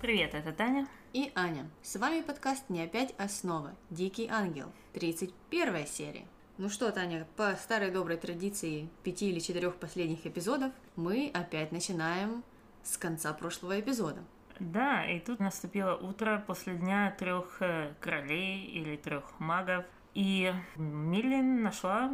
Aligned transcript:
Привет, 0.00 0.32
это 0.32 0.52
Таня. 0.52 0.86
И 1.12 1.32
Аня. 1.34 1.68
С 1.82 1.96
вами 1.96 2.20
подкаст 2.20 2.70
«Не 2.70 2.82
опять 2.84 3.12
основа. 3.18 3.74
Дикий 3.90 4.28
ангел». 4.28 4.70
31 4.92 5.86
серия. 5.88 6.24
Ну 6.56 6.68
что, 6.68 6.92
Таня, 6.92 7.26
по 7.36 7.56
старой 7.56 7.90
доброй 7.90 8.16
традиции 8.16 8.88
пяти 9.02 9.28
или 9.30 9.40
четырех 9.40 9.74
последних 9.74 10.24
эпизодов 10.24 10.70
мы 10.94 11.32
опять 11.34 11.72
начинаем 11.72 12.44
с 12.84 12.96
конца 12.96 13.32
прошлого 13.32 13.80
эпизода. 13.80 14.22
Да, 14.60 15.04
и 15.04 15.18
тут 15.18 15.40
наступило 15.40 15.96
утро 15.96 16.44
после 16.46 16.74
дня 16.74 17.12
трех 17.18 17.60
э, 17.60 17.92
королей 17.98 18.66
или 18.66 18.94
трех 18.94 19.24
магов. 19.40 19.84
И 20.14 20.54
Миллин 20.76 21.64
нашла 21.64 22.12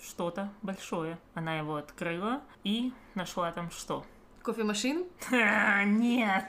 что-то 0.00 0.52
большое. 0.62 1.18
Она 1.34 1.58
его 1.58 1.74
открыла 1.74 2.42
и 2.62 2.92
нашла 3.16 3.50
там 3.50 3.72
что? 3.72 4.06
Кофемашину? 4.46 5.06
А, 5.32 5.82
Нет! 5.84 6.46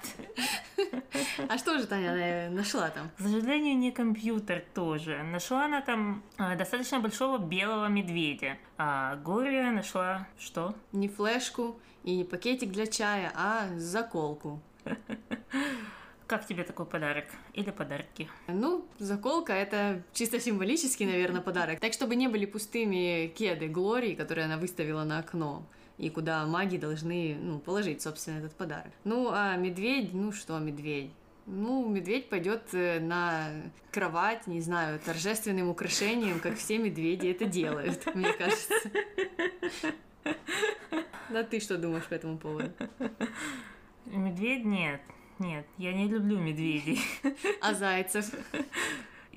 А 1.47 1.57
что 1.57 1.77
же 1.79 1.87
Таня 1.87 2.15
э, 2.15 2.49
нашла 2.49 2.89
там? 2.89 3.09
К 3.17 3.21
сожалению, 3.21 3.77
не 3.77 3.91
компьютер 3.91 4.63
тоже. 4.73 5.23
Нашла 5.23 5.65
она 5.65 5.81
там 5.81 6.23
а, 6.37 6.55
достаточно 6.55 6.99
большого 6.99 7.37
белого 7.37 7.87
медведя. 7.87 8.57
А 8.77 9.15
Гория 9.17 9.71
нашла 9.71 10.27
что? 10.39 10.75
Не 10.91 11.07
флешку 11.07 11.79
и 12.03 12.15
не 12.15 12.23
пакетик 12.23 12.71
для 12.71 12.87
чая, 12.87 13.31
а 13.35 13.67
заколку. 13.77 14.61
Как 16.27 16.45
тебе 16.45 16.63
такой 16.63 16.85
подарок? 16.85 17.25
Или 17.53 17.71
подарки? 17.71 18.27
Ну, 18.47 18.85
заколка— 18.99 19.53
это 19.53 20.03
чисто 20.11 20.41
символический, 20.41 21.05
наверное, 21.05 21.39
подарок. 21.39 21.79
Так, 21.79 21.93
чтобы 21.93 22.17
не 22.17 22.27
были 22.27 22.45
пустыми 22.45 23.27
кеды 23.27 23.69
Глории, 23.69 24.13
которые 24.13 24.45
она 24.45 24.57
выставила 24.57 25.05
на 25.05 25.19
окно 25.19 25.63
и 25.97 26.09
куда 26.09 26.45
маги 26.45 26.77
должны 26.77 27.37
ну, 27.41 27.59
положить, 27.59 28.01
собственно, 28.01 28.39
этот 28.39 28.53
подарок. 28.53 28.91
Ну, 29.03 29.29
а 29.31 29.55
медведь, 29.55 30.13
ну 30.13 30.31
что 30.31 30.59
медведь? 30.59 31.11
Ну, 31.45 31.87
медведь 31.87 32.29
пойдет 32.29 32.73
э, 32.73 32.99
на 32.99 33.49
кровать, 33.91 34.47
не 34.47 34.61
знаю, 34.61 34.99
торжественным 34.99 35.69
украшением, 35.69 36.39
как 36.39 36.57
все 36.57 36.77
медведи 36.77 37.27
это 37.27 37.45
делают, 37.45 38.05
мне 38.15 38.33
кажется. 38.33 38.73
Да 41.29 41.43
ты 41.43 41.59
что 41.59 41.77
думаешь 41.77 42.05
по 42.05 42.13
этому 42.13 42.37
поводу? 42.37 42.71
Медведь 44.05 44.65
нет. 44.65 45.01
Нет, 45.39 45.65
я 45.77 45.93
не 45.93 46.07
люблю 46.07 46.39
медведей. 46.39 46.99
А 47.61 47.73
зайцев? 47.73 48.31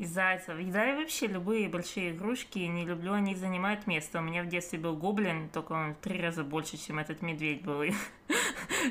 И 0.01 0.07
зайцев. 0.07 0.59
И 0.59 0.65
да, 0.65 0.91
и 0.91 0.97
вообще 0.97 1.27
любые 1.27 1.69
большие 1.69 2.13
игрушки, 2.13 2.59
не 2.61 2.87
люблю, 2.87 3.13
они 3.13 3.35
занимают 3.35 3.87
место. 3.87 4.21
У 4.21 4.23
меня 4.23 4.43
в 4.43 4.47
детстве 4.47 4.79
был 4.79 4.97
гоблин, 4.97 5.51
только 5.51 5.73
он 5.73 5.93
в 5.93 5.99
три 5.99 6.19
раза 6.19 6.43
больше, 6.43 6.79
чем 6.79 6.99
этот 6.99 7.21
медведь 7.21 7.61
был. 7.61 7.83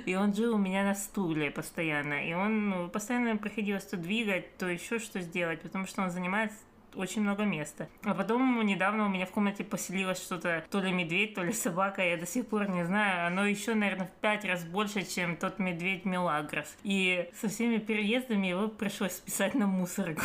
И 0.06 0.16
он 0.16 0.36
жил 0.36 0.54
у 0.54 0.60
меня 0.60 0.84
на 0.84 0.94
стуле 0.94 1.50
постоянно. 1.50 2.24
И 2.30 2.34
он 2.36 2.70
ну, 2.70 2.90
постоянно 2.90 3.38
приходилось 3.38 3.86
то 3.86 3.98
двигать, 3.98 4.56
то 4.58 4.68
еще 4.68 5.00
что 5.00 5.20
сделать, 5.22 5.62
потому 5.62 5.88
что 5.88 6.04
он 6.04 6.12
занимает 6.12 6.52
очень 6.96 7.22
много 7.22 7.44
места. 7.44 7.88
А 8.04 8.14
потом 8.14 8.66
недавно 8.66 9.06
у 9.06 9.10
меня 9.10 9.26
в 9.26 9.32
комнате 9.32 9.64
поселилось 9.64 10.22
что-то, 10.22 10.64
то 10.70 10.80
ли 10.80 10.92
медведь, 10.92 11.36
то 11.36 11.44
ли 11.44 11.54
собака, 11.54 12.04
я 12.04 12.18
до 12.18 12.26
сих 12.26 12.48
пор 12.48 12.70
не 12.70 12.86
знаю. 12.86 13.28
Оно 13.28 13.46
еще, 13.46 13.74
наверное, 13.74 14.08
в 14.08 14.22
пять 14.22 14.46
раз 14.46 14.64
больше, 14.64 15.04
чем 15.04 15.38
тот 15.38 15.60
медведь 15.60 16.06
Мелагрос. 16.06 16.76
И 16.84 17.30
со 17.40 17.48
всеми 17.48 17.78
переездами 17.78 18.48
его 18.48 18.68
пришлось 18.68 19.14
списать 19.14 19.54
на 19.54 19.68
мусорку. 19.68 20.24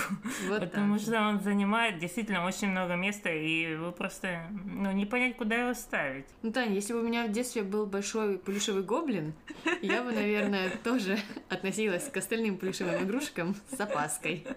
Вот 0.48 0.60
потому 0.74 0.98
что 0.98 1.20
он 1.20 1.40
занимает 1.40 1.98
действительно 1.98 2.46
очень 2.46 2.68
много 2.68 2.96
места, 2.96 3.30
и 3.30 3.76
вы 3.76 3.92
просто, 3.92 4.48
ну, 4.64 4.92
не 4.92 5.06
понять, 5.06 5.36
куда 5.36 5.56
его 5.56 5.74
ставить. 5.74 6.26
Ну, 6.42 6.52
Таня, 6.52 6.74
если 6.74 6.92
бы 6.92 7.00
у 7.00 7.02
меня 7.02 7.26
в 7.26 7.32
детстве 7.32 7.62
был 7.62 7.86
большой 7.86 8.38
плюшевый 8.38 8.82
гоблин, 8.82 9.34
я 9.82 10.02
бы, 10.02 10.12
наверное, 10.12 10.70
тоже 10.82 11.18
относилась 11.48 12.04
к 12.04 12.16
остальным 12.16 12.56
плюшевым 12.56 13.04
игрушкам 13.04 13.54
с 13.70 13.80
опаской. 13.80 14.46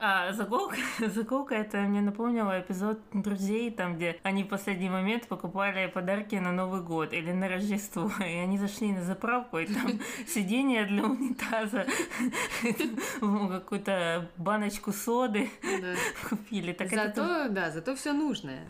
А 0.00 0.32
заколка, 0.32 0.76
заколка 1.08 1.54
это 1.56 1.78
мне 1.78 2.00
напомнило 2.00 2.60
эпизод 2.60 3.00
друзей, 3.12 3.70
там, 3.70 3.96
где 3.96 4.18
они 4.22 4.44
в 4.44 4.48
последний 4.48 4.88
момент 4.90 5.26
покупали 5.26 5.88
подарки 5.88 6.36
на 6.36 6.52
Новый 6.52 6.82
год 6.82 7.12
или 7.12 7.32
на 7.32 7.48
Рождество. 7.48 8.10
И 8.20 8.34
они 8.36 8.58
зашли 8.58 8.92
на 8.92 9.02
заправку, 9.02 9.58
и 9.58 9.66
там 9.66 10.00
сиденье 10.26 10.84
для 10.84 11.04
унитаза, 11.04 11.86
какую-то 13.20 14.30
баночку 14.36 14.92
соды 14.92 15.50
Да. 15.62 15.94
купили. 16.28 16.76
Зато, 16.78 17.48
да, 17.48 17.70
зато 17.70 17.96
все 17.96 18.12
нужное. 18.12 18.68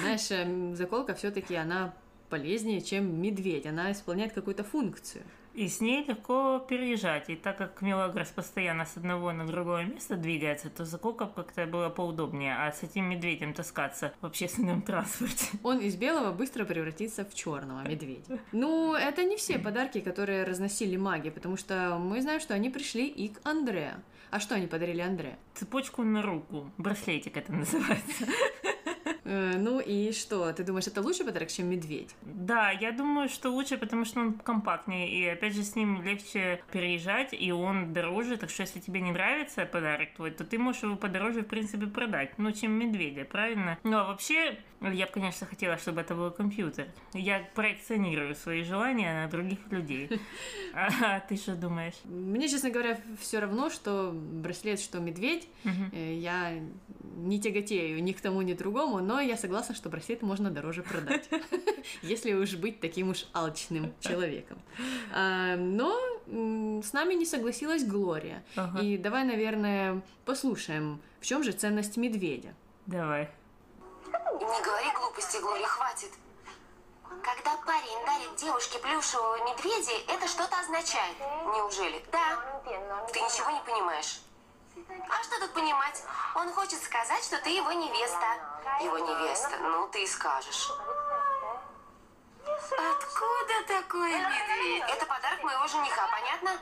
Знаешь, 0.00 0.30
эм, 0.30 0.74
заколка 0.76 1.14
все-таки 1.14 1.54
она 1.54 1.94
полезнее, 2.28 2.80
чем 2.82 3.20
медведь. 3.20 3.66
Она 3.66 3.92
исполняет 3.92 4.32
какую-то 4.32 4.64
функцию. 4.64 5.22
И 5.56 5.68
с 5.68 5.80
ней 5.80 6.04
легко 6.06 6.58
переезжать. 6.58 7.30
И 7.30 7.34
так 7.34 7.56
как 7.56 7.80
Мелагрос 7.80 8.28
постоянно 8.28 8.84
с 8.84 8.98
одного 8.98 9.32
на 9.32 9.46
другое 9.46 9.84
место 9.84 10.16
двигается, 10.16 10.68
то 10.68 10.84
заколка 10.84 11.26
как-то 11.26 11.64
было 11.64 11.88
поудобнее. 11.88 12.54
А 12.54 12.70
с 12.70 12.82
этим 12.82 13.08
медведем 13.08 13.54
таскаться 13.54 14.12
в 14.20 14.26
общественном 14.26 14.82
транспорте. 14.86 15.46
Он 15.62 15.78
из 15.78 15.96
белого 15.96 16.32
быстро 16.32 16.66
превратится 16.66 17.24
в 17.24 17.34
черного 17.34 17.88
медведя. 17.88 18.38
Ну, 18.52 18.92
это 18.92 19.24
не 19.24 19.38
все 19.38 19.58
подарки, 19.58 20.00
которые 20.00 20.44
разносили 20.44 20.96
маги, 20.98 21.30
потому 21.30 21.56
что 21.56 21.96
мы 21.98 22.20
знаем, 22.20 22.40
что 22.40 22.52
они 22.52 22.68
пришли 22.68 23.06
и 23.06 23.28
к 23.28 23.40
Андре. 23.44 23.94
А 24.30 24.40
что 24.40 24.56
они 24.56 24.66
подарили 24.66 25.00
Андре? 25.00 25.38
Цепочку 25.54 26.02
на 26.02 26.20
руку. 26.20 26.70
Браслетик 26.76 27.38
это 27.38 27.52
называется. 27.54 28.26
Э, 29.26 29.56
ну 29.58 29.80
и 29.80 30.12
что? 30.12 30.52
Ты 30.52 30.62
думаешь, 30.62 30.86
это 30.86 31.02
лучший 31.02 31.26
подарок, 31.26 31.50
чем 31.50 31.66
медведь? 31.66 32.14
Да, 32.22 32.70
я 32.70 32.92
думаю, 32.92 33.28
что 33.28 33.50
лучше, 33.50 33.76
потому 33.76 34.04
что 34.04 34.20
он 34.20 34.34
компактнее, 34.34 35.08
и 35.10 35.26
опять 35.26 35.54
же 35.54 35.64
с 35.64 35.74
ним 35.74 36.00
легче 36.02 36.62
переезжать, 36.72 37.30
и 37.32 37.50
он 37.50 37.92
дороже, 37.92 38.36
так 38.36 38.50
что 38.50 38.62
если 38.62 38.78
тебе 38.78 39.00
не 39.00 39.10
нравится 39.10 39.66
подарок 39.66 40.14
твой, 40.14 40.30
то 40.30 40.44
ты 40.44 40.58
можешь 40.58 40.84
его 40.84 40.94
подороже, 40.96 41.40
в 41.40 41.46
принципе, 41.46 41.86
продать, 41.86 42.38
ну, 42.38 42.52
чем 42.52 42.72
медведя, 42.72 43.24
правильно? 43.24 43.78
Ну, 43.82 43.96
а 43.96 44.04
вообще, 44.04 44.58
я 44.80 45.06
бы, 45.06 45.12
конечно, 45.12 45.46
хотела, 45.46 45.76
чтобы 45.76 46.02
это 46.02 46.14
был 46.14 46.30
компьютер. 46.30 46.86
Я 47.12 47.48
проекционирую 47.54 48.34
свои 48.36 48.62
желания 48.62 49.24
на 49.24 49.28
других 49.30 49.58
людей. 49.70 50.08
А 50.74 51.20
ты 51.20 51.36
что 51.36 51.54
думаешь? 51.56 51.94
Мне, 52.04 52.48
честно 52.48 52.70
говоря, 52.70 52.98
все 53.18 53.38
равно, 53.40 53.70
что 53.70 54.12
браслет, 54.12 54.78
что 54.78 54.98
медведь. 55.00 55.48
Э, 55.64 56.14
Я 56.14 56.52
не 57.16 57.40
тяготею 57.40 58.02
ни 58.02 58.12
к 58.12 58.20
тому, 58.20 58.42
ни 58.42 58.52
к 58.52 58.58
другому, 58.58 59.00
но 59.00 59.15
я 59.20 59.36
согласна, 59.36 59.74
что 59.74 59.88
браслет 59.88 60.22
можно 60.22 60.50
дороже 60.50 60.82
продать, 60.82 61.28
если 62.02 62.32
уж 62.32 62.54
быть 62.54 62.80
таким 62.80 63.10
уж 63.10 63.26
алчным 63.32 63.94
человеком. 64.00 64.58
А, 65.12 65.56
Но 65.56 65.96
с 66.26 66.92
нами 66.92 67.14
не 67.14 67.24
согласилась 67.24 67.84
Глория. 67.84 68.44
Ага. 68.56 68.80
И 68.80 68.98
давай, 68.98 69.24
наверное, 69.24 70.02
послушаем, 70.24 71.00
в 71.20 71.26
чем 71.26 71.42
же 71.42 71.52
ценность 71.52 71.96
медведя. 71.96 72.54
Давай. 72.86 73.30
Не 74.06 74.62
говори 74.64 74.90
глупости, 74.96 75.40
Глория, 75.40 75.66
хватит. 75.66 76.10
Когда 77.22 77.56
парень 77.66 78.06
дарит 78.06 78.36
девушке 78.36 78.78
плюшевого 78.78 79.36
медведя, 79.50 79.92
это 80.08 80.28
что-то 80.28 80.58
означает. 80.60 81.16
Неужели? 81.46 82.02
Да. 82.12 82.60
Ты 83.12 83.20
ничего 83.20 83.50
не 83.50 83.60
понимаешь. 83.64 84.20
А 85.08 85.22
что 85.22 85.40
тут 85.40 85.52
понимать? 85.52 86.02
Он 86.34 86.52
хочет 86.52 86.80
сказать, 86.82 87.24
что 87.24 87.38
ты 87.42 87.50
его 87.50 87.72
невеста. 87.72 88.55
Его 88.82 88.98
невеста, 88.98 89.56
ну 89.60 89.88
ты 89.88 90.02
и 90.02 90.06
скажешь. 90.06 90.70
Откуда 92.44 93.66
такой 93.66 94.10
медведь? 94.12 94.84
Это 94.88 95.06
подарок 95.06 95.42
моего 95.42 95.66
жениха, 95.66 96.08
понятно? 96.10 96.60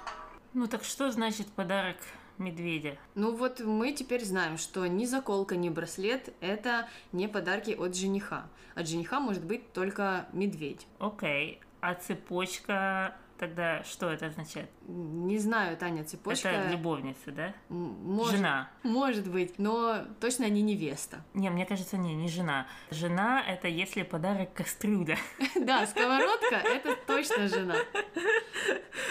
Ну 0.52 0.66
так 0.68 0.84
что 0.84 1.10
значит 1.10 1.52
подарок 1.52 1.96
медведя? 2.38 2.96
Ну 3.14 3.34
вот 3.34 3.60
мы 3.60 3.92
теперь 3.92 4.24
знаем, 4.24 4.58
что 4.58 4.86
ни 4.86 5.06
заколка, 5.06 5.56
ни 5.56 5.68
браслет— 5.68 6.34
это 6.40 6.88
не 7.12 7.26
подарки 7.26 7.72
от 7.72 7.96
жениха. 7.96 8.46
От 8.74 8.86
жениха 8.88 9.18
может 9.18 9.44
быть 9.44 9.72
только 9.72 10.26
медведь. 10.32 10.86
Окей. 11.00 11.60
А 11.80 11.94
цепочка 11.94 13.16
тогда 13.46 13.82
что 13.84 14.10
это 14.10 14.26
означает? 14.26 14.70
Не 14.86 15.38
знаю, 15.38 15.76
Таня, 15.76 16.04
цепочка... 16.04 16.48
Это 16.48 16.70
любовница, 16.70 17.30
да? 17.30 17.54
может- 17.68 18.36
Жена. 18.36 18.70
Может 18.82 19.30
быть, 19.30 19.58
но 19.58 19.98
точно 20.20 20.48
не 20.48 20.62
невеста. 20.62 21.22
Не, 21.34 21.50
мне 21.50 21.66
кажется, 21.66 21.96
не, 21.96 22.14
не 22.14 22.28
жена. 22.28 22.66
Жена— 22.90 23.42
это 23.46 23.68
если 23.68 24.02
подарок 24.02 24.52
кастрюля. 24.54 25.18
Да, 25.56 25.86
сковородка— 25.86 26.56
это 26.64 26.96
точно 27.06 27.48
жена. 27.48 27.76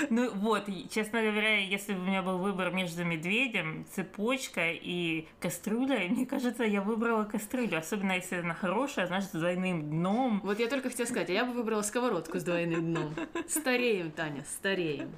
Ну 0.09 0.31
вот, 0.33 0.65
честно 0.91 1.21
говоря, 1.21 1.59
если 1.59 1.93
бы 1.93 1.99
у 2.01 2.03
меня 2.03 2.21
был 2.21 2.37
выбор 2.37 2.71
между 2.71 3.03
медведем, 3.05 3.85
цепочкой 3.91 4.79
и 4.81 5.27
кастрюлей, 5.39 6.09
мне 6.09 6.25
кажется, 6.25 6.63
я 6.63 6.81
выбрала 6.81 7.23
кастрюлю. 7.23 7.77
Особенно 7.77 8.13
если 8.13 8.37
она 8.37 8.53
хорошая, 8.53 9.07
значит, 9.07 9.29
с 9.29 9.33
двойным 9.33 9.89
дном. 9.89 10.41
Вот 10.43 10.59
я 10.59 10.67
только 10.67 10.89
хотела 10.89 11.05
сказать, 11.07 11.29
а 11.29 11.33
я 11.33 11.45
бы 11.45 11.53
выбрала 11.53 11.81
сковородку 11.81 12.39
с 12.39 12.43
двойным 12.43 12.93
дном. 12.93 13.15
Стареем, 13.47 14.11
Таня, 14.23 14.45
стареем. 14.45 15.13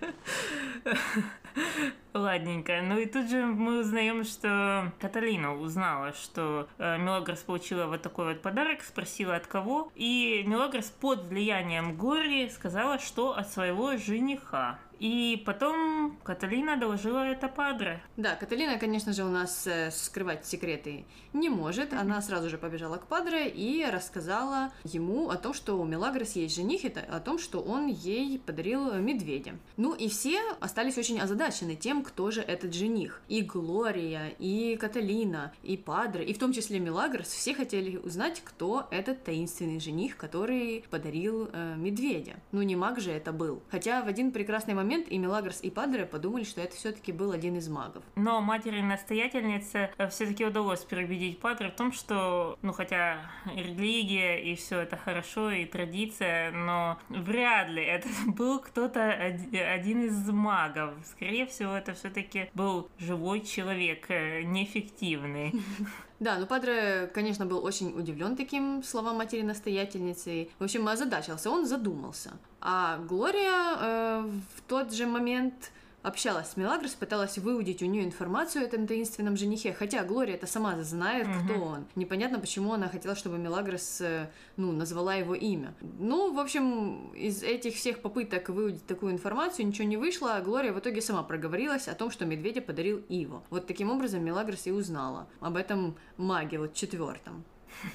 Ладненько. 2.15 2.81
Ну 2.81 2.97
и 2.97 3.05
тут 3.05 3.29
же 3.29 3.45
мы 3.45 3.81
узнаем, 3.81 4.23
что 4.23 4.91
Каталина 4.99 5.55
узнала, 5.55 6.11
что 6.13 6.67
э, 6.79 6.97
Мелагрос 6.97 7.41
получила 7.41 7.85
вот 7.85 8.01
такой 8.01 8.33
вот 8.33 8.41
подарок, 8.41 8.81
спросила 8.81 9.35
от 9.35 9.45
кого. 9.45 9.91
И 9.93 10.43
Мелагрос 10.47 10.85
под 10.85 11.25
влиянием 11.25 11.95
Гори 11.95 12.49
сказала, 12.49 12.97
что 12.97 13.37
от 13.37 13.51
своего 13.51 13.95
жениха. 13.95 14.79
И 14.99 15.41
потом 15.45 16.17
Каталина 16.23 16.77
доложила 16.77 17.25
это 17.25 17.47
Падре. 17.47 18.01
Да, 18.17 18.35
Каталина, 18.35 18.77
конечно 18.77 19.13
же, 19.13 19.23
у 19.23 19.29
нас 19.29 19.67
э, 19.67 19.91
скрывать 19.91 20.45
секреты 20.45 21.05
не 21.33 21.49
может. 21.49 21.93
Она 21.93 22.21
сразу 22.21 22.49
же 22.49 22.57
побежала 22.57 22.97
к 22.97 23.07
Падре 23.07 23.49
и 23.49 23.85
рассказала 23.85 24.71
ему 24.83 25.29
о 25.29 25.37
том, 25.37 25.53
что 25.53 25.79
у 25.79 25.85
Мелагрос 25.85 26.35
есть 26.35 26.55
жених, 26.55 26.85
и 26.85 26.87
о 26.87 27.19
том, 27.19 27.39
что 27.39 27.59
он 27.59 27.87
ей 27.87 28.39
подарил 28.39 28.93
медведя. 28.95 29.53
Ну 29.77 29.93
и 29.93 30.07
все 30.07 30.39
остались 30.59 30.97
очень 30.97 31.19
озадачены 31.19 31.75
тем, 31.75 32.03
кто 32.03 32.31
же 32.31 32.41
этот 32.41 32.73
жених. 32.73 33.21
И 33.27 33.41
Глория, 33.41 34.33
и 34.39 34.77
Каталина, 34.77 35.53
и 35.63 35.77
Падре, 35.77 36.23
и 36.23 36.33
в 36.33 36.39
том 36.39 36.53
числе 36.53 36.79
Мелагрос, 36.79 37.27
все 37.27 37.53
хотели 37.53 37.97
узнать, 37.97 38.41
кто 38.43 38.87
этот 38.91 39.23
таинственный 39.23 39.79
жених, 39.79 40.17
который 40.17 40.85
подарил 40.89 41.49
э, 41.51 41.75
медведя. 41.77 42.35
Ну 42.51 42.61
не 42.61 42.75
маг 42.75 42.99
же 42.99 43.11
это 43.11 43.31
был. 43.31 43.61
Хотя 43.69 44.01
в 44.01 44.07
один 44.07 44.31
прекрасный 44.31 44.73
момент 44.73 44.84
момент 44.85 45.07
и 45.09 45.17
Мелагрос, 45.17 45.59
и 45.63 45.69
Падре 45.69 46.05
подумали, 46.05 46.43
что 46.43 46.61
это 46.61 46.75
все-таки 46.75 47.11
был 47.11 47.31
один 47.31 47.57
из 47.57 47.67
магов. 47.67 48.03
Но 48.15 48.39
матери-настоятельнице 48.41 49.89
э, 49.97 50.07
все-таки 50.09 50.45
удалось 50.45 50.81
переубедить 50.81 51.39
Падре 51.39 51.69
в 51.69 51.75
том, 51.75 51.91
что, 51.91 52.57
ну, 52.61 52.71
хотя 52.71 53.31
религия 53.55 54.41
и 54.41 54.55
все 54.55 54.81
это 54.81 54.95
хорошо, 54.95 55.51
и 55.51 55.65
традиция, 55.65 56.51
но 56.51 56.99
вряд 57.09 57.69
ли 57.69 57.83
это 57.83 58.07
был 58.27 58.59
кто-то 58.59 59.11
один 59.11 60.05
из 60.05 60.29
магов. 60.29 60.93
Скорее 61.05 61.47
всего, 61.47 61.73
это 61.73 61.93
все-таки 61.93 62.49
был 62.53 62.89
живой 62.99 63.41
человек, 63.41 64.05
э, 64.09 64.43
неэффективный. 64.43 65.53
Да, 66.19 66.37
ну 66.37 66.45
Падре, 66.45 67.11
конечно, 67.13 67.45
был 67.45 67.63
очень 67.63 67.97
удивлен 67.97 68.37
таким 68.37 68.83
словам 68.83 69.17
матери-настоятельницы. 69.17 70.49
В 70.59 70.63
общем, 70.63 70.87
озадачился, 70.87 71.49
он 71.49 71.65
задумался. 71.65 72.31
А 72.61 72.97
Глория 72.99 73.75
э, 73.77 74.29
в 74.55 74.61
тот 74.67 74.93
же 74.93 75.07
момент 75.07 75.71
общалась 76.05 76.49
с 76.49 76.57
Мелагрос, 76.57 76.91
пыталась 76.91 77.37
выудить 77.37 77.81
у 77.81 77.85
нее 77.87 78.03
информацию 78.03 78.63
о 78.63 78.65
этом 78.65 78.85
таинственном 78.85 79.35
женихе, 79.35 79.73
хотя 79.73 80.03
Глория 80.03 80.35
это 80.35 80.45
сама 80.45 80.81
знает, 80.83 81.27
угу. 81.27 81.35
кто 81.43 81.63
он. 81.63 81.85
Непонятно, 81.95 82.39
почему 82.39 82.73
она 82.73 82.87
хотела, 82.89 83.15
чтобы 83.15 83.37
Мелагрос, 83.39 84.01
э, 84.01 84.29
ну, 84.55 84.71
назвала 84.71 85.15
его 85.15 85.33
имя. 85.33 85.73
Ну, 85.81 86.33
в 86.33 86.39
общем, 86.39 87.11
из 87.13 87.41
этих 87.41 87.75
всех 87.75 88.01
попыток 88.01 88.49
выудить 88.49 88.85
такую 88.85 89.13
информацию 89.13 89.65
ничего 89.65 89.87
не 89.87 89.97
вышло, 89.97 90.35
а 90.35 90.41
Глория 90.41 90.73
в 90.73 90.79
итоге 90.79 91.01
сама 91.01 91.23
проговорилась 91.23 91.87
о 91.87 91.95
том, 91.95 92.11
что 92.11 92.25
медведя 92.25 92.61
подарил 92.61 93.03
Иво. 93.09 93.43
Вот 93.49 93.65
таким 93.65 93.89
образом 93.89 94.23
Мелагрос 94.23 94.67
и 94.67 94.71
узнала 94.71 95.27
об 95.39 95.57
этом 95.57 95.95
маге, 96.17 96.59
вот 96.59 96.75
четвертом. 96.75 97.43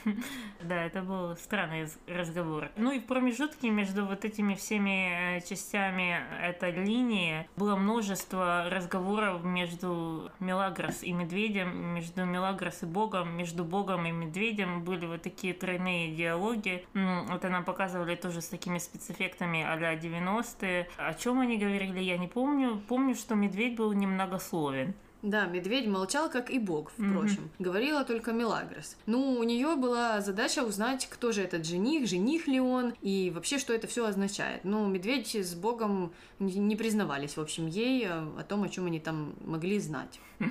Да, 0.63 0.85
это 0.85 1.03
был 1.03 1.37
странный 1.37 1.89
разговор. 2.07 2.71
Ну 2.77 2.93
и 2.93 3.01
в 3.01 3.07
промежутке 3.07 3.71
между 3.71 4.05
вот 4.07 4.25
этими 4.25 4.55
всеми 4.55 5.37
э, 5.39 5.41
частями 5.41 6.19
этой 6.43 6.73
линии 6.73 7.49
было 7.57 7.77
множество 7.77 8.69
разговоров 8.71 9.43
между 9.43 10.31
Мелагрос 10.39 11.03
и 11.03 11.13
Медведем, 11.13 11.95
между 11.95 12.25
Мелагрос 12.25 12.83
и 12.83 12.87
Богом, 12.87 13.37
между 13.37 13.65
Богом 13.65 14.07
и 14.07 14.11
Медведем 14.11 14.85
были 14.85 15.07
вот 15.07 15.23
такие 15.23 15.55
тройные 15.55 16.15
диалоги. 16.15 16.87
Вот 16.95 17.45
она 17.45 17.63
показывали 17.63 18.17
тоже 18.17 18.41
с 18.41 18.49
такими 18.49 18.79
спецэффектами 18.79 19.63
а-ля 19.63 19.95
90-е. 19.95 20.89
О 20.97 21.15
чем 21.15 21.41
они 21.41 21.57
говорили, 21.57 22.01
я 22.01 22.19
не 22.19 22.29
помню. 22.29 22.81
Помню, 22.89 23.15
что 23.15 23.35
Медведь 23.35 23.77
был 23.77 23.93
немногословен. 23.93 24.95
Да, 25.23 25.47
медведь 25.47 25.87
молчал, 25.87 26.31
как 26.31 26.51
и 26.51 26.59
бог, 26.59 26.91
впрочем. 26.93 27.45
Mm-hmm. 27.45 27.63
Говорила 27.65 28.05
только 28.05 28.33
Мелагрос. 28.33 28.97
Ну, 29.07 29.33
у 29.33 29.43
нее 29.43 29.77
была 29.77 30.21
задача 30.21 30.61
узнать, 30.61 31.07
кто 31.11 31.33
же 31.33 31.43
этот 31.43 31.67
жених, 31.67 32.09
жених 32.09 32.47
ли 32.47 32.59
он, 32.59 32.95
и 33.03 33.31
вообще, 33.35 33.59
что 33.59 33.75
это 33.75 33.87
все 33.87 34.07
означает. 34.07 34.65
Ну, 34.65 34.87
медведь 34.87 35.35
с 35.35 35.55
богом 35.55 36.13
не 36.39 36.75
признавались, 36.75 37.37
в 37.37 37.41
общем, 37.41 37.67
ей 37.67 38.07
э, 38.07 38.11
о 38.11 38.43
том, 38.45 38.63
о 38.63 38.69
чем 38.69 38.87
они 38.87 38.99
там 39.01 39.35
могли 39.45 39.79
знать. 39.79 40.21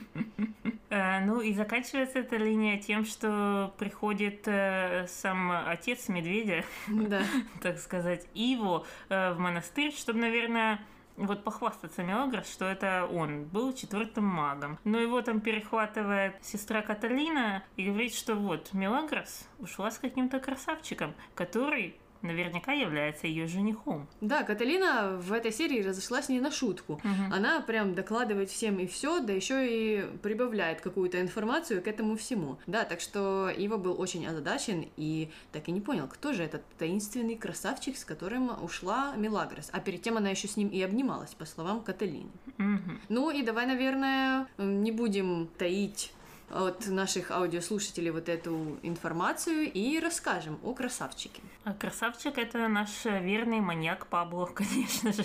Э, 0.92 1.24
ну 1.24 1.40
и 1.40 1.54
заканчивается 1.54 2.18
эта 2.18 2.36
линия 2.38 2.80
тем, 2.80 3.06
что 3.06 3.76
приходит 3.78 4.48
э, 4.48 5.06
сам 5.08 5.52
отец 5.52 6.10
медведя, 6.10 6.66
так 7.62 7.78
сказать, 7.78 8.26
Иво 8.34 8.88
в 9.08 9.36
монастырь, 9.38 9.94
чтобы, 9.94 10.18
наверное, 10.18 10.82
вот 11.26 11.44
похвастаться 11.44 12.04
Мелагрос, 12.04 12.52
что 12.52 12.66
это 12.66 13.08
он 13.12 13.46
был 13.46 13.74
четвертым 13.74 14.26
магом. 14.26 14.80
Но 14.84 15.00
его 15.00 15.22
там 15.22 15.42
перехватывает 15.42 16.36
сестра 16.42 16.82
Каталина 16.82 17.64
и 17.76 17.86
говорит, 17.86 18.14
что 18.14 18.36
вот 18.36 18.74
Мелагрос 18.74 19.48
ушла 19.60 19.92
с 19.92 20.00
каким-то 20.00 20.40
красавчиком, 20.40 21.14
который 21.36 21.96
наверняка 22.22 22.74
является 22.74 23.28
ее 23.28 23.48
женихом. 23.48 24.08
Да, 24.22 24.44
Каталина 24.44 25.18
в 25.18 25.32
этой 25.34 25.52
серии 25.52 25.82
разошлась 25.82 26.30
не 26.30 26.40
на 26.40 26.52
шутку. 26.52 26.94
Угу. 26.94 27.34
Она 27.34 27.62
прям 27.62 27.96
докладывает 27.96 28.50
всем 28.50 28.80
и 28.80 28.88
все, 28.88 29.20
да 29.20 29.34
еще 29.34 29.68
и 29.68 30.06
прибавляет 30.22 30.82
какую-то 30.82 31.22
информацию 31.22 31.82
к 31.82 31.88
этому 31.88 32.18
всему. 32.18 32.58
Да, 32.68 32.84
так 32.84 33.00
что 33.02 33.50
Ива 33.50 33.78
был 33.78 34.00
очень 34.00 34.26
озадачен 34.28 34.88
и 34.98 35.32
так 35.52 35.68
и 35.68 35.72
не 35.72 35.82
понял, 35.82 36.08
кто 36.08 36.34
же 36.34 36.44
этот 36.44 36.64
таинственный 36.78 37.36
красавчик, 37.36 37.98
с 37.98 38.06
которым 38.06 38.52
ушла 38.64 39.16
Мелагрос. 39.16 39.70
А 39.72 39.80
перед 39.80 40.02
тем 40.02 40.18
она 40.18 40.30
еще 40.30 40.48
с 40.48 40.58
ним 40.58 40.70
и 40.70 40.82
обнималась, 40.82 41.34
по 41.34 41.46
словам 41.46 41.82
Каталины. 41.82 42.32
Угу. 42.58 42.92
Ну 43.10 43.32
и 43.32 43.44
давай, 43.44 43.66
наверное, 43.66 44.48
не 44.58 44.92
будем 44.92 45.48
таить 45.58 46.14
от 46.52 46.88
наших 46.88 47.32
аудиослушателей 47.32 48.10
вот 48.12 48.30
эту 48.30 48.80
информацию 48.82 49.72
и 49.72 50.00
расскажем 50.00 50.60
о 50.64 50.74
красавчике. 50.74 51.42
А 51.70 51.74
красавчик 51.74 52.40
это 52.40 52.68
наш 52.68 53.06
верный 53.06 53.60
маньяк 53.60 54.08
Пабло, 54.08 54.46
конечно 54.56 55.14
же. 55.14 55.24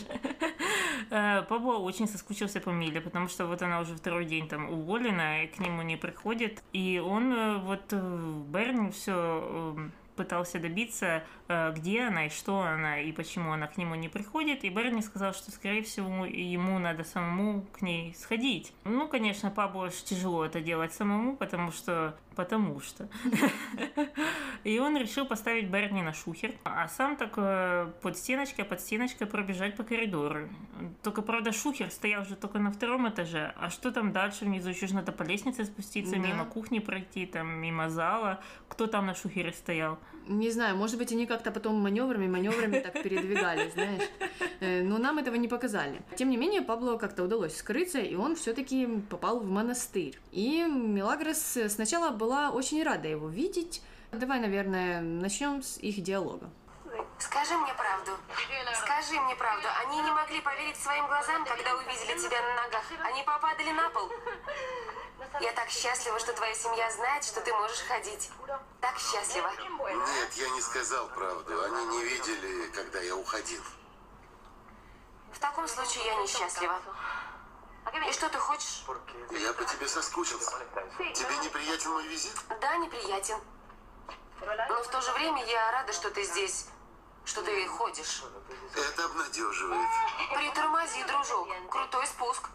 Э, 1.10 1.42
Пабло 1.48 1.78
очень 1.78 2.06
соскучился 2.06 2.60
по 2.60 2.68
Миле, 2.68 3.00
потому 3.00 3.28
что 3.28 3.46
вот 3.46 3.62
она 3.62 3.80
уже 3.80 3.96
второй 3.96 4.26
день 4.26 4.46
там 4.46 4.70
уволена, 4.70 5.44
и 5.44 5.46
к 5.46 5.58
нему 5.58 5.80
не 5.80 5.96
приходит. 5.96 6.62
И 6.74 7.02
он 7.02 7.32
э, 7.32 7.58
вот 7.60 7.94
Берни 7.94 8.90
все 8.90 9.74
пытался 10.16 10.58
добиться, 10.58 11.24
э, 11.48 11.72
где 11.76 12.02
она 12.02 12.26
и 12.26 12.28
что 12.28 12.60
она, 12.60 13.00
и 13.00 13.12
почему 13.12 13.52
она 13.52 13.66
к 13.66 13.76
нему 13.76 13.94
не 13.94 14.08
приходит. 14.08 14.64
И 14.64 14.68
Берни 14.68 15.02
сказал, 15.02 15.34
что, 15.34 15.50
скорее 15.50 15.82
всего, 15.82 16.24
ему 16.24 16.78
надо 16.78 17.04
самому 17.04 17.62
к 17.72 17.82
ней 17.82 18.14
сходить. 18.14 18.72
Ну, 18.84 19.08
конечно, 19.08 19.50
Пабло 19.50 19.90
тяжело 19.90 20.44
это 20.44 20.60
делать 20.60 20.92
самому, 20.92 21.36
потому 21.36 21.72
что 21.72 22.16
потому 22.34 22.80
что. 22.80 23.08
И 24.64 24.78
он 24.78 24.96
решил 24.96 25.26
поставить 25.26 25.68
Берни 25.68 26.02
на 26.02 26.12
шухер, 26.12 26.52
а 26.64 26.88
сам 26.88 27.16
так 27.16 27.34
э, 27.36 27.90
под 28.02 28.16
стеночкой, 28.16 28.64
под 28.64 28.80
стеночкой 28.80 29.26
пробежать 29.26 29.76
по 29.76 29.84
коридору. 29.84 30.48
Только, 31.02 31.22
правда, 31.22 31.52
шухер 31.52 31.90
стоял 31.90 32.24
же 32.24 32.36
только 32.36 32.58
на 32.58 32.72
втором 32.72 33.08
этаже, 33.08 33.52
а 33.56 33.70
что 33.70 33.92
там 33.92 34.12
дальше 34.12 34.44
внизу? 34.44 34.70
Еще 34.70 34.86
же 34.86 34.94
надо 34.94 35.12
по 35.12 35.22
лестнице 35.22 35.64
спуститься, 35.64 36.16
мимо 36.16 36.44
кухни 36.44 36.78
пройти, 36.78 37.26
там, 37.26 37.48
мимо 37.48 37.88
зала. 37.88 38.40
Кто 38.68 38.86
там 38.86 39.06
на 39.06 39.14
шухере 39.14 39.52
стоял? 39.52 39.98
Не 40.26 40.50
знаю, 40.50 40.76
может 40.76 40.96
быть, 40.96 41.12
они 41.12 41.26
как-то 41.26 41.50
потом 41.50 41.74
маневрами, 41.74 42.26
маневрами 42.26 42.80
так 42.80 43.02
передвигались, 43.02 43.74
знаешь. 43.74 44.08
Э, 44.60 44.82
но 44.82 44.96
нам 44.98 45.18
этого 45.18 45.34
не 45.34 45.48
показали. 45.48 46.00
Тем 46.16 46.30
не 46.30 46.38
менее, 46.38 46.62
Пабло 46.62 46.96
как-то 46.96 47.24
удалось 47.24 47.56
скрыться, 47.56 47.98
и 47.98 48.14
он 48.14 48.34
все-таки 48.36 48.86
попал 49.10 49.40
в 49.40 49.50
монастырь. 49.50 50.18
И 50.32 50.64
Мелагрос 50.64 51.58
сначала 51.68 52.10
была 52.10 52.50
очень 52.50 52.82
рада 52.82 53.08
его 53.08 53.28
видеть. 53.28 53.82
Давай, 54.12 54.40
наверное, 54.40 55.02
начнем 55.02 55.62
с 55.62 55.76
их 55.78 56.02
диалога. 56.02 56.48
Скажи 57.18 57.56
мне 57.56 57.74
правду. 57.74 58.12
Скажи 58.74 59.20
мне 59.20 59.36
правду. 59.36 59.66
Они 59.86 60.00
не 60.02 60.10
могли 60.10 60.40
поверить 60.40 60.76
своим 60.76 61.06
глазам, 61.06 61.44
когда 61.44 61.74
увидели 61.74 62.18
тебя 62.18 62.40
на 62.42 62.62
ногах. 62.62 62.84
Они 63.02 63.22
попадали 63.22 63.72
на 63.72 63.88
пол. 63.90 64.08
Я 65.40 65.52
так 65.52 65.68
счастлива, 65.68 66.18
что 66.18 66.32
твоя 66.32 66.54
семья 66.54 66.90
знает, 66.90 67.24
что 67.24 67.40
ты 67.40 67.52
можешь 67.52 67.80
ходить. 67.80 68.30
Так 68.80 68.98
счастлива. 68.98 69.50
Нет, 69.50 70.32
я 70.34 70.48
не 70.50 70.60
сказал 70.60 71.08
правду. 71.08 71.62
Они 71.64 71.86
не 71.86 72.04
видели, 72.04 72.66
когда 72.68 73.00
я 73.00 73.16
уходил. 73.16 73.62
В 75.32 75.38
таком 75.38 75.66
случае 75.66 76.06
я 76.06 76.14
несчастлива. 76.16 76.80
И 78.08 78.12
что 78.12 78.28
ты 78.28 78.38
хочешь? 78.38 78.84
Я 79.30 79.52
по 79.52 79.64
тебе 79.64 79.88
соскучился. 79.88 80.52
Тебе 81.14 81.36
неприятен 81.38 81.90
мой 81.90 82.06
визит? 82.06 82.34
Да, 82.60 82.76
неприятен. 82.76 83.38
Но 84.40 84.82
в 84.82 84.88
то 84.88 85.00
же 85.00 85.12
время 85.12 85.44
я 85.46 85.72
рада, 85.72 85.92
что 85.92 86.10
ты 86.10 86.24
здесь, 86.24 86.66
что 87.24 87.42
ты 87.42 87.66
ходишь. 87.66 88.24
Это 88.74 89.04
обнадеживает. 89.04 89.88
Притормози, 90.34 91.04
дружок. 91.04 91.48
Крутой 91.70 92.06
спуск. 92.06 92.48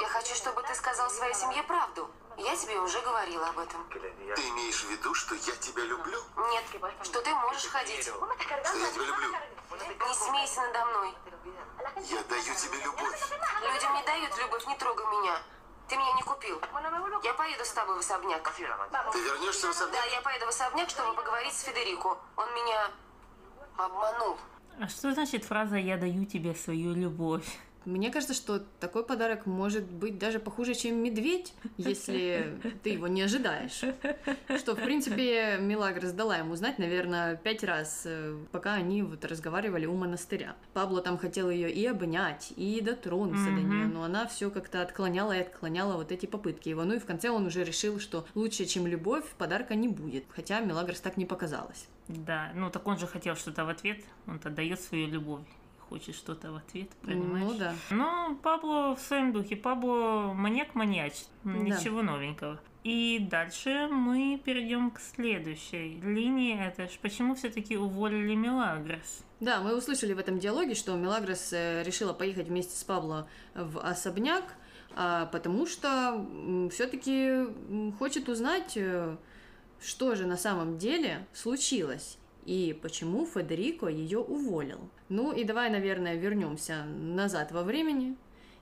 Я 0.00 0.08
хочу, 0.08 0.34
чтобы 0.34 0.62
ты 0.62 0.74
сказал 0.74 1.10
своей 1.10 1.34
семье 1.34 1.62
правду. 1.64 2.08
Я 2.36 2.54
тебе 2.54 2.78
уже 2.78 3.00
говорила 3.00 3.48
об 3.48 3.58
этом. 3.58 3.84
Ты 3.90 4.48
имеешь 4.50 4.84
в 4.84 4.90
виду, 4.90 5.12
что 5.14 5.34
я 5.34 5.56
тебя 5.56 5.82
люблю? 5.84 6.20
Нет, 6.50 6.64
что 7.02 7.20
ты 7.20 7.34
можешь 7.34 7.66
ходить. 7.66 8.02
Что 8.02 8.26
я 8.78 8.90
тебя 8.92 9.04
люблю? 9.04 9.28
Не 10.06 10.14
смейся 10.14 10.60
надо 10.60 10.84
мной. 10.86 11.14
Я 12.04 12.22
даю 12.22 12.54
тебе 12.54 12.78
любовь. 12.84 13.32
Людям 13.62 13.94
не 13.94 14.02
дают 14.04 14.38
любовь, 14.38 14.66
не 14.66 14.76
трогай 14.76 15.06
меня. 15.06 15.42
Ты 15.88 15.96
меня 15.96 16.12
не 16.12 16.22
купил. 16.22 16.60
Я 17.24 17.34
поеду 17.34 17.64
с 17.64 17.72
тобой 17.72 17.96
в 17.96 17.98
особняк. 18.00 18.52
Ты 19.12 19.20
вернешься 19.20 19.66
в 19.68 19.70
особняк? 19.70 19.94
Да, 19.94 20.04
я 20.04 20.20
поеду 20.20 20.46
в 20.46 20.48
особняк, 20.50 20.90
чтобы 20.90 21.14
поговорить 21.14 21.54
с 21.54 21.62
Федерико. 21.62 22.18
Он 22.36 22.54
меня 22.54 22.90
обманул. 23.76 24.38
А 24.80 24.88
что 24.88 25.12
значит 25.12 25.44
фраза 25.44 25.76
«я 25.76 25.96
даю 25.96 26.26
тебе 26.26 26.54
свою 26.54 26.94
любовь»? 26.94 27.46
Мне 27.86 28.10
кажется, 28.10 28.34
что 28.34 28.62
такой 28.80 29.04
подарок 29.04 29.46
может 29.46 29.84
быть 29.84 30.18
даже 30.18 30.40
похуже, 30.40 30.74
чем 30.74 30.96
медведь, 30.96 31.54
если 31.76 32.58
ты 32.82 32.90
его 32.90 33.06
не 33.06 33.22
ожидаешь. 33.22 33.80
Что, 34.58 34.74
в 34.74 34.82
принципе, 34.82 35.58
Милагрос 35.60 36.10
дала 36.10 36.36
ему 36.36 36.56
знать, 36.56 36.80
наверное, 36.80 37.36
пять 37.36 37.62
раз, 37.62 38.02
э, 38.04 38.36
пока 38.50 38.74
они 38.74 39.02
вот 39.04 39.24
разговаривали 39.24 39.86
у 39.86 39.94
монастыря. 39.94 40.56
Пабло 40.72 41.00
там 41.00 41.16
хотел 41.16 41.48
ее 41.48 41.70
и 41.70 41.86
обнять, 41.86 42.52
и 42.56 42.80
дотронуться 42.80 43.46
до 43.46 43.62
нее, 43.62 43.86
но 43.86 44.02
она 44.02 44.26
все 44.26 44.50
как-то 44.50 44.82
отклоняла 44.82 45.36
и 45.36 45.42
отклоняла 45.42 45.96
вот 45.96 46.10
эти 46.10 46.26
попытки 46.26 46.68
его. 46.68 46.82
Ну 46.82 46.94
и 46.94 46.98
в 46.98 47.06
конце 47.06 47.30
он 47.30 47.46
уже 47.46 47.62
решил, 47.62 48.00
что 48.00 48.26
лучше, 48.34 48.64
чем 48.64 48.88
любовь, 48.88 49.24
подарка 49.38 49.76
не 49.76 49.86
будет. 49.86 50.24
Хотя 50.34 50.58
Милагрос 50.58 51.00
так 51.00 51.16
не 51.16 51.24
показалось. 51.24 51.86
Да, 52.08 52.50
ну 52.54 52.68
так 52.68 52.84
он 52.88 52.98
же 52.98 53.06
хотел 53.06 53.36
что-то 53.36 53.64
в 53.64 53.68
ответ, 53.68 54.00
он 54.26 54.40
отдает 54.42 54.80
свою 54.80 55.06
любовь 55.06 55.44
хочет 55.88 56.14
что-то 56.14 56.52
в 56.52 56.56
ответ, 56.56 56.90
понимаешь? 57.02 57.46
Ну 57.46 57.58
да. 57.58 57.74
Ну, 57.90 58.36
Пабло 58.36 58.94
в 58.96 59.00
своем 59.00 59.32
духе. 59.32 59.56
Пабло 59.56 60.32
маньяк-маньяч. 60.34 61.14
Ничего 61.44 62.02
новенького. 62.02 62.60
И 62.84 63.18
дальше 63.18 63.88
мы 63.90 64.40
перейдем 64.44 64.92
к 64.92 65.00
следующей 65.00 66.00
линии. 66.00 66.56
Это 66.56 66.86
ж 66.88 66.98
почему 67.02 67.34
все-таки 67.34 67.76
уволили 67.76 68.36
Мелагрос? 68.36 69.24
Да, 69.40 69.60
мы 69.60 69.76
услышали 69.76 70.12
в 70.12 70.18
этом 70.18 70.38
диалоге, 70.38 70.74
что 70.74 70.94
Мелагрос 70.94 71.52
э, 71.52 71.82
решила 71.82 72.12
поехать 72.12 72.46
вместе 72.46 72.76
с 72.76 72.84
Пабло 72.84 73.28
в 73.54 73.80
особняк, 73.80 74.44
а, 74.94 75.26
потому 75.26 75.66
что 75.66 76.24
все-таки 76.72 77.46
хочет 77.98 78.28
узнать, 78.28 78.76
э, 78.76 79.16
что 79.80 80.14
же 80.14 80.26
на 80.26 80.36
самом 80.36 80.78
деле 80.78 81.26
случилось 81.32 82.18
и 82.46 82.72
почему 82.72 83.26
Федерико 83.26 83.88
ее 83.88 84.20
уволил. 84.20 84.88
Ну 85.08 85.32
и 85.32 85.42
давай, 85.42 85.68
наверное, 85.68 86.14
вернемся 86.14 86.84
назад 86.84 87.50
во 87.50 87.64
времени 87.64 88.16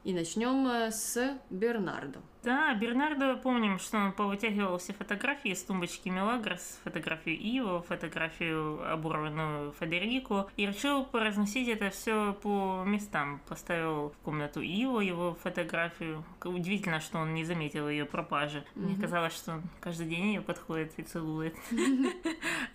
и 0.05 0.15
начнем 0.15 0.67
э, 0.67 0.91
с 0.91 1.39
Бернардо. 1.51 2.21
Да, 2.45 2.75
Бернардо, 2.75 3.37
помним, 3.37 3.79
что 3.79 3.97
он 3.97 4.13
повытягивал 4.13 4.77
все 4.77 4.93
фотографии 4.93 5.53
из 5.53 5.63
тумбочки 5.63 6.11
Мелагрос, 6.11 6.79
фотографию 6.85 7.39
Иво, 7.39 7.81
фотографию 7.81 8.93
оборванную 8.93 9.73
Федерико, 9.81 10.49
и 10.59 10.67
решил 10.67 11.07
поразносить 11.07 11.69
это 11.69 11.89
все 11.89 12.35
по 12.35 12.83
местам. 12.85 13.41
Поставил 13.49 14.11
в 14.11 14.17
комнату 14.19 14.61
Иво 14.61 15.01
его 15.01 15.39
фотографию. 15.43 16.23
Удивительно, 16.45 17.01
что 17.01 17.19
он 17.19 17.33
не 17.33 17.45
заметил 17.47 17.89
ее 17.89 18.05
пропажи. 18.05 18.63
Мне 18.75 18.95
казалось, 19.01 19.35
что 19.35 19.53
он 19.53 19.63
каждый 19.81 20.07
день 20.07 20.27
ее 20.27 20.43
подходит 20.43 20.93
и 20.99 21.03
целует. 21.03 21.57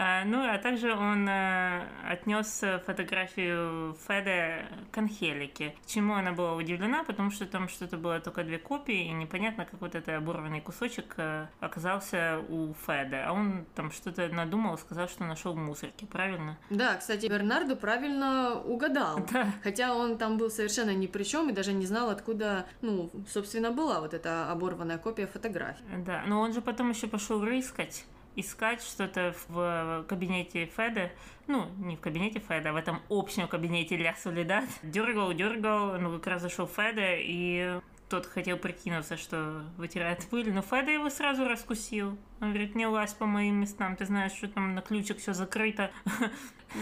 А, 0.02 0.24
ну, 0.24 0.42
а 0.42 0.58
также 0.58 0.94
он 0.94 1.28
э, 1.28 1.84
отнес 2.08 2.64
фотографию 2.86 3.98
Феде 4.08 4.66
к 4.92 4.98
Анхелике. 4.98 5.76
Чему 5.86 6.14
она 6.14 6.32
была 6.32 6.56
удивлена, 6.56 7.04
потому 7.04 7.32
что 7.32 7.46
там 7.46 7.68
что-то 7.68 7.98
было 7.98 8.22
только 8.22 8.46
две 8.46 8.60
копии, 8.60 9.08
и 9.08 9.12
непонятно, 9.12 9.59
как 9.66 9.82
вот 9.82 9.96
этот 9.96 10.10
оборванный 10.10 10.62
кусочек 10.62 11.14
э, 11.18 11.48
оказался 11.60 12.40
у 12.50 12.74
Феда. 12.86 13.28
А 13.28 13.34
он 13.34 13.66
там 13.76 13.92
что-то 13.92 14.28
надумал, 14.30 14.78
сказал, 14.78 15.08
что 15.08 15.24
нашел 15.24 15.54
в 15.54 15.58
мусорке, 15.58 16.06
правильно? 16.06 16.58
Да, 16.70 16.96
кстати, 16.96 17.28
Бернарду 17.28 17.76
правильно 17.76 18.60
угадал. 18.60 19.20
Да. 19.32 19.54
Хотя 19.62 19.94
он 19.94 20.18
там 20.18 20.38
был 20.38 20.50
совершенно 20.50 20.90
ни 20.94 21.06
при 21.06 21.24
чем 21.24 21.50
и 21.50 21.54
даже 21.54 21.72
не 21.72 21.86
знал, 21.86 22.10
откуда, 22.10 22.66
ну, 22.82 23.12
собственно, 23.32 23.72
была 23.72 24.02
вот 24.02 24.16
эта 24.16 24.52
оборванная 24.52 24.98
копия 24.98 25.28
фотографии. 25.28 25.84
Да, 25.98 26.24
но 26.26 26.40
он 26.40 26.52
же 26.52 26.62
потом 26.62 26.90
еще 26.90 27.08
пошел 27.08 27.44
рыскать 27.44 28.06
искать 28.36 28.82
что-то 28.82 29.36
в 29.48 30.06
кабинете 30.08 30.66
Феда, 30.66 31.12
ну, 31.48 31.68
не 31.78 31.96
в 31.96 32.00
кабинете 32.00 32.40
Феда, 32.40 32.70
а 32.70 32.74
в 32.74 32.76
этом 32.76 33.02
общем 33.10 33.48
кабинете 33.48 33.98
Ля 33.98 34.16
Солидат. 34.16 34.66
Дергал, 34.84 35.34
дергал, 35.34 36.00
ну, 36.00 36.14
как 36.18 36.28
раз 36.28 36.42
зашел 36.42 36.68
Феда, 36.68 37.16
и 37.18 37.80
тот 38.10 38.26
хотел 38.26 38.58
прикинуться, 38.58 39.18
что 39.18 39.64
вытирает 39.78 40.26
пыль, 40.30 40.52
но 40.52 40.62
Феда 40.62 40.92
его 40.92 41.10
сразу 41.10 41.48
раскусил. 41.48 42.18
Он 42.42 42.50
говорит, 42.50 42.76
не 42.76 42.88
лазь 42.88 43.14
по 43.14 43.26
моим 43.26 43.62
местам, 43.62 43.96
ты 43.96 44.06
знаешь, 44.06 44.32
что 44.32 44.48
там 44.48 44.74
на 44.74 44.82
ключик 44.82 45.20
все 45.20 45.34
закрыто. 45.34 45.92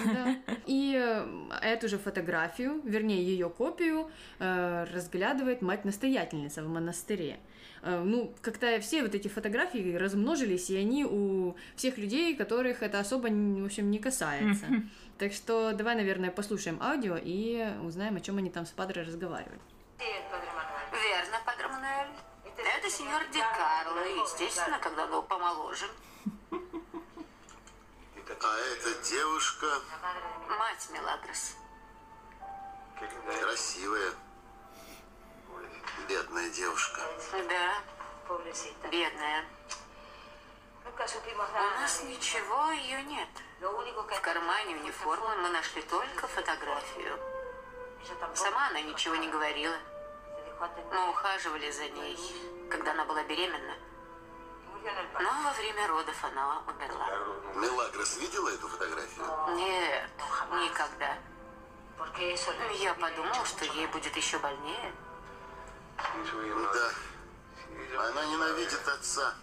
Да. 0.06 0.36
И 0.66 0.96
э, 0.98 1.50
эту 1.62 1.88
же 1.88 1.98
фотографию, 1.98 2.82
вернее, 2.84 3.24
ее 3.24 3.50
копию, 3.50 4.10
э, 4.40 4.86
разглядывает 4.94 5.62
мать-настоятельница 5.62 6.62
в 6.64 6.68
монастыре. 6.68 7.40
Э, 7.84 8.02
ну, 8.04 8.34
как-то 8.42 8.80
все 8.82 9.02
вот 9.02 9.16
эти 9.16 9.30
фотографии 9.30 9.96
размножились, 9.96 10.70
и 10.70 10.76
они 10.76 11.06
у 11.06 11.56
всех 11.78 11.98
людей, 11.98 12.36
которых 12.36 12.84
это 12.84 13.00
особо, 13.00 13.28
в 13.28 13.66
общем, 13.66 13.90
не 13.90 14.00
касается. 14.00 14.66
Так 15.18 15.34
что 15.34 15.72
давай, 15.72 15.96
наверное, 15.96 16.32
послушаем 16.32 16.80
аудио 16.82 17.18
и 17.20 17.66
узнаем, 17.82 18.18
о 18.18 18.20
чем 18.20 18.38
они 18.38 18.50
там 18.50 18.66
с 18.66 18.70
Падре 18.70 19.02
разговаривают. 19.04 19.62
Падре 20.30 20.52
Мануэль. 20.52 20.57
Это 22.88 22.96
сеньор 22.96 23.22
Ди 23.34 23.42
Карло, 23.42 24.00
естественно, 24.00 24.80
когда 24.80 25.08
был 25.08 25.22
помоложе. 25.22 25.90
А 26.50 28.58
эта 28.60 28.94
девушка 29.04 29.66
Мать 30.48 30.88
Мелагрос. 30.92 31.56
красивая. 33.42 34.14
Бедная 36.08 36.50
девушка. 36.50 37.02
Да, 37.50 37.82
бедная. 38.90 39.44
У 40.86 41.82
нас 41.82 42.04
ничего 42.04 42.72
ее 42.72 43.04
нет. 43.04 43.30
В 43.60 44.22
кармане 44.22 44.78
униформы 44.78 45.36
мы 45.36 45.50
нашли 45.50 45.82
только 45.82 46.26
фотографию. 46.30 47.20
Сама 48.34 48.68
она 48.68 48.80
ничего 48.80 49.18
не 49.18 49.28
говорила. 49.28 49.76
Мы 50.92 51.10
ухаживали 51.10 51.70
за 51.70 51.88
ней, 51.90 52.18
когда 52.70 52.92
она 52.92 53.06
была 53.06 53.24
беременна. 53.24 53.76
Но 55.20 55.30
во 55.44 55.52
время 55.54 55.88
родов 55.88 56.24
она 56.24 56.62
умерла. 56.68 57.10
Мелагрос 57.56 58.18
видела 58.18 58.50
эту 58.50 58.68
фотографию? 58.68 59.26
Нет, 59.56 60.10
никогда. 60.52 61.18
Я 62.80 62.94
подумал, 62.94 63.46
что 63.46 63.66
ей 63.66 63.88
будет 63.88 64.16
еще 64.16 64.38
больнее. 64.40 64.94
Да. 65.98 68.08
Она 68.08 68.26
ненавидит 68.26 68.88
отца. 68.88 69.34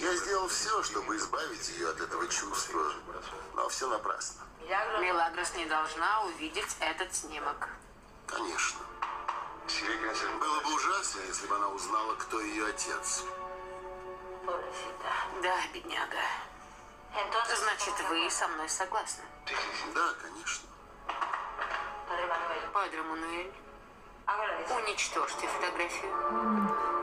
Я 0.00 0.16
сделал 0.16 0.48
все, 0.48 0.82
чтобы 0.82 1.16
избавить 1.16 1.68
ее 1.68 1.90
от 1.90 2.00
этого 2.00 2.26
чувства, 2.28 2.92
но 3.54 3.68
все 3.68 3.88
напрасно. 3.88 4.42
Мелагрос 5.00 5.54
не 5.54 5.66
должна 5.66 6.24
увидеть 6.24 6.76
этот 6.80 7.14
снимок. 7.14 7.68
Конечно. 8.26 8.80
Было 10.40 10.60
бы 10.60 10.74
ужасно, 10.74 11.20
если 11.26 11.46
бы 11.46 11.56
она 11.56 11.68
узнала, 11.68 12.14
кто 12.16 12.40
ее 12.40 12.66
отец. 12.66 13.24
Да, 15.42 15.56
бедняга. 15.72 16.20
Значит, 17.56 17.94
вы 18.08 18.30
со 18.30 18.46
мной 18.48 18.68
согласны. 18.68 19.24
Да, 19.94 20.14
конечно. 20.22 20.68
Падре 22.72 23.02
Мануэль, 23.02 23.52
уничтожьте 24.70 25.46
фотографию. 25.46 26.93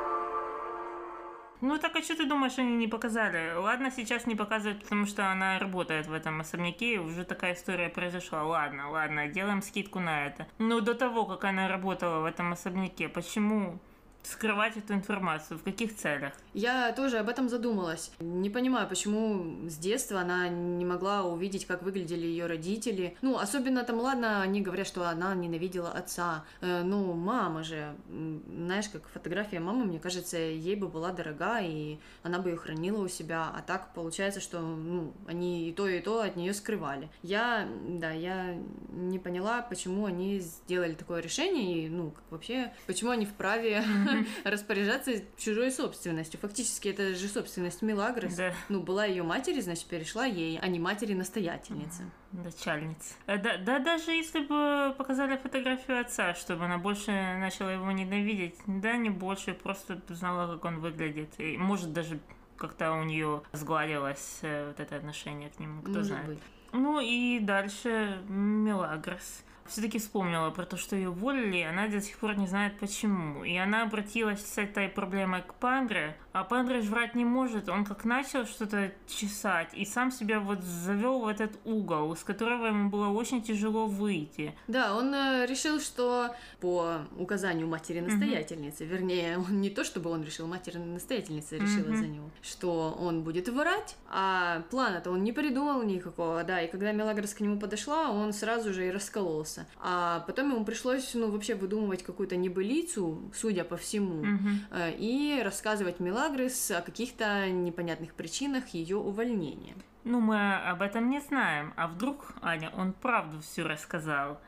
Ну 1.62 1.78
так 1.78 1.96
а 1.96 2.02
что 2.02 2.16
ты 2.16 2.26
думаешь, 2.26 2.58
они 2.58 2.76
не 2.76 2.88
показали? 2.88 3.54
Ладно, 3.56 3.92
сейчас 3.92 4.26
не 4.26 4.36
показывают, 4.36 4.82
потому 4.82 5.06
что 5.06 5.32
она 5.32 5.60
работает 5.60 6.08
в 6.08 6.14
этом 6.14 6.42
особняке, 6.42 6.96
и 6.96 6.98
уже 6.98 7.24
такая 7.24 7.54
история 7.54 7.90
произошла. 7.90 8.44
Ладно, 8.44 8.90
ладно, 8.90 9.28
делаем 9.28 9.62
скидку 9.62 10.00
на 10.00 10.26
это. 10.26 10.48
Но 10.58 10.80
до 10.80 10.96
того, 10.96 11.26
как 11.26 11.44
она 11.44 11.68
работала 11.68 12.22
в 12.22 12.26
этом 12.26 12.52
особняке, 12.52 13.10
почему 13.10 13.80
скрывать 14.24 14.76
эту 14.76 14.94
информацию? 14.96 15.60
В 15.60 15.64
каких 15.64 15.96
целях? 15.96 16.34
Я 16.54 16.92
тоже 16.92 17.18
об 17.20 17.30
этом 17.30 17.48
задумалась. 17.48 18.12
Не 18.20 18.50
понимаю, 18.50 18.88
почему 18.88 19.70
с 19.70 19.78
детства 19.78 20.20
она 20.20 20.50
не 20.50 20.86
могла 20.86 21.24
увидеть, 21.24 21.66
как 21.66 21.82
выглядели 21.82 22.26
ее 22.26 22.46
родители. 22.46 23.16
Ну, 23.22 23.38
особенно 23.38 23.84
там, 23.84 24.00
ладно, 24.00 24.42
они 24.42 24.62
говорят, 24.62 24.88
что 24.88 25.08
она 25.08 25.34
ненавидела 25.34 25.92
отца. 25.92 26.44
Э, 26.60 26.84
ну, 26.84 27.14
мама 27.14 27.64
же, 27.64 27.96
знаешь, 28.10 28.90
как 28.90 29.08
фотография 29.08 29.60
мамы, 29.60 29.86
мне 29.86 30.00
кажется, 30.00 30.38
ей 30.38 30.76
бы 30.76 30.90
была 30.90 31.12
дорога, 31.12 31.60
и 31.62 32.00
она 32.24 32.40
бы 32.40 32.50
ее 32.50 32.58
хранила 32.58 33.02
у 33.02 33.08
себя. 33.08 33.52
А 33.56 33.62
так 33.62 33.94
получается, 33.94 34.42
что, 34.42 34.60
ну, 34.60 35.14
они 35.28 35.70
и 35.70 35.72
то, 35.72 35.88
и 35.88 36.02
то 36.02 36.22
от 36.22 36.36
нее 36.36 36.54
скрывали. 36.54 37.10
Я, 37.24 37.68
да, 37.88 38.12
я 38.12 38.58
не 38.90 39.20
поняла, 39.20 39.62
почему 39.62 40.06
они 40.06 40.40
сделали 40.40 40.94
такое 40.94 41.22
решение, 41.22 41.86
и, 41.86 41.90
ну, 41.90 42.12
как 42.12 42.24
вообще, 42.30 42.74
почему 42.88 43.12
они 43.12 43.26
вправе 43.26 43.84
распоряжаться 44.44 45.14
чужой 45.38 45.72
собственностью. 45.72 46.41
Фактически 46.42 46.88
это 46.90 47.14
же 47.16 47.28
собственность 47.28 47.82
Милагрос. 47.82 48.34
Да. 48.36 48.54
Ну, 48.70 48.82
была 48.82 49.06
ее 49.06 49.24
матери, 49.24 49.62
значит, 49.62 49.86
перешла 49.86 50.26
ей, 50.26 50.58
а 50.60 50.68
не 50.68 50.80
матери-настоятельницы. 50.80 52.10
Начальница. 52.32 53.14
Э, 53.28 53.38
Да, 53.38 53.58
да, 53.58 53.80
даже 53.80 54.12
если 54.12 54.40
бы 54.42 54.94
показали 54.98 55.38
фотографию 55.38 56.02
отца, 56.02 56.34
чтобы 56.34 56.66
она 56.66 56.78
больше 56.78 57.12
начала 57.12 57.70
его 57.74 57.92
ненавидеть, 57.92 58.56
да, 58.66 58.96
не 58.98 59.10
больше, 59.10 59.54
просто 59.54 60.02
знала, 60.10 60.54
как 60.54 60.66
он 60.66 60.80
выглядит. 60.80 61.34
И, 61.40 61.58
может, 61.58 61.94
даже 61.94 62.20
как-то 62.58 62.94
у 62.94 63.04
нее 63.04 63.42
сгладилось 63.54 64.40
э, 64.42 64.68
вот 64.68 64.80
это 64.80 64.96
отношение 64.96 65.50
к 65.50 65.60
нему, 65.60 65.82
кто 65.82 65.92
Может 65.92 66.08
знает. 66.08 66.26
быть. 66.28 66.40
Ну 66.74 67.00
и 67.02 67.40
дальше 67.40 68.20
Мелагрос. 68.30 69.44
все-таки 69.66 70.00
вспомнила 70.00 70.50
про 70.52 70.66
то, 70.66 70.78
что 70.78 70.96
ее 70.96 71.10
уволили, 71.10 71.58
и 71.58 71.64
она 71.64 71.88
до 71.88 72.00
сих 72.02 72.18
пор 72.18 72.38
не 72.38 72.48
знает 72.48 72.78
почему. 72.80 73.44
И 73.44 73.56
она 73.58 73.84
обратилась 73.84 74.46
с 74.46 74.58
этой 74.58 74.88
проблемой 74.90 75.42
к 75.42 75.54
Пандре, 75.56 76.16
а 76.34 76.44
Пандре 76.44 76.82
врать 76.82 77.16
не 77.16 77.26
может. 77.26 77.70
Он 77.70 77.86
как 77.86 78.06
начал 78.06 78.46
что-то 78.46 78.92
чесать, 79.08 79.70
и 79.74 79.86
сам 79.86 80.12
себя 80.12 80.40
вот 80.40 80.64
завел 80.64 81.20
в 81.20 81.28
этот 81.28 81.52
угол, 81.66 82.16
с 82.16 82.24
которого 82.24 82.68
ему 82.68 82.90
было 82.90 83.10
очень 83.10 83.42
тяжело 83.42 83.88
выйти. 83.88 84.54
Да, 84.68 84.96
он 84.96 85.14
э, 85.14 85.46
решил, 85.46 85.80
что 85.80 86.34
по 86.60 87.00
указанию 87.18 87.68
матери-настоятельницы, 87.68 88.84
mm-hmm. 88.84 88.88
вернее, 88.88 89.38
он 89.50 89.62
не 89.62 89.70
то, 89.70 89.84
чтобы 89.84 90.10
он 90.10 90.24
решил, 90.24 90.48
матери-настоятельница 90.48 91.58
решила 91.58 91.90
mm-hmm. 91.90 91.98
за 91.98 92.08
него, 92.08 92.30
что 92.42 92.98
он 93.00 93.24
будет 93.24 93.50
врать, 93.50 93.96
а 94.10 94.64
плана-то 94.70 95.12
он 95.12 95.24
не 95.24 95.32
придумал 95.32 95.84
никакого, 95.84 96.44
да, 96.44 96.62
и 96.62 96.70
когда 96.70 96.92
Мелагрос 96.92 97.34
к 97.34 97.42
нему 97.42 97.60
подошла, 97.60 98.10
он 98.10 98.34
сразу 98.34 98.74
же 98.74 98.88
и 98.88 98.92
раскололся. 98.92 99.68
А 99.80 100.22
потом 100.28 100.52
ему 100.52 100.66
пришлось, 100.66 101.14
ну, 101.14 101.30
вообще 101.30 101.56
выдумывать 101.56 102.04
какую-то 102.04 102.36
небылицу, 102.36 103.32
судя 103.34 103.64
по 103.64 103.78
всему, 103.78 104.24
mm-hmm. 104.24 104.96
и 104.98 105.42
рассказывать 105.44 106.00
Мелагрис 106.22 106.70
о 106.70 106.82
каких-то 106.84 107.50
непонятных 107.50 108.14
причинах 108.14 108.70
ее 108.76 108.98
увольнения. 108.98 109.74
Ну, 110.04 110.20
мы 110.20 110.56
об 110.56 110.84
этом 110.84 111.10
не 111.10 111.20
знаем. 111.20 111.74
А 111.76 111.88
вдруг, 111.88 112.36
Аня, 112.44 112.72
он 112.78 112.94
правду 112.94 113.42
все 113.42 113.64
рассказал? 113.64 114.40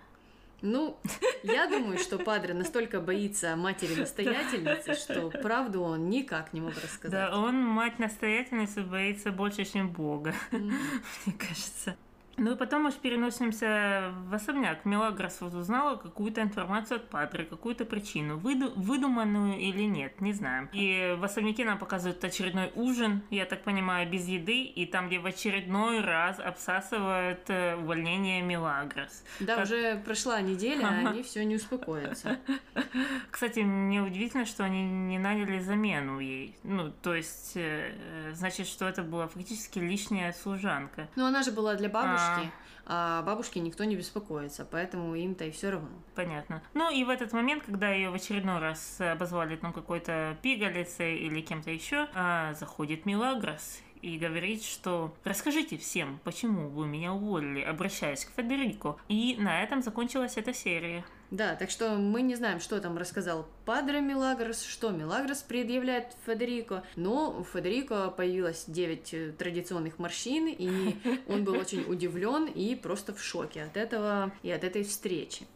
Ну, 0.62 0.96
я 1.42 1.66
думаю, 1.68 1.98
что 1.98 2.20
Падре 2.20 2.54
настолько 2.54 3.02
боится 3.02 3.56
матери-настоятельницы, 3.56 4.94
что 4.94 5.32
правду 5.32 5.82
он 5.82 6.12
никак 6.12 6.54
не 6.54 6.62
мог 6.62 6.76
рассказать. 6.76 7.12
Да, 7.12 7.36
он 7.36 7.60
мать-настоятельницы 7.60 8.84
боится 8.84 9.32
больше, 9.32 9.66
чем 9.66 9.90
Бога, 9.90 10.36
мне 10.52 11.36
кажется. 11.40 11.98
Ну 12.38 12.54
и 12.54 12.56
потом 12.56 12.84
мы 12.84 12.92
же 12.92 12.98
переносимся 12.98 14.12
в 14.28 14.34
особняк. 14.34 14.86
Мелагрос 14.86 15.42
вот 15.42 15.54
узнала 15.54 15.98
какую-то 15.98 16.42
информацию 16.42 16.98
от 16.98 17.10
Патры, 17.10 17.46
какую-то 17.46 17.86
причину, 17.86 18.38
выду- 18.38 18.74
выдуманную 18.76 19.60
или 19.60 19.84
нет, 19.84 20.20
не 20.20 20.34
знаем. 20.34 20.70
И 20.74 21.16
в 21.20 21.24
особняке 21.24 21.64
нам 21.64 21.78
показывают 21.78 22.24
очередной 22.24 22.72
ужин, 22.76 23.22
я 23.30 23.46
так 23.46 23.64
понимаю, 23.64 24.10
без 24.10 24.28
еды, 24.28 24.64
и 24.64 24.86
там, 24.86 25.08
где 25.08 25.20
в 25.20 25.26
очередной 25.26 26.02
раз 26.02 26.40
обсасывают 26.40 27.50
э, 27.50 27.76
увольнение 27.76 28.42
Мелагрос. 28.42 29.24
Да, 29.40 29.56
как... 29.56 29.66
уже 29.66 29.98
прошла 29.98 30.42
неделя, 30.42 30.88
а 30.88 31.10
они 31.10 31.22
все 31.24 31.46
не 31.46 31.56
успокоятся. 31.56 32.40
Кстати, 33.32 33.60
мне 33.60 34.02
удивительно, 34.02 34.46
что 34.46 34.64
они 34.64 34.84
не 34.84 35.20
наняли 35.20 35.60
замену 35.60 36.20
ей. 36.20 36.56
Ну, 36.64 36.92
то 37.02 37.14
есть, 37.14 37.54
э, 37.56 38.32
значит, 38.34 38.68
что 38.68 38.88
это 38.88 39.04
была 39.04 39.28
фактически 39.28 39.78
лишняя 39.78 40.34
служанка. 40.34 41.08
Ну, 41.16 41.26
она 41.26 41.44
же 41.44 41.52
была 41.52 41.76
для 41.76 41.90
бабушки 41.90 42.23
бабушки, 42.30 42.52
а 42.86 43.22
бабушке 43.22 43.60
никто 43.60 43.84
не 43.84 43.96
беспокоится, 43.96 44.66
поэтому 44.70 45.16
им-то 45.16 45.46
и 45.46 45.52
все 45.52 45.72
равно. 45.72 45.90
Понятно. 46.16 46.62
Ну 46.74 46.92
и 46.92 47.04
в 47.04 47.10
этот 47.10 47.32
момент, 47.34 47.64
когда 47.64 47.92
ее 47.92 48.10
в 48.10 48.14
очередной 48.14 48.60
раз 48.60 49.00
обозвали 49.00 49.56
там 49.56 49.74
какой-то 49.74 50.38
пигалицей 50.42 51.18
или 51.18 51.42
кем-то 51.42 51.72
еще, 51.72 52.08
а, 52.14 52.54
заходит 52.54 53.06
Милагрос 53.06 53.82
и 54.02 54.18
говорит, 54.18 54.64
что 54.64 55.16
расскажите 55.24 55.78
всем, 55.78 56.20
почему 56.26 56.68
вы 56.68 56.86
меня 56.86 57.14
уволили, 57.14 57.62
обращаясь 57.62 58.26
к 58.26 58.32
Федерико. 58.36 58.98
И 59.08 59.38
на 59.40 59.64
этом 59.64 59.82
закончилась 59.82 60.36
эта 60.36 60.54
серия. 60.54 61.06
Да, 61.34 61.56
так 61.56 61.72
что 61.72 61.96
мы 61.96 62.22
не 62.22 62.36
знаем, 62.36 62.60
что 62.60 62.80
там 62.80 62.96
рассказал 62.96 63.48
Падре 63.66 64.02
Милагрос, 64.02 64.62
что 64.62 64.92
Милагрос 64.92 65.42
предъявляет 65.42 66.16
Федерико, 66.28 66.84
но 66.96 67.36
у 67.36 67.44
Федерико 67.44 68.12
появилось 68.12 68.66
9 68.68 69.14
э, 69.16 69.32
традиционных 69.32 69.98
морщин, 69.98 70.48
и 70.48 70.96
он 71.28 71.44
был 71.44 71.56
очень 71.56 71.86
удивлен 71.92 72.46
и 72.46 72.76
просто 72.76 73.16
в 73.16 73.24
шоке 73.24 73.64
от 73.64 73.78
этого 73.78 74.32
и 74.44 74.52
от 74.52 74.64
этой 74.64 74.84
встречи. 74.84 75.48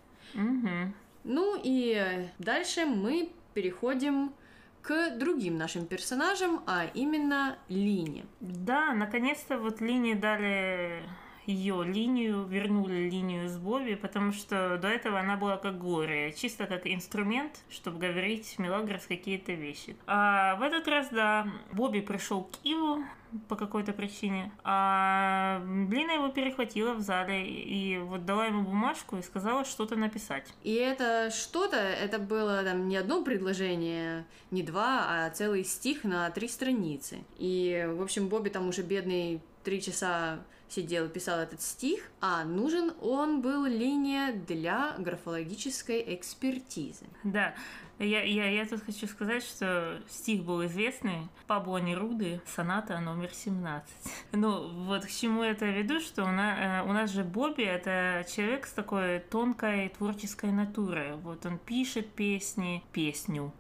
Ну 1.23 1.61
и 1.63 2.27
дальше 2.39 2.85
мы 2.87 3.29
переходим 3.53 4.33
к 4.81 5.15
другим 5.15 5.59
нашим 5.59 5.85
персонажам, 5.85 6.63
а 6.65 6.85
именно 6.95 7.55
Лине. 7.69 8.25
Да, 8.39 8.93
наконец-то 8.93 9.59
вот 9.59 9.79
Лине 9.79 10.15
дали 10.15 11.03
ее 11.47 11.83
линию, 11.83 12.45
вернули 12.45 13.09
линию 13.09 13.49
с 13.49 13.57
Бобби, 13.57 13.95
потому 13.95 14.33
что 14.33 14.77
до 14.77 14.87
этого 14.87 15.19
она 15.19 15.37
была 15.37 15.57
как 15.57 15.79
Глория, 15.79 16.31
чисто 16.31 16.67
как 16.67 16.85
инструмент, 16.85 17.53
чтобы 17.69 17.97
говорить 17.97 18.59
Мелагрос 18.59 19.05
какие-то 19.07 19.53
вещи. 19.53 19.95
А 20.05 20.55
в 20.57 20.61
этот 20.61 20.87
раз, 20.87 21.07
да, 21.09 21.47
Бобби 21.71 22.01
пришел 22.01 22.43
к 22.43 22.57
Иву, 22.63 23.03
по 23.47 23.55
какой-то 23.55 23.93
причине. 23.93 24.51
А 24.63 25.61
Лина 25.65 26.11
его 26.11 26.29
перехватила 26.29 26.93
в 26.93 27.01
зале 27.01 27.45
и 27.49 27.97
вот 27.97 28.25
дала 28.25 28.45
ему 28.45 28.63
бумажку 28.63 29.17
и 29.17 29.21
сказала 29.21 29.65
что-то 29.65 29.95
написать. 29.95 30.53
И 30.63 30.73
это 30.73 31.29
что-то, 31.31 31.77
это 31.77 32.19
было 32.19 32.63
там 32.63 32.87
не 32.87 32.97
одно 32.97 33.23
предложение, 33.23 34.25
не 34.51 34.63
два, 34.63 35.25
а 35.25 35.29
целый 35.29 35.63
стих 35.63 36.03
на 36.03 36.29
три 36.29 36.47
страницы. 36.47 37.19
И, 37.37 37.87
в 37.97 38.01
общем, 38.01 38.29
Бобби 38.29 38.49
там 38.49 38.67
уже 38.69 38.81
бедный 38.81 39.41
три 39.67 39.81
часа 39.81 40.39
сидел 40.69 41.07
и 41.07 41.09
писал 41.09 41.39
этот 41.39 41.61
стих, 41.61 42.09
а 42.21 42.45
нужен 42.45 42.93
он 43.01 43.41
был 43.41 43.65
линия 43.65 44.31
для 44.31 44.95
графологической 44.97 46.01
экспертизы. 46.15 47.05
Да, 47.25 47.53
я, 47.99 48.23
я, 48.23 48.49
я 48.49 48.65
тут 48.65 48.81
хочу 48.85 49.07
сказать, 49.07 49.43
что 49.43 50.01
стих 50.07 50.45
был 50.45 50.65
известный 50.67 51.27
Пабло 51.47 51.79
Неруды, 51.79 52.39
соната 52.45 52.97
номер 53.01 53.31
17. 53.33 53.89
Ну, 54.31 54.85
вот 54.85 55.05
к 55.05 55.09
чему 55.09 55.43
это 55.43 55.65
веду, 55.65 55.99
что 55.99 56.23
у 56.23 56.31
нас, 56.31 56.57
э, 56.57 56.89
у 56.89 56.93
нас 56.93 57.11
же 57.11 57.25
Бобби— 57.25 57.63
это 57.65 58.25
человек 58.33 58.67
с 58.67 58.71
такой 58.71 59.19
тонкой 59.19 59.89
творческой 59.89 60.53
натурой. 60.53 61.17
Вот 61.17 61.45
он 61.45 61.57
пишет 61.57 62.09
песни, 62.13 62.85
песню, 62.93 63.51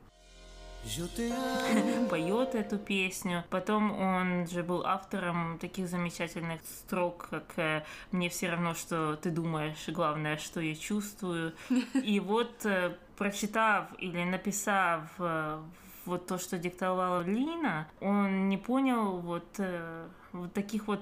поет 2.09 2.55
эту 2.55 2.77
песню. 2.77 3.43
Потом 3.49 3.91
он 3.99 4.47
же 4.47 4.63
был 4.63 4.85
автором 4.85 5.57
таких 5.59 5.87
замечательных 5.87 6.61
строк, 6.61 7.27
как 7.29 7.45
э, 7.57 7.83
«Мне 8.11 8.29
все 8.29 8.49
равно, 8.49 8.73
что 8.73 9.15
ты 9.15 9.29
думаешь, 9.29 9.87
главное, 9.89 10.37
что 10.37 10.61
я 10.61 10.75
чувствую». 10.75 11.53
И 11.93 12.19
вот 12.19 12.65
э, 12.65 12.95
прочитав 13.17 13.87
или 13.97 14.23
написав 14.23 15.01
э, 15.19 15.61
вот 16.05 16.27
то, 16.27 16.37
что 16.37 16.57
диктовала 16.57 17.21
Лина, 17.21 17.87
он 17.99 18.47
не 18.47 18.57
понял 18.57 19.17
вот 19.17 19.59
вот 20.37 20.53
таких 20.53 20.87
вот 20.87 21.01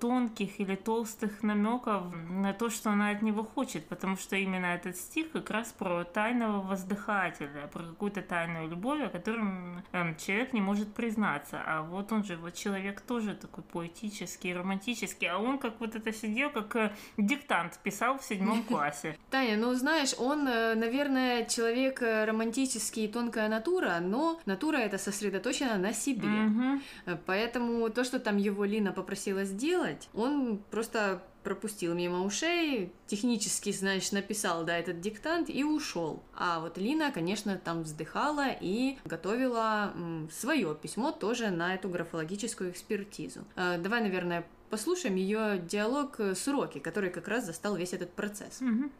тонких 0.00 0.60
или 0.60 0.76
толстых 0.76 1.42
намеков 1.42 2.14
на 2.30 2.52
то, 2.52 2.70
что 2.70 2.90
она 2.90 3.10
от 3.10 3.22
него 3.22 3.44
хочет, 3.44 3.86
потому 3.86 4.16
что 4.16 4.36
именно 4.36 4.66
этот 4.66 4.96
стих 4.96 5.30
как 5.32 5.50
раз 5.50 5.72
про 5.72 6.04
тайного 6.04 6.60
воздыхателя, 6.60 7.68
про 7.72 7.82
какую-то 7.84 8.22
тайную 8.22 8.68
любовь, 8.68 9.02
о 9.02 9.08
котором 9.08 9.82
эм, 9.92 10.16
человек 10.16 10.52
не 10.52 10.60
может 10.60 10.92
признаться. 10.94 11.62
А 11.64 11.82
вот 11.82 12.12
он 12.12 12.24
же, 12.24 12.36
вот 12.36 12.54
человек 12.54 13.00
тоже 13.00 13.34
такой 13.34 13.64
поэтический, 13.64 14.54
романтический, 14.54 15.28
а 15.28 15.38
он 15.38 15.58
как 15.58 15.80
вот 15.80 15.94
это 15.94 16.12
сидел, 16.12 16.50
как 16.50 16.76
э, 16.76 16.92
диктант 17.16 17.78
писал 17.82 18.18
в 18.18 18.24
седьмом 18.24 18.62
классе. 18.68 19.16
Таня, 19.30 19.56
ну 19.56 19.74
знаешь, 19.74 20.14
он, 20.18 20.46
э, 20.48 20.74
наверное, 20.74 21.44
человек 21.46 22.02
э, 22.02 22.24
романтический 22.24 23.04
и 23.04 23.08
тонкая 23.08 23.48
натура, 23.48 23.98
но 24.00 24.40
натура 24.46 24.76
это 24.76 24.98
сосредоточена 24.98 25.78
на 25.78 25.92
себе. 25.92 26.80
Поэтому 27.26 27.88
то, 27.90 28.04
что 28.04 28.18
там 28.18 28.36
его 28.36 28.64
Лина 28.74 28.92
попросила 28.92 29.44
сделать, 29.44 30.08
он 30.14 30.58
просто 30.70 31.22
пропустил 31.44 31.94
мимо 31.94 32.24
ушей, 32.24 32.92
технически, 33.06 33.70
знаешь, 33.70 34.10
написал, 34.10 34.64
да, 34.64 34.76
этот 34.76 35.00
диктант 35.00 35.48
и 35.48 35.62
ушел. 35.62 36.22
А 36.34 36.58
вот 36.58 36.76
Лина, 36.78 37.12
конечно, 37.12 37.56
там 37.56 37.82
вздыхала 37.82 38.46
и 38.48 38.98
готовила 39.04 39.92
свое 40.32 40.74
письмо 40.74 41.12
тоже 41.12 41.50
на 41.50 41.74
эту 41.74 41.88
графологическую 41.88 42.70
экспертизу. 42.70 43.44
Э, 43.54 43.78
давай, 43.78 44.00
наверное, 44.00 44.44
послушаем 44.70 45.14
ее 45.14 45.58
диалог 45.58 46.18
с 46.18 46.48
Роки, 46.48 46.78
который 46.80 47.10
как 47.10 47.28
раз 47.28 47.44
застал 47.44 47.76
весь 47.76 47.92
этот 47.92 48.10
процесс. 48.12 48.60
Угу. 48.60 48.90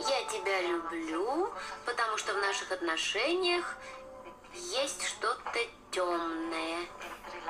Я 0.00 0.24
тебя 0.30 0.62
люблю, 0.62 1.50
потому 1.84 2.16
что 2.16 2.32
в 2.32 2.38
наших 2.38 2.72
отношениях 2.72 3.76
есть 4.54 5.06
что-то 5.06 5.58
темное. 5.90 6.86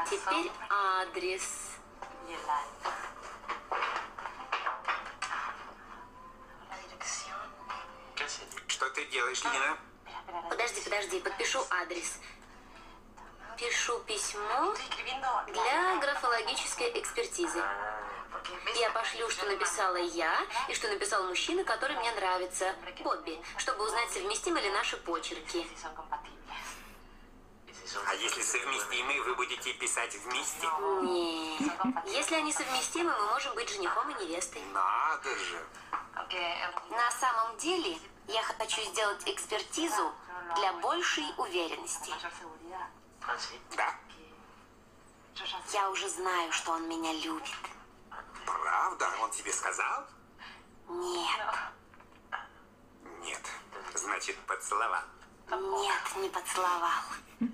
Теперь 0.09 0.51
адрес. 0.69 1.77
Что 8.67 8.91
ты 8.91 9.05
делаешь, 9.07 9.43
Лина? 9.45 9.79
Подожди, 10.49 10.81
подожди, 10.83 11.21
подпишу 11.21 11.65
адрес. 11.71 12.19
Пишу 13.57 13.99
письмо 14.01 14.75
для 15.49 15.99
графологической 15.99 16.99
экспертизы. 16.99 17.63
Я 18.77 18.91
пошлю, 18.91 19.29
что 19.29 19.45
написала 19.47 19.97
я, 19.97 20.35
и 20.69 20.75
что 20.75 20.89
написал 20.89 21.25
мужчина, 21.25 21.63
который 21.65 21.97
мне 21.97 22.11
нравится, 22.13 22.75
Бобби, 23.01 23.39
чтобы 23.59 23.85
узнать, 23.85 24.11
совместимы 24.11 24.61
ли 24.61 24.71
наши 24.71 24.97
почерки. 24.97 25.67
А 28.07 28.15
если 28.15 28.43
совместимы, 28.43 29.21
вы 29.23 29.35
будете 29.35 29.73
писать 29.75 30.15
вместе? 30.15 30.69
Нет. 31.03 31.73
Если 32.07 32.35
они 32.37 32.53
совместимы, 32.53 33.13
мы 33.19 33.27
можем 33.27 33.55
быть 33.55 33.69
женихом 33.69 34.11
и 34.11 34.25
невестой. 34.25 34.63
Надо 34.73 35.37
же. 35.37 35.65
На 36.91 37.11
самом 37.11 37.57
деле, 37.57 37.99
я 38.29 38.43
хочу 38.43 38.83
сделать 38.83 39.23
экспертизу 39.27 40.13
для 40.57 40.73
большей 40.75 41.25
уверенности. 41.37 42.13
Да? 43.77 43.95
Я 45.73 45.91
уже 45.91 46.09
знаю, 46.09 46.53
что 46.53 46.73
он 46.73 46.89
меня 46.89 47.13
любит. 47.13 47.57
Правда? 48.47 49.09
Он 49.23 49.31
тебе 49.31 49.53
сказал? 49.53 50.07
Нет, 50.89 51.41
Нет. 53.23 53.43
Значит, 53.95 54.37
поцеловал. 54.47 55.03
Нет, 55.57 56.17
не 56.17 56.29
поцеловал. 56.29 57.03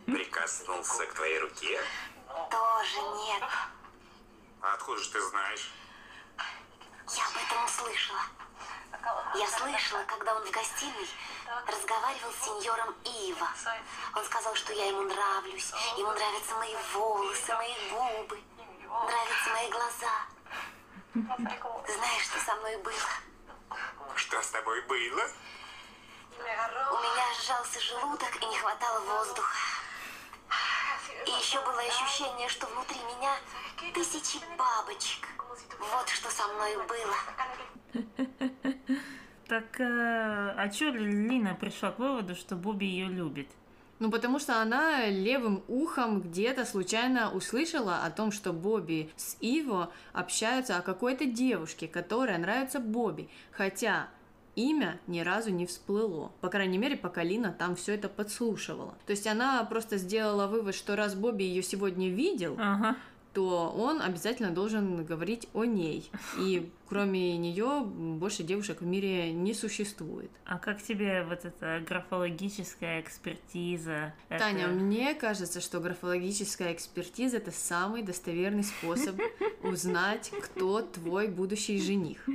Прикоснулся 0.07 1.07
к 1.07 1.15
твоей 1.15 1.39
руке? 1.41 1.81
Тоже 2.51 3.01
нет. 3.27 3.43
А 4.61 4.75
откуда 4.75 5.01
же 5.01 5.11
ты 5.11 5.21
знаешь? 5.21 5.71
Я 7.09 7.25
об 7.25 7.37
этом 7.37 7.65
услышала. 7.65 8.21
Я 9.35 9.47
слышала, 9.47 10.05
когда 10.05 10.35
он 10.35 10.45
в 10.45 10.51
гостиной 10.51 11.09
разговаривал 11.67 12.33
с 12.33 12.45
сеньором 12.45 12.95
Ива. 13.05 13.49
Он 14.15 14.25
сказал, 14.25 14.55
что 14.55 14.73
я 14.73 14.87
ему 14.87 15.03
нравлюсь. 15.03 15.73
Ему 15.97 16.11
нравятся 16.11 16.55
мои 16.57 16.75
волосы, 16.93 17.55
мои 17.55 17.75
губы. 17.91 18.41
Нравятся 18.89 19.51
мои 19.51 19.71
глаза. 19.71 20.27
Знаешь, 21.15 22.25
что 22.25 22.41
со 22.41 22.55
мной 22.57 22.77
было? 22.79 22.95
Что 24.17 24.43
с 24.43 24.49
тобой 24.51 24.81
было? 24.83 25.23
У 26.39 26.97
меня 26.99 27.25
сжался 27.41 27.81
желудок 27.81 28.37
и 28.43 28.47
не 28.47 28.59
хватало 28.59 29.01
воздуха. 29.01 29.57
И 31.27 31.31
еще 31.31 31.61
было 31.65 31.81
ощущение, 31.81 32.49
что 32.49 32.67
внутри 32.67 32.99
меня 33.01 33.35
тысячи 33.95 34.39
бабочек. 34.59 35.27
Вот 35.79 36.09
что 36.09 36.31
со 36.31 36.47
мной 36.49 36.77
было. 36.87 38.07
Так, 39.49 39.81
э, 39.81 40.55
а 40.57 40.69
чё 40.69 40.91
Лина 40.91 41.55
пришла 41.55 41.93
к 41.93 42.01
выводу, 42.01 42.35
что 42.35 42.57
Бобби 42.57 42.85
ее 42.85 43.07
любит? 43.07 43.49
Ну, 44.01 44.11
потому 44.11 44.41
что 44.41 44.61
она 44.61 45.07
левым 45.07 45.63
ухом 45.69 46.21
где-то 46.21 46.65
случайно 46.67 47.33
услышала 47.33 47.99
о 48.05 48.11
том, 48.11 48.33
что 48.33 48.53
Бобби 48.53 49.11
с 49.17 49.37
Иво 49.41 49.93
общаются 50.13 50.77
о 50.77 50.83
какой-то 50.83 51.27
девушке, 51.27 51.87
которая 51.87 52.39
нравится 52.39 52.81
Бобби. 52.81 53.31
Хотя 53.53 54.09
имя 54.57 54.99
ни 55.07 55.21
разу 55.21 55.51
не 55.51 55.67
всплыло. 55.67 56.33
По 56.41 56.49
крайней 56.49 56.79
мере, 56.79 56.97
пока 56.97 57.23
Лина 57.23 57.55
там 57.57 57.77
все 57.77 57.95
это 57.95 58.09
подслушивала. 58.09 58.95
То 59.07 59.13
есть 59.13 59.27
она 59.27 59.63
просто 59.65 59.99
сделала 59.99 60.47
вывод, 60.49 60.75
что 60.75 60.97
раз 60.97 61.15
Бобби 61.15 61.45
ее 61.45 61.63
сегодня 61.63 62.09
видел, 62.09 62.57
Ага. 62.59 62.97
То 63.37 63.71
он 63.77 64.01
обязательно 64.01 64.51
должен 64.51 65.05
говорить 65.05 65.47
о 65.53 65.67
ней. 65.67 66.11
И 66.39 66.71
кроме 66.89 67.37
нее 67.37 67.83
больше 67.85 68.43
девушек 68.43 68.81
в 68.81 68.87
мире 68.87 69.31
не 69.31 69.53
существует. 69.53 70.31
А 70.47 70.59
как 70.59 70.83
тебе 70.83 71.23
вот 71.23 71.45
эта 71.45 71.85
графологическая 71.87 72.99
экспертиза? 73.03 74.15
Это- 74.31 74.43
Таня, 74.43 74.69
мне 74.69 75.13
кажется, 75.13 75.61
что 75.61 75.81
графологическая 75.81 76.73
экспертиза 76.73 77.37
это 77.37 77.51
самый 77.51 78.03
достоверный 78.03 78.65
способ 78.65 79.21
узнать, 79.63 80.33
кто 80.43 80.81
твой 80.81 81.29
будущий 81.29 81.79
жених. 81.79 82.27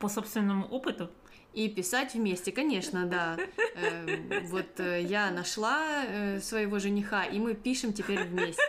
По 0.00 0.08
собственному 0.08 0.66
опыту? 0.66 1.10
И 1.52 1.68
писать 1.68 2.14
вместе, 2.14 2.50
конечно, 2.50 3.06
да. 3.06 3.36
Э, 3.76 4.40
вот 4.46 4.80
э, 4.80 5.02
я 5.02 5.30
нашла 5.30 6.04
э, 6.06 6.40
своего 6.40 6.80
жениха, 6.80 7.24
и 7.24 7.38
мы 7.38 7.54
пишем 7.54 7.92
теперь 7.92 8.24
вместе. 8.24 8.62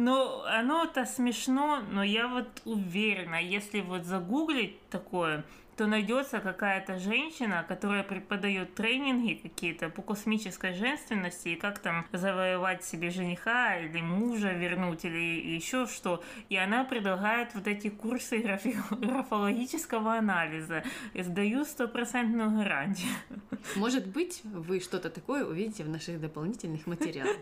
Ну, 0.00 0.44
оно-то 0.44 1.06
смешно, 1.06 1.82
но 1.90 2.04
я 2.04 2.28
вот 2.28 2.46
уверена, 2.64 3.42
если 3.42 3.80
вот 3.80 4.04
загуглить 4.04 4.80
такое, 4.90 5.44
то 5.76 5.88
найдется 5.88 6.38
какая-то 6.38 7.00
женщина, 7.00 7.64
которая 7.66 8.04
преподает 8.04 8.76
тренинги 8.76 9.34
какие-то 9.34 9.88
по 9.88 10.02
космической 10.02 10.72
женственности 10.74 11.48
и 11.48 11.56
как 11.56 11.80
там 11.80 12.06
завоевать 12.12 12.84
себе 12.84 13.10
жениха 13.10 13.76
или 13.76 14.00
мужа 14.00 14.52
вернуть 14.52 15.04
или 15.04 15.56
еще 15.56 15.88
что. 15.88 16.22
И 16.48 16.56
она 16.56 16.84
предлагает 16.84 17.56
вот 17.56 17.66
эти 17.66 17.88
курсы 17.88 18.38
графи- 18.38 18.76
графологического 18.90 20.14
анализа. 20.14 20.84
И 21.12 21.22
сдаю 21.22 21.64
стопроцентную 21.64 22.52
гарантию. 22.52 23.10
Может 23.74 24.06
быть, 24.06 24.42
вы 24.44 24.78
что-то 24.78 25.10
такое 25.10 25.44
увидите 25.44 25.82
в 25.82 25.88
наших 25.88 26.20
дополнительных 26.20 26.86
материалах. 26.86 27.34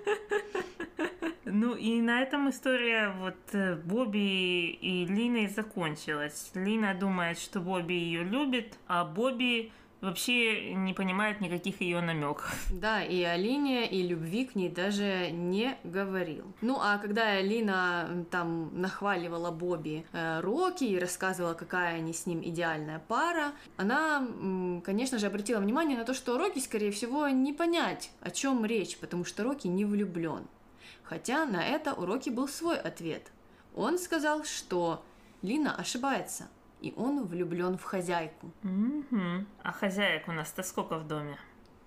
Ну 1.46 1.76
и 1.76 2.00
на 2.00 2.22
этом 2.22 2.50
история 2.50 3.14
вот 3.20 3.36
э, 3.52 3.76
Бобби 3.76 4.70
и 4.70 5.06
Лины 5.06 5.48
закончилась. 5.48 6.50
Лина 6.54 6.92
думает, 6.92 7.38
что 7.38 7.60
Бобби 7.60 7.94
ее 7.94 8.24
любит, 8.24 8.76
а 8.88 9.04
Бобби 9.04 9.70
вообще 10.00 10.74
не 10.74 10.92
понимает 10.92 11.40
никаких 11.40 11.80
ее 11.80 12.00
намеков. 12.00 12.52
Да, 12.72 13.02
и 13.02 13.22
о 13.22 13.36
Лине, 13.36 13.88
и 13.88 14.02
любви 14.02 14.44
к 14.44 14.56
ней 14.56 14.68
даже 14.68 15.30
не 15.30 15.76
говорил. 15.84 16.52
Ну, 16.60 16.78
а 16.80 16.98
когда 16.98 17.40
Лина 17.40 18.26
там 18.30 18.80
нахваливала 18.80 19.52
Бобби 19.52 20.04
э, 20.12 20.40
Рокки 20.40 20.84
и 20.84 20.98
рассказывала, 20.98 21.54
какая 21.54 21.96
они 21.96 22.12
с 22.12 22.26
ним 22.26 22.42
идеальная 22.42 23.00
пара, 23.06 23.52
она, 23.76 24.26
конечно 24.84 25.18
же, 25.18 25.26
обратила 25.26 25.60
внимание 25.60 25.96
на 25.96 26.04
то, 26.04 26.12
что 26.12 26.38
Рокки, 26.38 26.58
скорее 26.58 26.90
всего, 26.90 27.28
не 27.28 27.52
понять, 27.52 28.10
о 28.20 28.30
чем 28.30 28.64
речь, 28.64 28.98
потому 28.98 29.24
что 29.24 29.44
Рокки 29.44 29.68
не 29.68 29.84
влюблен. 29.84 30.48
Хотя 31.02 31.44
на 31.46 31.64
это 31.64 31.94
у 31.94 32.06
Рокки 32.06 32.30
был 32.30 32.48
свой 32.48 32.78
ответ. 32.78 33.30
Он 33.74 33.98
сказал, 33.98 34.44
что 34.44 35.04
Лина 35.42 35.74
ошибается, 35.74 36.48
и 36.80 36.92
он 36.96 37.24
влюблен 37.24 37.76
в 37.78 37.82
хозяйку. 37.82 38.50
Мгм. 38.62 39.46
А 39.62 39.72
хозяек 39.72 40.28
у 40.28 40.32
нас-то 40.32 40.62
сколько 40.62 40.98
в 40.98 41.06
доме? 41.06 41.38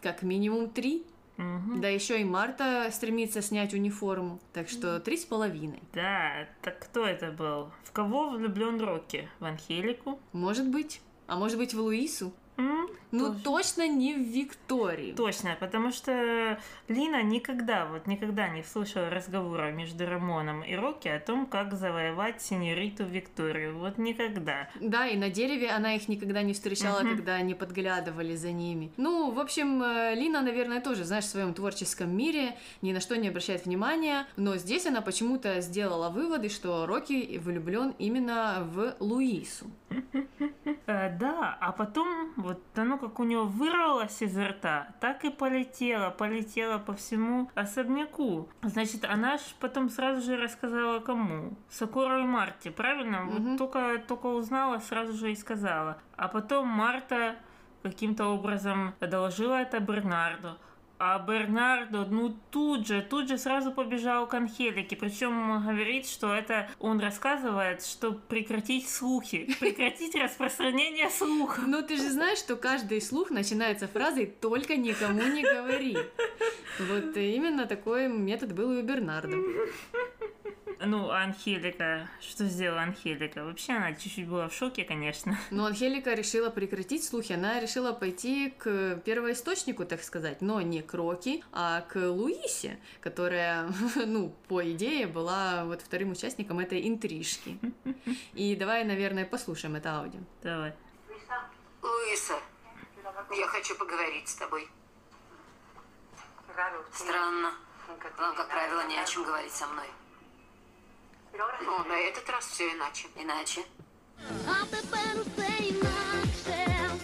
Как 0.01 0.21
минимум 0.21 0.69
три. 0.69 1.05
Мгм. 1.38 1.79
Да 1.79 1.88
еще 1.88 2.19
и 2.19 2.25
Марта 2.25 2.89
стремится 2.91 3.41
снять 3.41 3.73
униформу, 3.73 4.39
так 4.51 4.67
что 4.67 4.99
три 4.99 5.17
с 5.17 5.25
половиной. 5.25 5.81
Да, 5.93 6.47
так 6.62 6.79
кто 6.79 7.05
это 7.05 7.31
был? 7.31 7.71
В 7.83 7.91
кого 7.91 8.29
влюблен 8.31 8.79
Рокки? 8.81 9.29
В 9.39 9.45
Анхелику? 9.45 10.19
Может 10.33 10.69
быть. 10.69 11.01
А 11.27 11.38
может 11.38 11.57
быть 11.57 11.73
в 11.73 11.79
Луису? 11.79 12.33
М? 12.59 12.89
Ну 13.11 13.29
Тоже. 13.29 13.39
точно 13.43 13.87
не 13.87 14.13
в 14.13 14.19
Виктории. 14.19 15.13
Точно, 15.13 15.55
потому 15.59 15.91
что 15.91 16.59
Лина 16.87 17.23
никогда, 17.23 17.85
вот 17.85 18.05
никогда 18.05 18.49
не 18.49 18.61
слышала 18.63 19.09
разговора 19.09 19.71
между 19.71 20.05
Рамоном 20.05 20.61
и 20.63 20.75
Рокки 20.75 21.07
о 21.07 21.19
том, 21.19 21.47
как 21.47 21.73
завоевать 21.73 22.41
сеньориту 22.41 23.05
Викторию. 23.05 23.77
Вот 23.79 23.97
никогда. 23.97 24.69
Да, 24.79 25.07
и 25.07 25.17
на 25.17 25.29
дереве 25.29 25.69
она 25.71 25.95
их 25.95 26.07
никогда 26.07 26.43
не 26.43 26.53
встречала, 26.53 26.99
Мгм. 26.99 27.15
когда 27.15 27.33
они 27.35 27.55
подглядывали 27.55 28.35
за 28.35 28.51
ними. 28.51 28.91
Ну, 28.97 29.31
в 29.31 29.39
общем, 29.39 29.81
э, 29.81 30.13
Лина, 30.15 30.41
наверное, 30.41 30.81
тоже, 30.81 31.03
знаешь, 31.05 31.23
в 31.25 31.29
своем 31.29 31.53
творческом 31.53 32.15
мире 32.15 32.57
ни 32.81 32.91
на 32.93 32.99
что 32.99 33.15
не 33.17 33.29
обращает 33.29 33.65
внимания, 33.65 34.27
но 34.35 34.57
здесь 34.57 34.85
она 34.85 35.01
почему-то 35.01 35.61
сделала 35.61 36.09
выводы, 36.09 36.49
что 36.49 36.85
Рокки 36.85 37.39
влюблен 37.39 37.95
именно 37.97 38.67
в 38.71 38.95
Луису. 38.99 39.65
Э, 40.86 41.15
да, 41.17 41.58
а 41.60 41.71
потом 41.71 42.34
вот 42.36 42.62
оно 42.75 42.97
как 42.97 43.19
у 43.19 43.23
него 43.23 43.45
вырвалось 43.45 44.21
изо 44.21 44.47
рта, 44.47 44.88
так 44.99 45.23
и 45.23 45.30
полетело, 45.30 46.10
полетело 46.10 46.78
по 46.80 46.93
всему 46.93 47.49
особняку. 47.56 48.49
Значит, 48.63 49.06
она 49.06 49.38
ж 49.38 49.41
потом 49.60 49.89
сразу 49.89 50.21
же 50.21 50.38
рассказала 50.38 50.99
кому? 50.99 51.58
Сокору 51.69 52.19
и 52.19 52.23
Марте, 52.23 52.71
правильно? 52.71 53.25
Вот 53.25 53.58
только, 53.58 54.02
только 54.08 54.28
узнала, 54.28 54.80
сразу 54.80 55.13
же 55.13 55.32
и 55.32 55.36
сказала. 55.36 56.02
А 56.15 56.28
потом 56.28 56.67
Марта 56.67 57.36
каким-то 57.84 58.28
образом 58.28 58.93
доложила 58.99 59.62
это 59.62 59.80
Бернарду. 59.80 60.58
А 61.01 61.17
Бернардо, 61.17 62.05
ну 62.05 62.38
тут 62.51 62.85
же, 62.85 63.01
тут 63.01 63.29
же 63.29 63.38
сразу 63.38 63.71
побежал 63.71 64.27
к 64.27 64.33
Анхелике. 64.33 64.97
Причем 64.97 65.65
говорит, 65.65 66.05
что 66.05 66.33
это 66.33 66.69
он 66.77 66.99
рассказывает, 66.99 67.85
что 67.85 68.12
прекратить 68.12 68.89
слухи, 68.89 69.55
прекратить 69.62 70.13
распространение 70.15 71.09
слухов. 71.09 71.63
Ну, 71.65 71.81
ты 71.83 71.95
же 71.95 72.09
знаешь, 72.09 72.39
что 72.39 72.57
каждый 72.57 73.01
слух 73.01 73.29
начинается 73.29 73.88
фразой 73.88 74.25
«только 74.25 74.75
никому 74.75 75.23
не 75.23 75.41
говори». 75.41 75.97
Вот 76.79 77.15
именно 77.15 77.65
такой 77.65 78.09
метод 78.09 78.53
был 78.53 78.73
и 78.73 78.81
у 78.81 78.83
Бернарда. 78.83 79.38
Ну, 80.81 81.11
Анхелика, 81.11 82.07
что 82.21 82.45
сделала 82.45 82.83
Анхелика? 82.83 83.43
Вообще 83.43 83.73
она 83.73 83.93
чуть-чуть 83.93 84.29
была 84.29 84.47
в 84.47 84.53
шоке, 84.53 84.85
конечно. 84.85 85.37
Но 85.51 85.65
Анхелика 85.65 86.13
решила 86.13 86.49
прекратить 86.49 87.03
слухи, 87.03 87.33
она 87.33 87.59
решила 87.59 87.91
пойти 87.91 88.51
к 88.51 88.95
первоисточнику, 89.03 89.85
так 89.85 90.01
сказать, 90.01 90.41
но 90.41 90.61
не 90.61 90.81
к 90.81 90.93
Роки, 90.93 91.43
а 91.51 91.81
к 91.81 91.97
Луисе, 91.97 92.79
которая, 93.01 93.69
ну, 94.05 94.33
по 94.47 94.63
идее, 94.71 95.07
была 95.07 95.65
вот 95.65 95.81
вторым 95.81 96.11
участником 96.11 96.59
этой 96.59 96.87
интрижки. 96.87 97.59
И 98.33 98.55
давай, 98.55 98.85
наверное, 98.85 99.25
послушаем 99.25 99.75
это 99.75 99.95
аудио. 99.95 100.21
Давай. 100.43 100.73
Луиса, 101.81 102.39
я 103.31 103.47
хочу 103.47 103.75
поговорить 103.75 104.29
с 104.29 104.35
тобой. 104.35 104.69
Странно. 106.93 107.51
Вам, 108.17 108.35
как 108.35 108.47
правило, 108.47 108.87
не 108.87 108.97
о 108.97 109.05
чем 109.05 109.23
говорить 109.23 109.51
со 109.51 109.67
мной. 109.67 109.87
Но 111.33 111.83
на 111.83 111.93
этот 111.93 112.29
раз 112.29 112.45
все 112.45 112.71
иначе. 112.73 113.07
Иначе? 113.15 113.65
А 114.47 114.65
тепер 114.65 115.21
усе 115.21 115.57
інакше, 115.67 116.55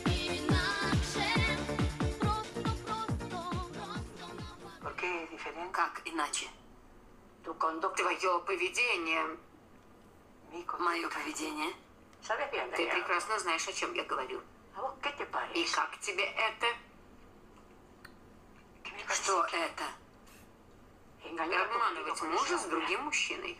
інакше. 0.06 1.26
Просто, 2.20 2.62
просто, 2.86 3.26
просто. 3.30 5.02
Как 5.72 6.02
иначе? 6.06 6.48
Твое 7.44 8.40
поведение. 8.40 9.38
Мое 10.80 11.10
поведение. 11.10 11.74
Ты 12.76 12.90
прекрасно 12.90 13.40
знаешь, 13.40 13.68
о 13.68 13.74
чем 13.74 13.94
я 13.94 14.04
говорю. 14.04 14.42
И 15.54 15.66
как 15.66 16.00
тебе 16.00 16.24
это? 16.24 16.68
Что 19.14 19.44
это? 19.46 19.84
Обманывать 21.26 22.22
мужа 22.24 22.58
с 22.58 22.66
другим 22.66 23.02
мужчиной. 23.04 23.58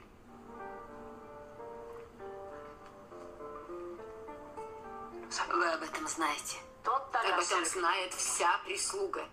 Вы 5.50 5.70
об 5.72 5.84
этом 5.84 6.08
знаете. 6.08 6.58
Об 6.86 7.40
этом 7.40 7.66
знает 7.66 8.14
вся 8.14 8.58
прислуга. 8.66 9.26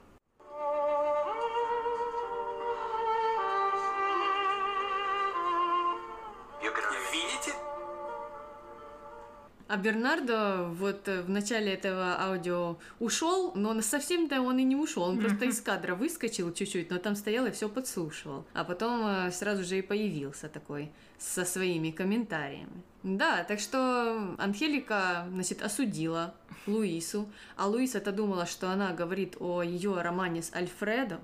А 9.73 9.79
Бернардо 9.79 10.69
вот 10.69 11.09
э, 11.09 11.23
в 11.23 11.31
начале 11.31 11.73
этого 11.73 12.21
аудио 12.21 12.77
ушел, 13.01 13.53
но 13.55 13.81
совсем-то 13.81 14.43
он 14.43 14.59
и 14.59 14.65
не 14.65 14.77
ушел, 14.77 15.05
он 15.05 15.19
просто 15.19 15.47
из 15.47 15.61
кадра 15.63 15.95
выскочил 15.95 16.53
чуть-чуть, 16.53 16.91
но 16.91 16.99
там 16.99 17.17
стоял 17.17 17.47
и 17.47 17.51
все 17.53 17.71
подслушивал. 17.71 18.45
А 18.53 18.65
потом 18.65 19.01
э, 19.07 19.31
сразу 19.31 19.65
же 19.65 19.79
и 19.79 19.81
появился 19.81 20.51
такой 20.51 20.93
со 21.19 21.47
своими 21.47 21.91
комментариями. 21.91 22.83
Да, 23.03 23.45
так 23.45 23.61
что 23.61 24.37
Анхелика, 24.37 25.27
значит, 25.31 25.63
осудила 25.63 26.35
Луису, 26.67 27.33
а 27.57 27.67
Луиса-то 27.67 28.13
думала, 28.13 28.45
что 28.45 28.69
она 28.69 28.93
говорит 28.93 29.39
о 29.41 29.63
ее 29.63 30.03
романе 30.03 30.43
с 30.43 30.53
Альфредо, 30.55 31.19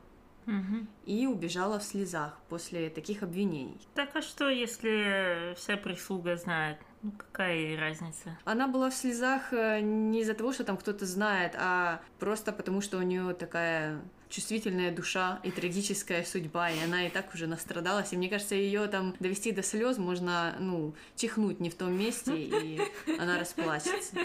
и 1.04 1.26
убежала 1.26 1.78
в 1.78 1.82
слезах 1.82 2.38
после 2.48 2.88
таких 2.88 3.22
обвинений. 3.22 3.78
Так 3.94 4.16
а 4.16 4.22
что, 4.22 4.48
если 4.48 5.52
вся 5.54 5.76
прислуга 5.76 6.36
знает? 6.36 6.78
Ну, 7.02 7.12
какая 7.12 7.54
ей 7.54 7.78
разница? 7.78 8.36
Она 8.44 8.66
была 8.66 8.90
в 8.90 8.94
слезах 8.94 9.52
э, 9.52 9.80
не 9.80 10.22
из-за 10.22 10.34
того, 10.34 10.52
что 10.52 10.64
там 10.64 10.76
кто-то 10.76 11.06
знает, 11.06 11.54
а 11.56 12.00
просто 12.18 12.52
потому, 12.52 12.80
что 12.80 12.98
у 12.98 13.02
нее 13.02 13.34
такая 13.34 14.00
чувствительная 14.28 14.94
душа 14.94 15.40
и 15.42 15.50
трагическая 15.50 16.24
судьба, 16.24 16.70
и 16.70 16.82
она 16.82 17.06
и 17.06 17.10
так 17.10 17.34
уже 17.34 17.46
настрадалась. 17.46 18.12
И 18.12 18.16
мне 18.16 18.28
кажется, 18.28 18.54
ее 18.54 18.86
там 18.86 19.14
довести 19.20 19.52
до 19.52 19.62
слез 19.62 19.98
можно, 19.98 20.56
ну, 20.58 20.94
чихнуть 21.16 21.60
не 21.60 21.70
в 21.70 21.74
том 21.74 21.98
месте, 21.98 22.32
и 22.36 22.80
она 23.18 23.38
расплачется. 23.38 24.16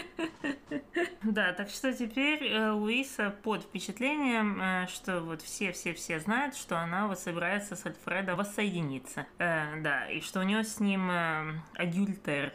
Да, 1.22 1.52
так 1.54 1.70
что 1.70 1.92
теперь 1.92 2.44
э, 2.44 2.70
Луиса 2.70 3.34
под 3.42 3.62
впечатлением, 3.62 4.60
э, 4.60 4.86
что 4.88 5.20
вот 5.20 5.40
все-все-все 5.40 6.20
знают, 6.20 6.54
что 6.54 6.78
она 6.78 7.08
вот 7.08 7.18
собирается 7.18 7.76
с 7.76 7.86
Альфредо 7.86 8.36
воссоединиться. 8.36 9.26
Э, 9.38 9.80
да, 9.80 10.06
и 10.10 10.20
что 10.20 10.40
у 10.40 10.42
нее 10.42 10.64
с 10.64 10.80
ним 10.80 11.10
адюльтер. 11.74 12.52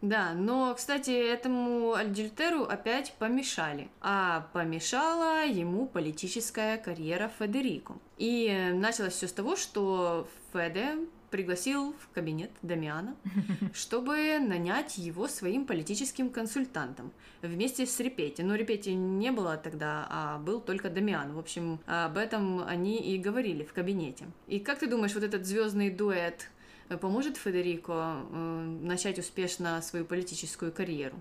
Да, 0.00 0.32
но, 0.32 0.74
кстати, 0.74 1.10
этому 1.10 1.94
Альдюльтеру 1.94 2.62
опять 2.62 3.14
помешали. 3.18 3.88
А 4.00 4.48
помешала 4.52 5.44
ему 5.44 5.86
политическая 5.86 6.78
карьера 6.78 7.30
Федерико. 7.38 7.96
И 8.16 8.46
э, 8.46 8.72
началось 8.74 9.14
все 9.14 9.26
с 9.26 9.32
того, 9.32 9.56
что 9.56 10.28
Феде 10.52 10.98
пригласил 11.30 11.94
в 12.00 12.14
кабинет 12.14 12.50
Дамиана, 12.62 13.16
чтобы 13.74 14.38
нанять 14.38 14.98
его 14.98 15.28
своим 15.28 15.66
политическим 15.66 16.30
консультантом 16.30 17.12
вместе 17.42 17.84
с 17.84 18.00
Репети. 18.00 18.42
Но 18.42 18.54
Репети 18.54 18.90
не 18.90 19.30
было 19.30 19.56
тогда, 19.56 20.06
а 20.10 20.38
был 20.38 20.60
только 20.60 20.90
Дамиан. 20.90 21.34
В 21.34 21.38
общем, 21.38 21.80
об 21.86 22.16
этом 22.16 22.62
они 22.66 22.98
и 22.98 23.18
говорили 23.18 23.64
в 23.64 23.72
кабинете. 23.72 24.26
И 24.46 24.60
как 24.60 24.78
ты 24.78 24.86
думаешь, 24.86 25.14
вот 25.14 25.24
этот 25.24 25.44
звездный 25.44 25.90
дуэт 25.90 26.50
поможет 26.96 27.36
Федерико 27.36 28.22
э, 28.30 28.78
начать 28.82 29.18
успешно 29.18 29.82
свою 29.82 30.04
политическую 30.04 30.72
карьеру? 30.72 31.20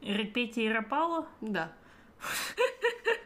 Репети 0.00 0.60
и 0.60 0.68
Рапало? 0.68 1.26
Да. 1.40 1.72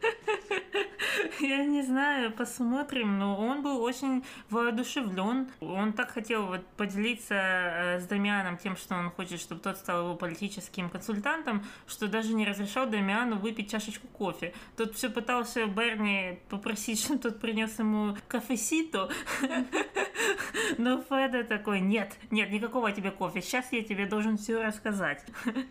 Я 1.40 1.64
не 1.64 1.83
знаю, 1.83 2.33
посмотрим, 2.33 3.18
но 3.18 3.37
он 3.37 3.62
был 3.62 3.83
очень 3.83 4.25
воодушевлен. 4.51 5.48
Он 5.61 5.92
так 5.92 6.11
хотел 6.11 6.46
вот 6.46 6.66
поделиться 6.77 7.35
э, 7.35 8.01
с 8.01 8.07
Дамианом 8.07 8.59
тем, 8.59 8.77
что 8.77 8.94
он 8.94 9.11
хочет, 9.11 9.40
чтобы 9.40 9.61
тот 9.61 9.77
стал 9.77 10.05
его 10.05 10.14
политическим 10.16 10.88
консультантом, 10.90 11.64
что 11.87 12.09
даже 12.09 12.35
не 12.35 12.44
разрешал 12.44 12.87
Дамиану 12.87 13.37
выпить 13.37 13.70
чашечку 13.70 14.07
кофе. 14.09 14.55
Тот 14.77 14.94
все 14.94 15.11
пытался 15.11 15.66
Берни 15.66 16.38
попросить, 16.48 17.01
чтобы 17.01 17.20
тот 17.20 17.40
принес 17.40 17.79
ему 17.79 18.16
кафесито, 18.29 19.11
но 20.79 21.03
Феда 21.03 21.44
такой, 21.44 21.81
нет, 21.81 22.12
нет, 22.31 22.51
никакого 22.51 22.92
тебе 22.92 23.11
кофе, 23.11 23.40
сейчас 23.40 23.72
я 23.72 23.83
тебе 23.83 24.07
должен 24.07 24.38
все 24.38 24.62
рассказать. 24.62 25.25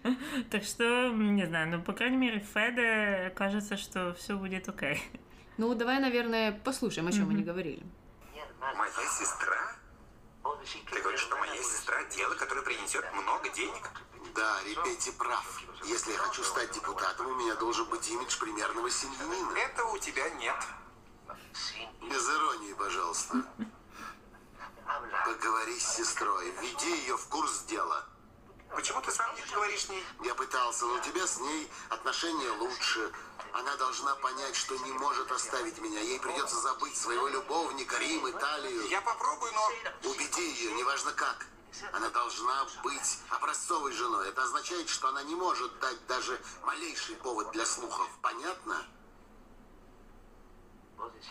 Так 0.49 0.63
что, 0.63 1.09
не 1.09 1.45
знаю, 1.45 1.69
ну, 1.69 1.81
по 1.81 1.93
крайней 1.93 2.17
мере, 2.17 2.39
Феда 2.53 3.31
кажется, 3.35 3.77
что 3.77 4.13
все 4.13 4.37
будет 4.37 4.67
окей. 4.67 5.01
Ну, 5.57 5.73
давай, 5.75 5.99
наверное, 5.99 6.51
послушаем, 6.63 7.07
о 7.07 7.11
чем 7.11 7.29
они 7.29 7.43
говорили. 7.43 7.83
Моя 8.59 9.09
сестра? 9.19 9.75
Ты 10.91 11.01
говоришь, 11.01 11.21
что 11.21 11.35
моя 11.37 11.61
сестра 11.61 12.03
дело, 12.05 12.35
которое 12.35 12.61
принесет 12.61 13.05
много 13.13 13.49
денег? 13.49 13.89
Да, 14.33 14.59
Репети 14.63 15.11
прав. 15.11 15.61
Если 15.83 16.11
я 16.13 16.17
хочу 16.19 16.43
стать 16.43 16.71
депутатом, 16.71 17.27
у 17.27 17.35
меня 17.35 17.55
должен 17.55 17.85
быть 17.89 18.07
имидж 18.09 18.39
примерного 18.39 18.89
семьянина. 18.89 19.57
Этого 19.57 19.91
у 19.91 19.97
тебя 19.97 20.29
нет. 20.31 20.55
Без 22.01 22.29
иронии, 22.29 22.73
пожалуйста. 22.73 23.43
Поговори 25.25 25.79
с 25.79 25.95
сестрой, 25.95 26.51
введи 26.51 27.01
ее 27.01 27.17
в 27.17 27.27
курс 27.27 27.63
дела. 27.63 28.05
Почему 28.73 29.01
ты 29.01 29.11
сам 29.11 29.35
не 29.35 29.53
говоришь 29.53 29.81
с 29.81 29.89
ней? 29.89 30.03
Я 30.23 30.33
пытался, 30.33 30.85
но 30.85 30.95
у 30.95 30.99
тебя 30.99 31.27
с 31.27 31.39
ней 31.39 31.69
отношения 31.89 32.51
лучше. 32.51 33.11
Она 33.53 33.75
должна 33.75 34.15
понять, 34.15 34.55
что 34.55 34.77
не 34.77 34.91
может 34.93 35.31
оставить 35.31 35.77
меня. 35.79 35.99
Ей 35.99 36.19
придется 36.19 36.59
забыть 36.61 36.95
своего 36.95 37.27
любовника, 37.27 37.97
Рим, 37.97 38.29
Италию. 38.29 38.87
Я 38.87 39.01
попробую, 39.01 39.51
но... 39.53 40.09
Убеди 40.09 40.41
ее, 40.41 40.73
неважно 40.73 41.11
как. 41.13 41.45
Она 41.93 42.09
должна 42.09 42.65
быть 42.83 43.19
образцовой 43.29 43.91
женой. 43.93 44.29
Это 44.29 44.43
означает, 44.43 44.89
что 44.89 45.09
она 45.09 45.23
не 45.23 45.35
может 45.35 45.79
дать 45.79 46.05
даже 46.07 46.39
малейший 46.63 47.15
повод 47.17 47.51
для 47.51 47.65
слухов. 47.65 48.07
Понятно? 48.21 48.85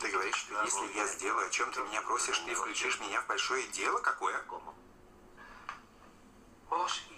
Ты 0.00 0.08
говоришь, 0.08 0.36
что 0.36 0.62
если 0.62 0.92
я 0.96 1.06
сделаю, 1.06 1.46
о 1.46 1.50
чем 1.50 1.72
ты 1.72 1.80
меня 1.82 2.02
просишь, 2.02 2.38
ты 2.40 2.54
включишь 2.54 2.98
меня 3.00 3.20
в 3.22 3.26
большое 3.26 3.66
дело? 3.68 3.98
Какое? 4.00 4.44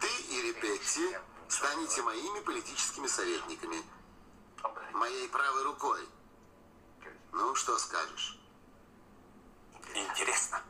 Ты 0.00 0.08
и 0.30 0.42
Репетти 0.42 1.16
станете 1.48 2.02
моими 2.02 2.40
политическими 2.40 3.06
советниками. 3.06 3.82
Моей 5.02 5.28
правой 5.30 5.64
рукой. 5.64 6.08
Ну, 7.32 7.56
что 7.56 7.76
скажешь? 7.76 8.38
Интересно. 9.96 10.62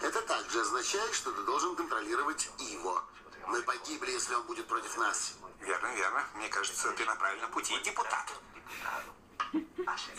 Это 0.00 0.22
также 0.22 0.60
означает, 0.60 1.14
что 1.14 1.30
ты 1.30 1.40
должен 1.44 1.76
контролировать 1.76 2.50
его. 2.58 3.00
Мы 3.46 3.62
погибли, 3.62 4.10
если 4.10 4.34
он 4.34 4.42
будет 4.48 4.66
против 4.66 4.96
нас. 4.96 5.34
Верно, 5.60 5.86
верно. 5.94 6.24
Мне 6.34 6.48
кажется, 6.48 6.90
ты 6.94 7.04
на 7.04 7.14
правильном 7.14 7.52
пути, 7.52 7.78
депутат. 7.84 8.32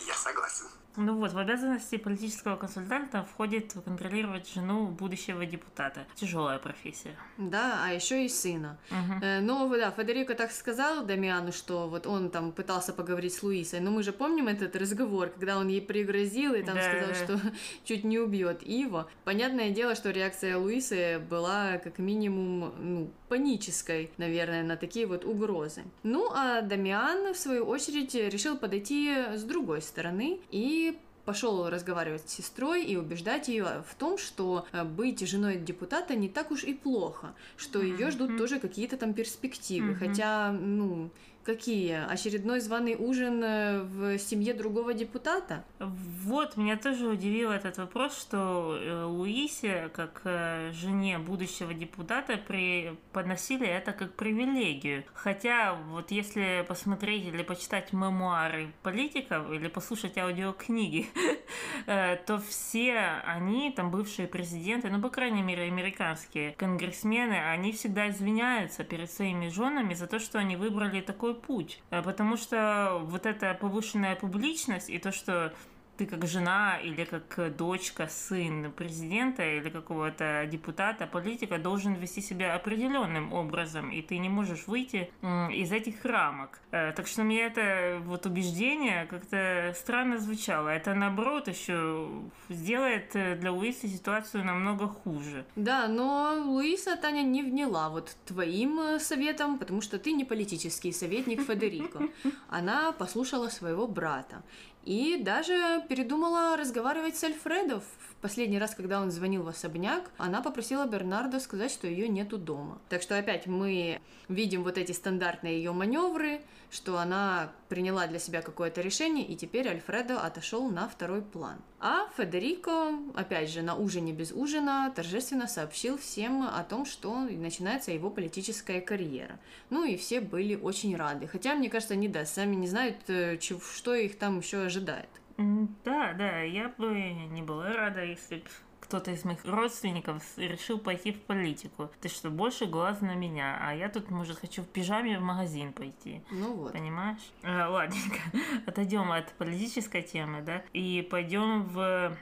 Я 0.06 0.14
согласен. 0.14 0.66
Ну 0.98 1.18
вот, 1.18 1.32
в 1.32 1.38
обязанности 1.38 1.98
политического 1.98 2.56
консультанта 2.56 3.22
входит 3.22 3.74
контролировать 3.84 4.48
жену 4.48 4.86
будущего 4.86 5.44
депутата. 5.44 6.06
Тяжелая 6.14 6.58
профессия. 6.58 7.14
Да, 7.36 7.82
а 7.84 7.92
еще 7.92 8.24
и 8.24 8.30
сына. 8.30 8.78
Э, 9.20 9.40
Но, 9.40 9.68
да, 9.68 9.90
Федерико 9.90 10.34
так 10.34 10.50
сказал 10.50 11.04
Дамиану, 11.04 11.52
что 11.52 11.86
вот 11.86 12.06
он 12.06 12.30
там 12.30 12.50
пытался 12.50 12.94
поговорить 12.94 13.34
с 13.34 13.42
Луисой, 13.42 13.80
но 13.80 13.90
мы 13.90 14.02
же 14.02 14.12
помним 14.12 14.48
этот 14.48 14.74
разговор, 14.74 15.28
когда 15.28 15.58
он 15.58 15.68
ей 15.68 15.82
пригрозил 15.82 16.54
и 16.54 16.62
там 16.62 16.76
Да, 16.76 16.82
сказал, 16.82 17.08
да. 17.08 17.14
что 17.14 17.52
чуть 17.84 18.04
не 18.04 18.18
убьет 18.18 18.62
Иво. 18.62 19.06
Понятное 19.24 19.68
дело, 19.70 19.96
что 19.96 20.10
реакция 20.10 20.56
Луисы 20.56 21.18
была 21.18 21.76
как 21.76 21.98
минимум, 21.98 22.72
ну, 22.80 23.10
панической, 23.28 24.10
наверное, 24.16 24.62
на 24.62 24.76
такие 24.78 25.04
вот 25.06 25.26
угрозы. 25.26 25.82
Ну, 26.04 26.30
а 26.32 26.62
Дамиан, 26.62 27.34
в 27.34 27.36
свою 27.36 27.66
очередь, 27.66 28.14
решил 28.14 28.56
подойти 28.56 29.14
с 29.34 29.42
другой 29.42 29.55
стороны 29.80 30.40
и 30.50 30.98
пошел 31.26 31.68
разговаривать 31.68 32.28
с 32.28 32.34
сестрой 32.34 32.84
и 32.84 32.96
убеждать 32.96 33.48
ее 33.48 33.84
в 33.88 33.94
том, 33.96 34.16
что 34.16 34.64
э, 34.72 34.84
быть 34.84 35.26
женой 35.28 35.56
депутата 35.56 36.14
не 36.14 36.28
так 36.28 36.50
уж 36.50 36.64
и 36.64 36.72
плохо, 36.72 37.34
что 37.56 37.82
ее 37.82 38.10
ждут 38.10 38.38
тоже 38.38 38.60
какие-то 38.60 38.96
там 38.96 39.12
перспективы. 39.12 39.96
Хотя, 39.96 40.52
ну, 40.52 41.10
Какие? 41.46 42.04
Очередной 42.10 42.58
званый 42.58 42.96
ужин 42.96 43.40
э, 43.44 43.82
в 43.82 44.18
семье 44.18 44.52
другого 44.52 44.92
депутата? 44.94 45.64
Вот, 45.78 46.56
меня 46.56 46.76
тоже 46.76 47.06
удивил 47.06 47.52
этот 47.52 47.78
вопрос, 47.78 48.18
что 48.20 48.76
э, 48.76 49.04
Луисе, 49.04 49.88
как 49.94 50.22
э, 50.24 50.72
жене 50.72 51.20
будущего 51.20 51.72
депутата, 51.72 52.36
преподносили 52.36 53.64
это 53.64 53.92
как 53.92 54.14
привилегию. 54.14 55.04
Хотя, 55.14 55.74
вот 55.74 56.10
если 56.10 56.64
посмотреть 56.66 57.26
или 57.26 57.44
почитать 57.44 57.92
мемуары 57.92 58.72
политиков, 58.82 59.48
или 59.52 59.68
послушать 59.68 60.18
аудиокниги, 60.18 61.06
то 61.86 62.42
все 62.48 63.22
они, 63.24 63.70
там 63.70 63.92
бывшие 63.92 64.26
президенты, 64.26 64.90
ну, 64.90 65.00
по 65.00 65.10
крайней 65.10 65.42
мере, 65.42 65.62
американские 65.62 66.54
конгрессмены, 66.54 67.34
они 67.52 67.70
всегда 67.70 68.08
извиняются 68.08 68.82
перед 68.82 69.08
своими 69.12 69.48
женами 69.48 69.94
за 69.94 70.08
то, 70.08 70.18
что 70.18 70.40
они 70.40 70.56
выбрали 70.56 71.00
такой 71.00 71.35
путь. 71.42 71.82
Потому 71.90 72.36
что 72.36 73.00
вот 73.04 73.26
эта 73.26 73.54
повышенная 73.54 74.16
публичность 74.16 74.90
и 74.90 74.98
то, 74.98 75.12
что 75.12 75.52
ты 75.96 76.06
как 76.06 76.26
жена 76.26 76.78
или 76.78 77.04
как 77.04 77.56
дочка, 77.56 78.08
сын 78.08 78.72
президента 78.72 79.42
или 79.42 79.70
какого-то 79.70 80.46
депутата, 80.50 81.06
политика 81.06 81.58
должен 81.58 81.94
вести 81.94 82.20
себя 82.20 82.54
определенным 82.54 83.32
образом, 83.32 83.90
и 83.90 84.02
ты 84.02 84.18
не 84.18 84.28
можешь 84.28 84.66
выйти 84.66 85.10
из 85.22 85.72
этих 85.72 86.04
рамок. 86.04 86.60
Э, 86.70 86.92
так 86.92 87.06
что 87.06 87.22
мне 87.22 87.40
это 87.40 88.00
вот 88.04 88.26
убеждение 88.26 89.06
как-то 89.06 89.72
странно 89.76 90.18
звучало. 90.18 90.68
Это 90.68 90.94
наоборот 90.94 91.48
еще 91.48 92.08
сделает 92.48 93.14
э, 93.14 93.36
для 93.36 93.52
Луисы 93.52 93.88
ситуацию 93.88 94.44
намного 94.44 94.88
хуже. 94.88 95.44
Да, 95.56 95.88
но 95.88 96.34
Луиса, 96.44 96.96
Таня, 96.96 97.22
не 97.22 97.42
вняла 97.42 97.88
вот 97.88 98.16
твоим 98.26 98.80
э, 98.80 98.98
советом, 98.98 99.58
потому 99.58 99.80
что 99.80 99.98
ты 99.98 100.12
не 100.12 100.24
политический 100.24 100.92
советник 100.92 101.42
Федерико. 101.42 102.08
Она 102.48 102.92
послушала 102.92 103.48
своего 103.48 103.86
брата. 103.86 104.42
И 104.86 105.16
даже 105.20 105.82
передумала 105.88 106.56
разговаривать 106.56 107.16
с 107.16 107.24
Альфредо. 107.24 107.82
Последний 108.26 108.58
раз, 108.58 108.74
когда 108.74 109.00
он 109.00 109.12
звонил 109.12 109.44
в 109.44 109.48
особняк, 109.48 110.10
она 110.18 110.42
попросила 110.42 110.84
Бернарда 110.84 111.38
сказать, 111.38 111.70
что 111.70 111.86
ее 111.86 112.08
нету 112.08 112.38
дома. 112.38 112.80
Так 112.88 113.00
что 113.00 113.16
опять 113.16 113.46
мы 113.46 114.00
видим 114.28 114.64
вот 114.64 114.78
эти 114.78 114.90
стандартные 114.90 115.58
ее 115.58 115.70
маневры, 115.70 116.40
что 116.68 116.98
она 116.98 117.52
приняла 117.68 118.08
для 118.08 118.18
себя 118.18 118.42
какое-то 118.42 118.80
решение, 118.80 119.24
и 119.24 119.36
теперь 119.36 119.68
Альфредо 119.68 120.18
отошел 120.18 120.68
на 120.68 120.88
второй 120.88 121.22
план. 121.22 121.58
А 121.78 122.08
Федерико, 122.16 122.98
опять 123.14 123.48
же, 123.48 123.62
на 123.62 123.76
ужине 123.76 124.12
без 124.12 124.32
ужина, 124.32 124.92
торжественно 124.96 125.46
сообщил 125.46 125.96
всем 125.96 126.42
о 126.42 126.64
том, 126.64 126.84
что 126.84 127.14
начинается 127.20 127.92
его 127.92 128.10
политическая 128.10 128.80
карьера. 128.80 129.38
Ну 129.70 129.84
и 129.84 129.96
все 129.96 130.20
были 130.20 130.56
очень 130.56 130.96
рады. 130.96 131.28
Хотя, 131.28 131.54
мне 131.54 131.70
кажется, 131.70 131.94
они, 131.94 132.08
да, 132.08 132.26
сами 132.26 132.56
не 132.56 132.66
знают, 132.66 132.96
э, 133.06 133.38
что 133.38 133.94
их 133.94 134.18
там 134.18 134.40
еще 134.40 134.62
ожидает. 134.62 135.10
Да, 135.38 136.12
да, 136.14 136.40
я 136.40 136.68
бы 136.68 136.94
не 137.30 137.42
была 137.42 137.72
рада, 137.72 138.04
если 138.04 138.36
бы 138.36 138.44
кто-то 138.86 139.10
из 139.10 139.24
моих 139.24 139.44
родственников 139.44 140.22
решил 140.36 140.78
пойти 140.78 141.12
в 141.12 141.20
политику. 141.20 141.90
Ты 142.00 142.08
что, 142.08 142.30
больше 142.30 142.66
глаз 142.66 143.00
на 143.00 143.14
меня, 143.14 143.58
а 143.60 143.74
я 143.74 143.88
тут, 143.88 144.10
может, 144.10 144.38
хочу 144.38 144.62
в 144.62 144.68
пижаме 144.68 145.18
в 145.18 145.22
магазин 145.22 145.72
пойти. 145.72 146.22
Ну 146.30 146.54
вот. 146.54 146.72
Понимаешь? 146.72 147.32
А, 147.42 147.68
ладненько. 147.68 148.20
Отойдем 148.66 149.10
от 149.10 149.32
политической 149.32 150.02
темы, 150.02 150.40
да, 150.42 150.62
и 150.72 151.06
пойдем 151.10 151.64
в 151.64 152.16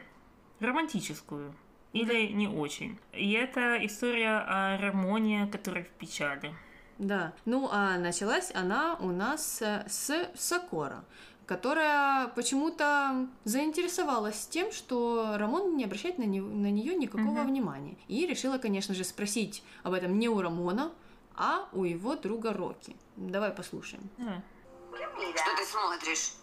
романтическую. 0.60 1.54
Или 1.92 2.32
не 2.32 2.48
очень. 2.48 2.98
И 3.12 3.32
это 3.32 3.78
история 3.84 4.38
о 4.38 4.78
Рамоне, 4.78 5.46
который 5.52 5.84
в 5.84 5.88
печали. 5.90 6.52
Да. 6.98 7.34
Ну, 7.44 7.68
а 7.70 7.98
началась 7.98 8.50
она 8.54 8.96
у 9.00 9.10
нас 9.10 9.62
с 9.62 10.30
Сокора 10.34 11.04
которая 11.46 12.28
почему-то 12.28 13.28
заинтересовалась 13.44 14.46
тем, 14.46 14.72
что 14.72 15.36
Рамон 15.36 15.76
не 15.76 15.84
обращает 15.84 16.18
на, 16.18 16.24
не, 16.24 16.40
на 16.40 16.70
нее 16.70 16.94
никакого 16.94 17.40
угу. 17.40 17.48
внимания. 17.48 17.96
И 18.08 18.26
решила, 18.26 18.58
конечно 18.58 18.94
же, 18.94 19.04
спросить 19.04 19.62
об 19.82 19.92
этом 19.92 20.18
не 20.18 20.28
у 20.28 20.40
Рамона, 20.40 20.92
а 21.36 21.68
у 21.72 21.84
его 21.84 22.14
друга 22.16 22.52
Рокки. 22.52 22.96
Давай 23.16 23.50
послушаем. 23.50 24.08
Что 24.16 25.56
ты 25.56 25.64
смотришь? 25.64 26.34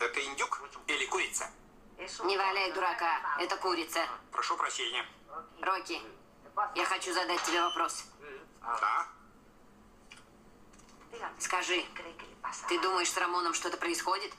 Это 0.00 0.20
индюк 0.20 0.62
или 0.86 1.06
курица? 1.06 1.50
Не 2.24 2.36
валяй 2.36 2.72
дурака, 2.72 3.20
это 3.40 3.56
курица. 3.56 4.00
Прошу 4.30 4.56
прощения. 4.56 5.04
Рокки, 5.60 6.00
я 6.74 6.84
хочу 6.84 7.12
задать 7.12 7.42
тебе 7.42 7.60
вопрос. 7.62 8.04
Да? 8.60 9.06
Скажи, 11.38 11.84
ты 12.68 12.80
думаешь, 12.80 13.10
с 13.10 13.16
Рамоном 13.16 13.54
что-то 13.54 13.76
происходит? 13.76 14.32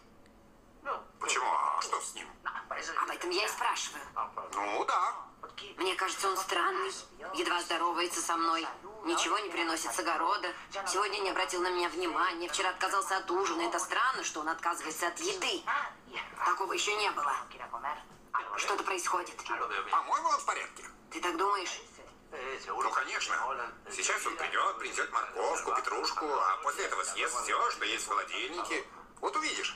Почему? 1.19 1.45
А 1.45 1.81
что 1.81 1.99
с 1.99 2.13
ним? 2.15 2.27
Об 2.43 3.09
этом 3.09 3.29
я 3.29 3.45
и 3.45 3.47
спрашиваю. 3.47 4.03
Ну 4.53 4.85
да. 4.85 5.15
Мне 5.77 5.95
кажется, 5.95 6.29
он 6.29 6.37
странный. 6.37 6.91
Едва 7.33 7.61
здоровается 7.61 8.21
со 8.21 8.35
мной. 8.35 8.67
Ничего 9.03 9.37
не 9.39 9.49
приносит 9.49 9.93
с 9.93 9.99
огорода. 9.99 10.53
Сегодня 10.87 11.19
не 11.19 11.29
обратил 11.29 11.61
на 11.61 11.71
меня 11.71 11.89
внимания. 11.89 12.49
Вчера 12.49 12.69
отказался 12.69 13.17
от 13.17 13.29
ужина. 13.31 13.61
Это 13.63 13.79
странно, 13.79 14.23
что 14.23 14.41
он 14.41 14.49
отказывается 14.49 15.07
от 15.07 15.19
еды. 15.19 15.63
Такого 16.45 16.73
еще 16.73 16.95
не 16.95 17.09
было. 17.11 17.33
Что-то 18.57 18.83
происходит. 18.83 19.35
По-моему, 19.91 20.29
он 20.29 20.39
в 20.39 20.45
порядке. 20.45 20.83
Ты 21.11 21.21
так 21.21 21.37
думаешь? 21.37 21.81
Ну, 22.67 22.91
конечно. 22.91 23.35
Сейчас 23.91 24.25
он 24.25 24.35
придет, 24.37 24.79
принесет 24.79 25.11
морковку, 25.11 25.75
петрушку, 25.75 26.25
а 26.25 26.57
после 26.63 26.85
этого 26.85 27.03
съест 27.03 27.35
все, 27.43 27.71
что 27.71 27.85
есть 27.85 28.05
в 28.05 28.09
холодильнике. 28.09 28.83
Вот 29.21 29.35
увидишь. 29.35 29.75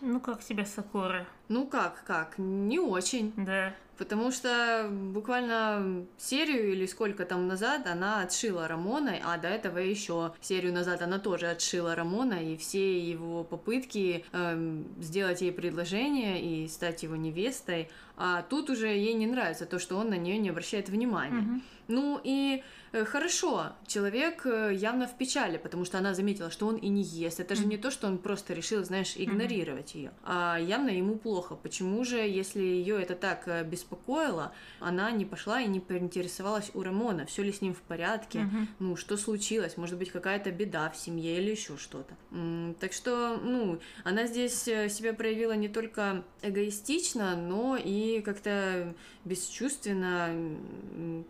Ну, 0.00 0.20
как 0.20 0.42
тебе 0.44 0.64
Сакура? 0.64 1.26
Ну, 1.48 1.66
как, 1.66 2.04
как? 2.06 2.34
Не 2.38 2.78
очень. 2.78 3.32
Да. 3.36 3.74
Потому 3.96 4.30
что 4.30 4.88
буквально 4.90 6.06
серию 6.16 6.72
или 6.72 6.86
сколько 6.86 7.24
там 7.24 7.48
назад 7.48 7.86
она 7.88 8.22
отшила 8.22 8.68
Рамона, 8.68 9.16
а 9.24 9.38
до 9.38 9.48
этого 9.48 9.78
еще 9.78 10.32
серию 10.40 10.72
назад 10.72 11.02
она 11.02 11.18
тоже 11.18 11.48
отшила 11.48 11.96
Рамона, 11.96 12.34
и 12.34 12.56
все 12.56 13.00
его 13.00 13.42
попытки 13.42 14.24
эм, 14.32 14.86
сделать 15.00 15.40
ей 15.40 15.50
предложение 15.50 16.40
и 16.40 16.68
стать 16.68 17.02
его 17.02 17.16
невестой, 17.16 17.90
а 18.16 18.42
тут 18.42 18.70
уже 18.70 18.86
ей 18.86 19.14
не 19.14 19.26
нравится 19.26 19.66
то, 19.66 19.80
что 19.80 19.96
он 19.96 20.10
на 20.10 20.16
нее 20.16 20.38
не 20.38 20.50
обращает 20.50 20.88
внимания. 20.88 21.40
Mm-hmm. 21.40 21.62
Ну 21.88 22.20
и 22.22 22.62
Э, 22.62 22.77
хорошо, 23.06 23.72
человек 23.86 24.46
э, 24.46 24.72
явно 24.74 25.06
в 25.06 25.16
печали, 25.16 25.58
потому 25.58 25.84
что 25.84 25.98
она 25.98 26.14
заметила, 26.14 26.50
что 26.50 26.66
он 26.66 26.76
и 26.76 26.88
не 26.88 27.02
ест. 27.02 27.40
Это 27.40 27.54
же 27.54 27.66
не 27.66 27.76
то, 27.76 27.90
что 27.90 28.06
он 28.06 28.18
просто 28.18 28.54
решил, 28.54 28.84
знаешь, 28.84 29.14
игнорировать 29.16 29.94
ее, 29.94 30.12
а 30.24 30.58
явно 30.58 30.90
ему 30.90 31.16
плохо. 31.16 31.54
Почему 31.54 32.04
же, 32.04 32.16
если 32.16 32.62
ее 32.62 33.00
это 33.00 33.14
так 33.14 33.46
э, 33.46 33.64
беспокоило, 33.64 34.52
она 34.80 35.10
не 35.10 35.24
пошла 35.24 35.60
и 35.60 35.66
не 35.66 35.80
поинтересовалась 35.80 36.70
у 36.74 36.82
Рамона, 36.82 37.26
все 37.26 37.42
ли 37.42 37.52
с 37.52 37.60
ним 37.60 37.74
в 37.74 37.82
порядке, 37.82 38.48
ну, 38.78 38.96
что 38.96 39.16
случилось, 39.16 39.76
может 39.76 39.98
быть, 39.98 40.10
какая-то 40.10 40.50
беда 40.50 40.90
в 40.90 40.96
семье 40.96 41.38
или 41.38 41.50
еще 41.50 41.76
что-то. 41.76 42.14
Так 42.80 42.92
что, 42.92 43.38
ну, 43.42 43.80
она 44.04 44.26
здесь 44.26 44.62
себя 44.62 45.12
проявила 45.12 45.52
не 45.52 45.68
только 45.68 46.24
эгоистично, 46.42 47.36
но 47.36 47.76
и 47.76 48.20
как-то 48.20 48.94
бесчувственно 49.28 50.56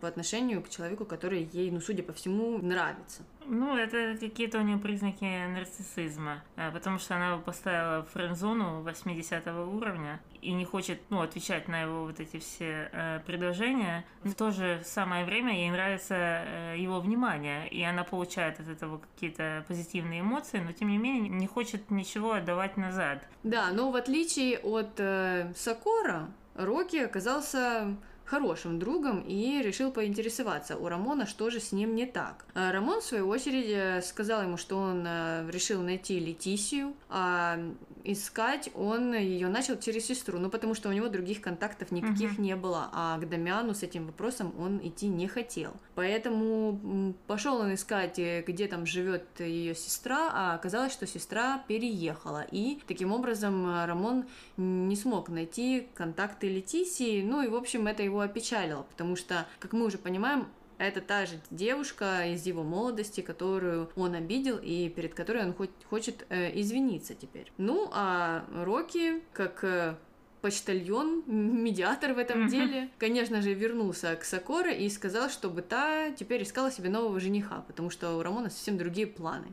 по 0.01 0.07
отношению 0.07 0.61
к 0.63 0.69
человеку, 0.69 1.05
который 1.05 1.49
ей, 1.51 1.71
ну, 1.71 1.81
судя 1.81 2.03
по 2.03 2.13
всему, 2.13 2.57
нравится. 2.59 3.23
Ну, 3.45 3.75
это 3.75 4.15
какие-то 4.19 4.59
у 4.59 4.61
нее 4.61 4.77
признаки 4.77 5.25
нарциссизма, 5.47 6.43
э, 6.55 6.71
потому 6.71 6.99
что 6.99 7.15
она 7.15 7.31
его 7.31 7.41
поставила 7.41 8.03
в 8.03 8.11
френд-зону 8.11 8.83
80 8.83 9.47
уровня 9.47 10.19
и 10.41 10.51
не 10.51 10.65
хочет, 10.65 11.01
ну, 11.09 11.21
отвечать 11.21 11.67
на 11.67 11.81
его 11.81 12.05
вот 12.05 12.19
эти 12.19 12.37
все 12.37 12.89
э, 12.91 13.19
предложения. 13.25 14.05
В 14.23 14.33
то 14.35 14.51
же 14.51 14.81
самое 14.85 15.25
время 15.25 15.53
ей 15.53 15.71
нравится 15.71 16.15
э, 16.15 16.75
его 16.77 16.99
внимание, 16.99 17.67
и 17.69 17.81
она 17.81 18.03
получает 18.03 18.59
от 18.59 18.67
этого 18.67 18.99
какие-то 18.99 19.65
позитивные 19.67 20.21
эмоции, 20.21 20.59
но 20.59 20.71
тем 20.71 20.89
не 20.89 20.97
менее 20.97 21.29
не 21.29 21.47
хочет 21.47 21.89
ничего 21.89 22.33
отдавать 22.33 22.77
назад. 22.77 23.23
Да, 23.43 23.71
но 23.71 23.89
в 23.89 23.95
отличие 23.95 24.59
от 24.59 24.99
э, 24.99 25.51
Сокора, 25.55 26.29
Рокки 26.59 26.97
оказался 26.97 27.95
хорошим 28.29 28.77
другом 28.77 29.21
и 29.21 29.61
решил 29.63 29.91
поинтересоваться 29.91 30.77
у 30.77 30.87
Рамона, 30.87 31.25
что 31.25 31.49
же 31.49 31.59
с 31.59 31.71
ним 31.71 31.95
не 31.95 32.05
так. 32.05 32.45
А 32.53 32.71
Рамон, 32.71 33.01
в 33.01 33.03
свою 33.03 33.27
очередь, 33.27 33.69
э, 33.69 34.01
сказал 34.03 34.43
ему, 34.43 34.57
что 34.57 34.77
он 34.77 35.03
э, 35.05 35.49
решил 35.49 35.81
найти 35.81 36.19
Летисию, 36.19 36.93
а 37.09 37.59
искать 38.03 38.69
он 38.75 39.13
ее 39.13 39.47
начал 39.47 39.77
через 39.77 40.05
сестру, 40.05 40.39
ну 40.39 40.49
потому 40.49 40.73
что 40.73 40.89
у 40.89 40.91
него 40.91 41.09
других 41.09 41.41
контактов 41.41 41.91
никаких 41.91 42.37
uh-huh. 42.37 42.41
не 42.41 42.55
было, 42.55 42.89
а 42.93 43.17
к 43.17 43.27
Дамиану 43.27 43.73
с 43.73 43.83
этим 43.83 44.05
вопросом 44.05 44.53
он 44.57 44.79
идти 44.81 45.07
не 45.07 45.27
хотел. 45.27 45.73
Поэтому 45.95 47.13
пошел 47.27 47.57
он 47.57 47.73
искать, 47.73 48.19
э, 48.19 48.43
где 48.45 48.67
там 48.67 48.85
живет 48.85 49.25
ее 49.39 49.73
сестра, 49.73 50.29
а 50.31 50.53
оказалось, 50.53 50.93
что 50.93 51.07
сестра 51.07 51.63
переехала, 51.67 52.45
и 52.51 52.79
таким 52.87 53.11
образом 53.11 53.85
Рамон 53.85 54.25
не 54.57 54.95
смог 54.95 55.29
найти 55.29 55.87
контакты 55.95 56.47
Летисии, 56.47 57.23
ну 57.23 57.41
и 57.41 57.47
в 57.47 57.55
общем 57.55 57.87
это 57.87 58.03
его 58.03 58.18
опечалило, 58.21 58.83
потому 58.83 59.15
что, 59.15 59.45
как 59.59 59.73
мы 59.73 59.85
уже 59.85 59.97
понимаем, 59.97 60.47
Это 60.81 61.01
та 61.01 61.25
же 61.25 61.41
девушка 61.51 62.25
из 62.27 62.45
его 62.47 62.63
молодости, 62.63 63.19
которую 63.19 63.89
он 63.97 64.15
обидел 64.15 64.57
и 64.63 64.87
перед 64.87 65.13
которой 65.13 65.43
он 65.43 65.53
хоть 65.53 65.71
хочет 65.89 66.25
э, 66.29 66.57
извиниться 66.61 67.13
теперь. 67.15 67.51
Ну, 67.57 67.89
а 67.93 68.45
Рокки, 68.63 69.21
как 69.33 69.61
э, 69.65 69.95
почтальон, 70.41 71.23
медиатор 71.27 72.13
в 72.13 72.17
этом 72.17 72.39
Мгм. 72.43 72.49
деле, 72.49 72.89
конечно 72.97 73.41
же, 73.41 73.53
вернулся 73.53 74.15
к 74.15 74.23
Сокоре 74.23 74.85
и 74.85 74.89
сказал, 74.89 75.29
чтобы 75.29 75.61
та 75.63 76.11
теперь 76.11 76.43
искала 76.43 76.71
себе 76.71 76.89
нового 76.89 77.19
жениха, 77.19 77.61
потому 77.67 77.89
что 77.89 78.15
у 78.17 78.23
Рамона 78.23 78.49
совсем 78.49 78.77
другие 78.77 79.05
планы. 79.07 79.47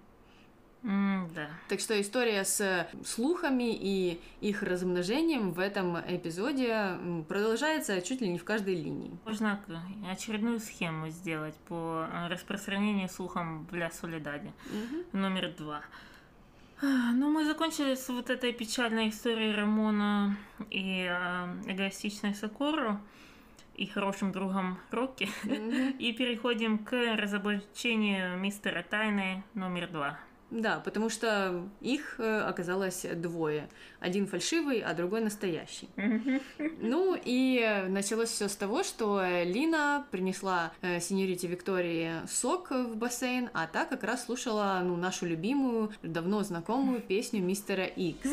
М, 0.84 1.15
Да. 1.36 1.50
Так 1.68 1.80
что 1.80 2.00
история 2.00 2.44
с 2.44 2.88
слухами 3.04 3.74
и 3.74 4.18
их 4.40 4.62
размножением 4.62 5.52
в 5.52 5.60
этом 5.60 5.98
эпизоде 5.98 6.96
продолжается 7.28 8.00
чуть 8.00 8.22
ли 8.22 8.28
не 8.30 8.38
в 8.38 8.44
каждой 8.44 8.74
линии. 8.74 9.10
Можно 9.26 9.60
очередную 10.10 10.60
схему 10.60 11.10
сделать 11.10 11.54
по 11.68 12.08
э, 12.10 12.28
распространению 12.28 13.10
слухом 13.10 13.66
в 13.66 13.74
Ля 13.74 13.90
Солидаде. 13.90 14.50
Номер 15.12 15.52
два. 15.58 15.82
Ну, 16.80 17.30
мы 17.30 17.44
закончили 17.44 17.94
с 17.94 18.08
вот 18.08 18.30
этой 18.30 18.52
печальной 18.52 19.10
историей 19.10 19.52
Рамона 19.52 20.38
и 20.70 21.06
э, 21.06 21.62
эгоистичной 21.66 22.34
Сокору 22.34 22.98
и 23.74 23.84
хорошим 23.86 24.32
другом 24.32 24.78
Рокки. 24.90 25.28
И 25.98 26.12
переходим 26.12 26.78
к 26.78 27.16
разоблачению 27.16 28.38
мистера 28.38 28.82
Тайны 28.82 29.42
номер 29.54 29.88
два. 29.88 30.18
Да, 30.50 30.80
потому 30.84 31.10
что 31.10 31.68
их 31.80 32.16
э, 32.18 32.40
оказалось 32.40 33.04
двое. 33.14 33.68
Один 33.98 34.26
фальшивый, 34.26 34.80
а 34.80 34.94
другой 34.94 35.20
настоящий. 35.20 35.88
Ну 36.80 37.18
и 37.22 37.84
началось 37.88 38.28
все 38.28 38.48
с 38.48 38.54
того, 38.54 38.84
что 38.84 39.22
Лина 39.42 40.06
принесла 40.10 40.72
э, 40.82 41.00
сеньорите 41.00 41.48
Виктории 41.48 42.26
сок 42.28 42.70
в 42.70 42.96
бассейн, 42.96 43.50
а 43.54 43.66
та 43.66 43.84
как 43.84 44.04
раз 44.04 44.26
слушала 44.26 44.80
ну, 44.84 44.96
нашу 44.96 45.26
любимую, 45.26 45.92
давно 46.02 46.42
знакомую 46.42 47.00
песню 47.00 47.42
мистера 47.42 47.84
Икс. 47.84 48.30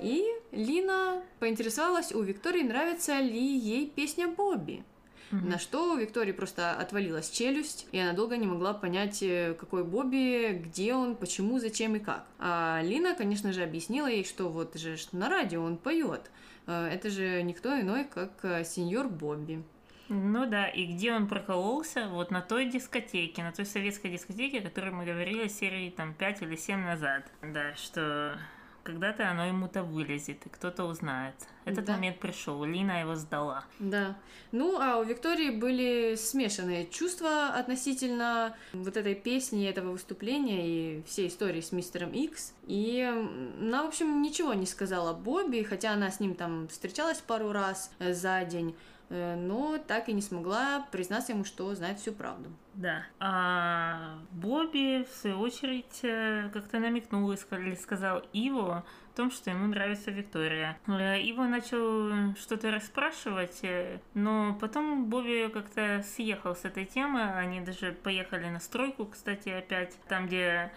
И 0.00 0.24
Лина 0.50 1.22
поинтересовалась 1.38 2.12
у 2.12 2.22
Виктории, 2.22 2.62
нравится 2.62 3.18
ли 3.20 3.58
ей 3.58 3.86
песня 3.88 4.28
Бобби. 4.28 4.84
На 5.32 5.58
что 5.58 5.94
у 5.94 5.96
Виктории 5.96 6.32
просто 6.32 6.72
отвалилась 6.72 7.30
челюсть, 7.30 7.86
и 7.90 7.98
она 7.98 8.12
долго 8.12 8.36
не 8.36 8.46
могла 8.46 8.74
понять, 8.74 9.22
э, 9.22 9.54
какой 9.58 9.82
Бобби, 9.82 10.52
где 10.64 10.94
он, 10.94 11.16
почему, 11.16 11.58
зачем 11.58 11.96
и 11.96 11.98
как. 11.98 12.26
А 12.38 12.80
Лина, 12.82 13.14
конечно 13.14 13.52
же, 13.52 13.62
объяснила 13.62 14.06
ей, 14.08 14.24
что 14.24 14.50
вот 14.50 14.76
же 14.76 14.96
на 15.12 15.30
радио 15.30 15.62
он 15.62 15.78
поет. 15.78 16.30
Э, 16.66 16.86
Это 16.92 17.08
же 17.08 17.42
никто 17.42 17.80
иной, 17.80 18.04
как 18.04 18.32
э, 18.42 18.64
сеньор 18.64 19.08
Бобби. 19.08 19.62
Ну 20.08 20.44
да, 20.46 20.66
и 20.66 20.84
где 20.84 21.14
он 21.14 21.26
прокололся? 21.26 22.08
Вот 22.08 22.30
на 22.30 22.42
той 22.42 22.66
дискотеке, 22.66 23.42
на 23.42 23.52
той 23.52 23.64
советской 23.64 24.10
дискотеке, 24.10 24.58
о 24.58 24.62
которой 24.62 24.90
мы 24.90 25.06
говорили 25.06 25.48
серии 25.48 25.88
там 25.88 26.12
5 26.12 26.42
или 26.42 26.56
7 26.56 26.78
назад. 26.84 27.24
Да, 27.40 27.74
что 27.76 28.36
когда-то 28.82 29.30
оно 29.30 29.46
ему-то 29.46 29.82
вылезет, 29.82 30.44
и 30.46 30.48
кто-то 30.48 30.84
узнает. 30.84 31.34
Этот 31.64 31.84
Да. 31.84 31.92
момент 31.94 32.18
пришел, 32.18 32.64
Лина 32.64 33.00
его 33.00 33.14
сдала. 33.14 33.64
Да. 33.78 34.16
Ну, 34.50 34.80
а 34.80 34.98
у 34.98 35.04
Виктории 35.04 35.50
были 35.50 36.14
смешанные 36.16 36.86
чувства 36.86 37.48
относительно 37.54 38.56
вот 38.72 38.96
этой 38.96 39.14
песни, 39.14 39.66
этого 39.68 39.92
выступления 39.92 40.66
и 40.98 41.02
всей 41.02 41.28
истории 41.28 41.60
с 41.60 41.72
мистером 41.72 42.10
Икс. 42.12 42.52
И 42.66 43.00
она, 43.02 43.84
в 43.84 43.88
общем, 43.88 44.22
ничего 44.22 44.54
не 44.54 44.66
сказала 44.66 45.12
Бобби, 45.12 45.62
хотя 45.62 45.92
она 45.92 46.10
с 46.10 46.20
ним 46.20 46.34
там 46.34 46.68
встречалась 46.68 47.18
пару 47.18 47.52
раз 47.52 47.90
э, 47.98 48.12
за 48.12 48.44
день, 48.44 48.74
э, 49.08 49.36
но 49.36 49.78
так 49.78 50.08
и 50.08 50.12
не 50.12 50.22
смогла 50.22 50.86
признаться 50.90 51.32
ему, 51.32 51.44
что 51.44 51.74
знает 51.74 52.00
всю 52.00 52.12
правду. 52.12 52.50
Да. 52.74 53.04
А 53.20 54.18
Бобби, 54.30 55.04
в 55.04 55.08
свою 55.08 55.40
очередь, 55.40 56.00
э, 56.02 56.48
как-то 56.52 56.78
намекнул 56.78 57.30
и 57.30 57.36
сказал 57.76 58.22
Иво 58.32 58.84
о 59.12 59.16
том, 59.16 59.30
что 59.30 59.50
ему 59.50 59.66
нравится 59.66 60.10
Виктория. 60.10 60.78
Э, 60.86 61.20
Иво 61.20 61.44
начал 61.44 62.34
что-то 62.36 62.70
расспрашивать, 62.70 63.60
э, 63.62 64.00
но 64.14 64.56
потом 64.58 65.06
Бобби 65.06 65.50
как-то 65.52 66.02
съехал 66.02 66.56
с 66.56 66.64
этой 66.64 66.86
темы. 66.86 67.22
Они 67.22 67.60
даже 67.60 67.92
поехали 67.92 68.48
на 68.48 68.58
стройку, 68.58 69.04
кстати, 69.06 69.50
опять, 69.50 69.98
там, 70.08 70.26
где 70.26 70.72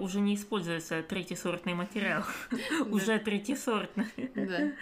уже 0.00 0.20
не 0.20 0.34
используется 0.34 1.02
третьесортный 1.02 1.74
материал. 1.74 2.24
Уже 2.90 3.18
третьесортный. 3.18 4.30
Да. 4.34 4.72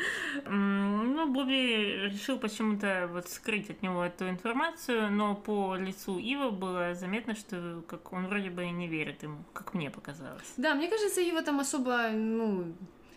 М, 0.46 1.14
Ну, 1.14 1.26
Бобби 1.32 2.08
решил 2.10 2.38
почему-то 2.38 3.08
вот 3.12 3.28
скрыть 3.28 3.70
от 3.70 3.82
него 3.82 4.02
эту 4.04 4.28
информацию, 4.28 5.10
но 5.12 5.34
по 5.34 5.76
лицу 5.76 6.18
Ива 6.18 6.50
было 6.50 6.94
заметно, 6.94 7.34
что 7.34 7.82
как 7.86 8.12
он 8.12 8.26
вроде 8.28 8.50
бы 8.50 8.64
и 8.64 8.70
не 8.70 8.88
верит 8.88 9.22
ему, 9.22 9.44
как 9.52 9.74
мне 9.74 9.90
показалось. 9.90 10.52
Да, 10.56 10.74
мне 10.74 10.88
кажется, 10.88 11.20
его 11.20 11.40
там 11.42 11.60
особо, 11.60 12.08
ну, 12.12 12.72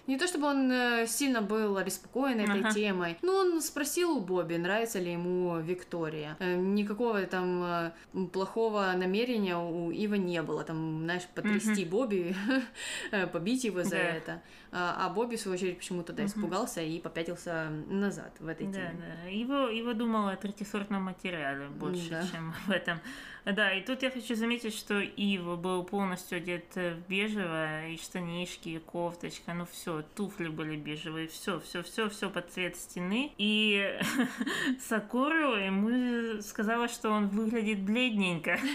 не 0.07 0.17
то 0.17 0.27
чтобы 0.27 0.47
он 0.47 0.71
э, 0.71 1.05
сильно 1.07 1.41
был 1.41 1.77
обеспокоен 1.77 2.39
этой 2.39 2.59
Ага. 2.61 2.71
темой, 2.73 3.17
но 3.21 3.35
он 3.37 3.61
спросил 3.61 4.11
у 4.17 4.19
Бобби, 4.21 4.55
нравится 4.55 4.99
ли 4.99 5.11
ему 5.13 5.59
Виктория. 5.59 6.35
Э, 6.39 6.55
никакого 6.55 7.21
там 7.23 7.63
э, 7.63 7.91
плохого 8.33 8.91
намерения 8.97 9.57
у 9.57 9.91
Ива 9.91 10.15
не 10.15 10.41
было, 10.41 10.63
там, 10.63 11.01
знаешь, 11.03 11.27
потрясти 11.35 11.85
Бобби, 11.85 12.35
э, 13.11 13.27
побить 13.27 13.63
его 13.63 13.83
за 13.83 13.91
Да. 13.91 13.97
это. 13.97 14.41
А, 14.73 15.05
а 15.05 15.09
Бобби, 15.09 15.35
в 15.35 15.41
свою 15.41 15.55
очередь, 15.57 15.77
почему-то 15.79 16.13
да, 16.13 16.25
испугался 16.25 16.81
и 16.81 16.99
попятился 16.99 17.69
назад 17.89 18.31
в 18.39 18.47
этой 18.47 18.67
Да, 18.67 18.73
теме. 18.73 19.17
да. 19.23 19.29
Его, 19.29 19.67
его 19.67 19.93
думал 19.93 20.29
о 20.29 20.35
третьесортном 20.37 21.03
материале 21.03 21.67
больше, 21.67 22.09
Да. 22.09 22.23
чем 22.31 22.53
в 22.67 22.71
этом. 22.71 22.99
Да, 23.45 23.73
и 23.73 23.81
тут 23.81 24.03
я 24.03 24.11
хочу 24.11 24.35
заметить, 24.35 24.75
что 24.75 24.99
Ива 24.99 25.55
был 25.55 25.83
полностью 25.83 26.37
одет 26.37 26.65
э, 26.75 26.93
в 26.93 27.09
бежевое, 27.09 27.89
и 27.89 27.97
штанишки, 27.97 28.69
и 28.69 28.79
кофточка, 28.79 29.53
ну 29.53 29.65
все, 29.65 30.03
туфли 30.15 30.47
были 30.47 30.75
бежевые, 30.75 31.27
все, 31.27 31.59
все, 31.59 31.81
все, 31.81 32.09
все 32.09 32.29
под 32.29 32.51
цвет 32.51 32.75
стены. 32.75 33.31
И 33.39 33.99
Сакуру 34.79 35.55
ему 35.55 36.41
сказала, 36.41 36.87
что 36.87 37.09
он 37.09 37.29
выглядит 37.29 37.79
бледненько. 37.79 38.59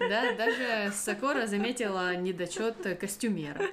Да, 0.00 0.34
даже 0.34 0.92
Сокора 0.92 1.46
заметила 1.46 2.14
недочет 2.16 2.98
костюмера. 2.98 3.64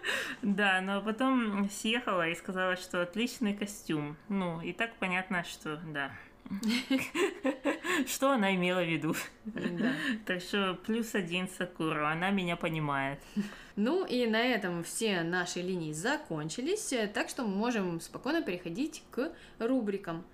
Да, 0.41 0.79
но 0.79 1.01
потом 1.01 1.69
съехала 1.69 2.29
и 2.29 2.35
сказала, 2.35 2.77
что 2.77 3.01
отличный 3.01 3.53
костюм. 3.53 4.15
Ну, 4.29 4.61
и 4.61 4.71
так 4.71 4.93
понятно, 4.95 5.43
что 5.43 5.77
да. 5.87 6.11
Что 8.07 8.31
она 8.31 8.55
имела 8.55 8.83
в 8.83 8.89
виду? 8.89 9.15
Да. 9.45 9.93
Так 10.25 10.41
что 10.41 10.77
плюс 10.85 11.15
один 11.15 11.47
Сакуру, 11.47 12.05
она 12.05 12.31
меня 12.31 12.55
понимает. 12.55 13.19
Ну 13.77 14.05
и 14.05 14.27
на 14.27 14.41
этом 14.41 14.83
все 14.83 15.23
наши 15.23 15.61
линии 15.61 15.93
закончились, 15.93 16.93
так 17.13 17.29
что 17.29 17.43
мы 17.43 17.55
можем 17.55 18.01
спокойно 18.01 18.41
переходить 18.41 19.01
к 19.11 19.31
рубрикам. 19.59 20.25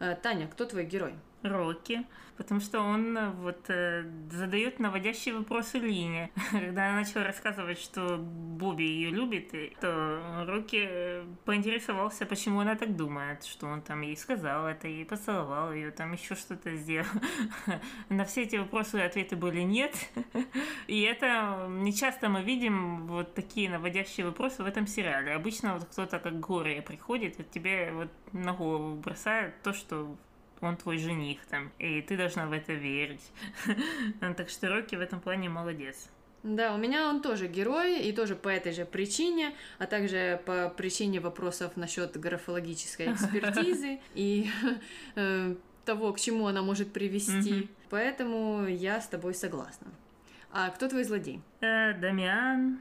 Э, 0.00 0.16
Таня, 0.20 0.48
кто 0.48 0.64
твой 0.64 0.84
герой? 0.84 1.14
Рокки, 1.42 2.06
потому 2.36 2.60
что 2.60 2.80
он 2.80 3.16
э, 3.16 3.30
вот 3.30 3.68
э, 3.68 4.04
задает 4.30 4.78
наводящие 4.78 5.34
вопросы 5.34 5.78
Лине. 5.78 6.30
Когда 6.50 6.88
она 6.88 7.00
начала 7.00 7.24
рассказывать, 7.24 7.78
что 7.78 8.18
Бобби 8.18 8.82
ее 8.82 9.10
любит, 9.10 9.54
и- 9.54 9.76
то 9.80 10.44
Рокки 10.46 10.86
э, 10.88 11.24
поинтересовался, 11.44 12.26
почему 12.26 12.60
она 12.60 12.76
так 12.76 12.96
думает, 12.96 13.44
что 13.44 13.66
он 13.66 13.80
там 13.82 14.02
ей 14.02 14.16
сказал 14.16 14.66
это, 14.66 14.88
ей 14.88 15.04
поцеловал 15.04 15.72
ее, 15.72 15.90
там 15.90 16.12
еще 16.12 16.34
что-то 16.34 16.74
сделал. 16.76 17.06
На 18.08 18.24
все 18.24 18.42
эти 18.42 18.56
вопросы 18.56 18.96
ответы 18.96 19.36
были 19.36 19.60
нет. 19.60 19.94
И 20.86 21.00
это 21.02 21.66
не 21.68 21.94
часто 21.94 22.28
мы 22.28 22.42
видим 22.42 23.06
вот 23.06 23.34
такие 23.34 23.70
наводящие 23.70 24.26
вопросы 24.26 24.62
в 24.62 24.66
этом 24.66 24.86
сериале. 24.86 25.32
Обычно 25.32 25.74
вот 25.74 25.84
кто-то 25.86 26.18
как 26.18 26.38
горе 26.40 26.82
приходит, 26.82 27.40
и 27.40 27.44
тебе 27.44 27.92
вот 27.92 28.08
на 28.32 28.52
голову 28.52 28.96
бросает 28.96 29.62
то, 29.62 29.72
что 29.72 30.16
он 30.60 30.76
твой 30.76 30.98
жених 30.98 31.44
там, 31.46 31.70
и 31.78 32.02
ты 32.02 32.16
должна 32.16 32.46
в 32.46 32.52
это 32.52 32.72
верить. 32.72 33.30
Так 34.36 34.48
что 34.48 34.68
Рокки 34.68 34.96
в 34.96 35.00
этом 35.00 35.20
плане 35.20 35.48
молодец. 35.48 36.08
Да, 36.42 36.74
у 36.74 36.78
меня 36.78 37.08
он 37.08 37.20
тоже 37.20 37.48
герой, 37.48 38.00
и 38.00 38.12
тоже 38.12 38.34
по 38.34 38.48
этой 38.48 38.72
же 38.72 38.86
причине, 38.86 39.54
а 39.78 39.86
также 39.86 40.40
по 40.46 40.70
причине 40.70 41.20
вопросов 41.20 41.76
насчет 41.76 42.18
графологической 42.18 43.06
экспертизы 43.12 44.00
и 44.14 44.50
э, 45.16 45.54
того, 45.84 46.12
к 46.12 46.20
чему 46.20 46.46
она 46.46 46.62
может 46.62 46.92
привести. 46.92 47.68
Поэтому 47.90 48.66
я 48.66 49.00
с 49.00 49.08
тобой 49.08 49.34
согласна. 49.34 49.88
А 50.52 50.70
кто 50.70 50.88
твой 50.88 51.04
злодей? 51.04 51.40
Э, 51.60 51.92
Дамиан, 51.94 52.80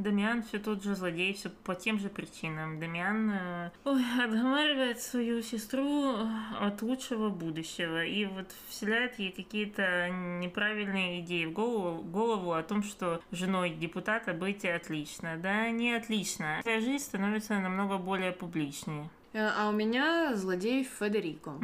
Дамиан 0.00 0.42
все 0.42 0.58
тот 0.58 0.82
же 0.82 0.94
злодей, 0.94 1.34
все 1.34 1.50
по 1.50 1.74
тем 1.74 1.98
же 1.98 2.08
причинам. 2.08 2.80
Дамиан 2.80 3.30
э, 3.30 3.70
ой, 3.84 4.02
отговаривает 4.18 5.00
свою 5.00 5.42
сестру 5.42 6.16
от 6.58 6.80
лучшего 6.82 7.28
будущего 7.28 8.04
и 8.04 8.24
вот 8.24 8.46
вселяет 8.68 9.18
ей 9.18 9.30
какие-то 9.30 10.08
неправильные 10.08 11.20
идеи 11.20 11.44
в 11.44 11.52
голову, 11.52 12.02
голову 12.02 12.52
о 12.52 12.62
том, 12.62 12.82
что 12.82 13.20
женой 13.30 13.70
депутата 13.70 14.32
быть 14.32 14.64
отлично. 14.64 15.36
Да, 15.36 15.70
не 15.70 15.92
отлично. 15.92 16.60
Твоя 16.62 16.80
жизнь 16.80 17.04
становится 17.04 17.58
намного 17.58 17.98
более 17.98 18.32
публичнее. 18.32 19.10
Э, 19.32 19.50
а 19.56 19.68
у 19.68 19.72
меня 19.72 20.34
злодей 20.34 20.84
Федерико. 20.84 21.54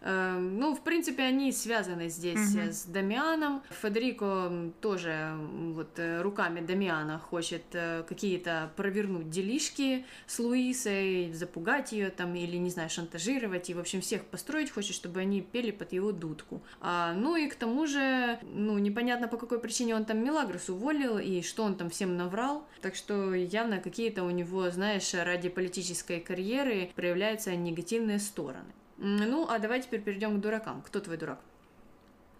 Э, 0.00 0.38
Ну, 0.38 0.74
в 0.74 0.82
принципе, 0.82 1.22
они 1.22 1.52
связаны 1.52 2.08
здесь 2.08 2.54
э, 2.56 2.72
с 2.72 2.84
Дамианом. 2.84 3.62
Федерико 3.70 4.72
тоже 4.80 5.34
вот 5.74 5.98
руками 6.20 6.60
Дамиана 6.60 7.18
хочет 7.18 7.62
какие-то 8.08 8.70
провернуть 8.76 9.30
делишки 9.30 10.04
с 10.26 10.38
Луисой, 10.38 11.32
запугать 11.32 11.92
ее 11.92 12.10
там 12.10 12.34
или, 12.34 12.56
не 12.56 12.70
знаю, 12.70 12.90
шантажировать 12.90 13.70
и, 13.70 13.74
в 13.74 13.78
общем, 13.78 14.00
всех 14.00 14.24
построить 14.24 14.70
хочет, 14.70 14.94
чтобы 14.94 15.20
они 15.20 15.40
пели 15.40 15.70
под 15.70 15.92
его 15.92 16.12
дудку. 16.12 16.62
А, 16.80 17.12
ну 17.14 17.36
и 17.36 17.48
к 17.48 17.54
тому 17.54 17.86
же, 17.86 18.38
ну, 18.42 18.78
непонятно 18.78 19.28
по 19.28 19.36
какой 19.36 19.60
причине 19.60 19.94
он 19.94 20.04
там 20.04 20.18
Мелагрос 20.24 20.68
уволил 20.68 21.18
и 21.18 21.42
что 21.42 21.62
он 21.64 21.76
там 21.76 21.90
всем 21.90 22.16
наврал. 22.16 22.66
Так 22.80 22.94
что 22.94 23.34
явно 23.34 23.78
какие-то 23.78 24.24
у 24.24 24.30
него, 24.30 24.70
знаешь, 24.70 25.14
ради 25.14 25.48
политической 25.48 26.20
карьеры 26.20 26.90
проявляются 27.12 27.54
негативные 27.54 28.18
стороны. 28.18 28.72
Ну, 28.96 29.46
а 29.48 29.58
давай 29.58 29.82
теперь 29.82 30.00
перейдем 30.00 30.38
к 30.38 30.40
дуракам. 30.40 30.80
Кто 30.80 30.98
твой 31.00 31.18
дурак? 31.18 31.40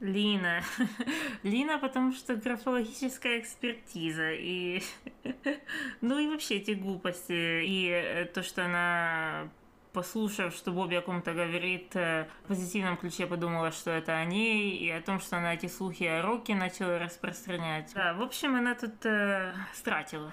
Лина. 0.00 0.62
Лина, 1.42 1.78
потому 1.78 2.12
что 2.12 2.36
графологическая 2.36 3.40
экспертиза. 3.40 4.32
И... 4.32 4.82
ну 6.00 6.18
и 6.18 6.26
вообще 6.28 6.56
эти 6.56 6.70
глупости. 6.70 7.64
И 7.66 7.88
э, 7.88 8.24
то, 8.24 8.42
что 8.42 8.64
она 8.64 9.50
послушав, 9.92 10.54
что 10.54 10.72
Бобби 10.72 10.94
о 10.94 11.02
ком-то 11.02 11.34
говорит, 11.34 11.94
э, 11.94 12.26
в 12.44 12.48
позитивном 12.48 12.96
ключе 12.96 13.26
подумала, 13.26 13.72
что 13.72 13.90
это 13.90 14.16
о 14.16 14.24
ней, 14.24 14.74
и 14.78 14.90
о 14.90 15.02
том, 15.02 15.20
что 15.20 15.36
она 15.36 15.52
эти 15.52 15.66
слухи 15.66 16.04
о 16.04 16.22
Роке 16.22 16.54
начала 16.54 16.98
распространять. 16.98 17.92
Да, 17.94 18.14
в 18.14 18.22
общем, 18.22 18.56
она 18.56 18.74
тут 18.74 19.04
э, 19.04 19.52
стратила. 19.74 20.32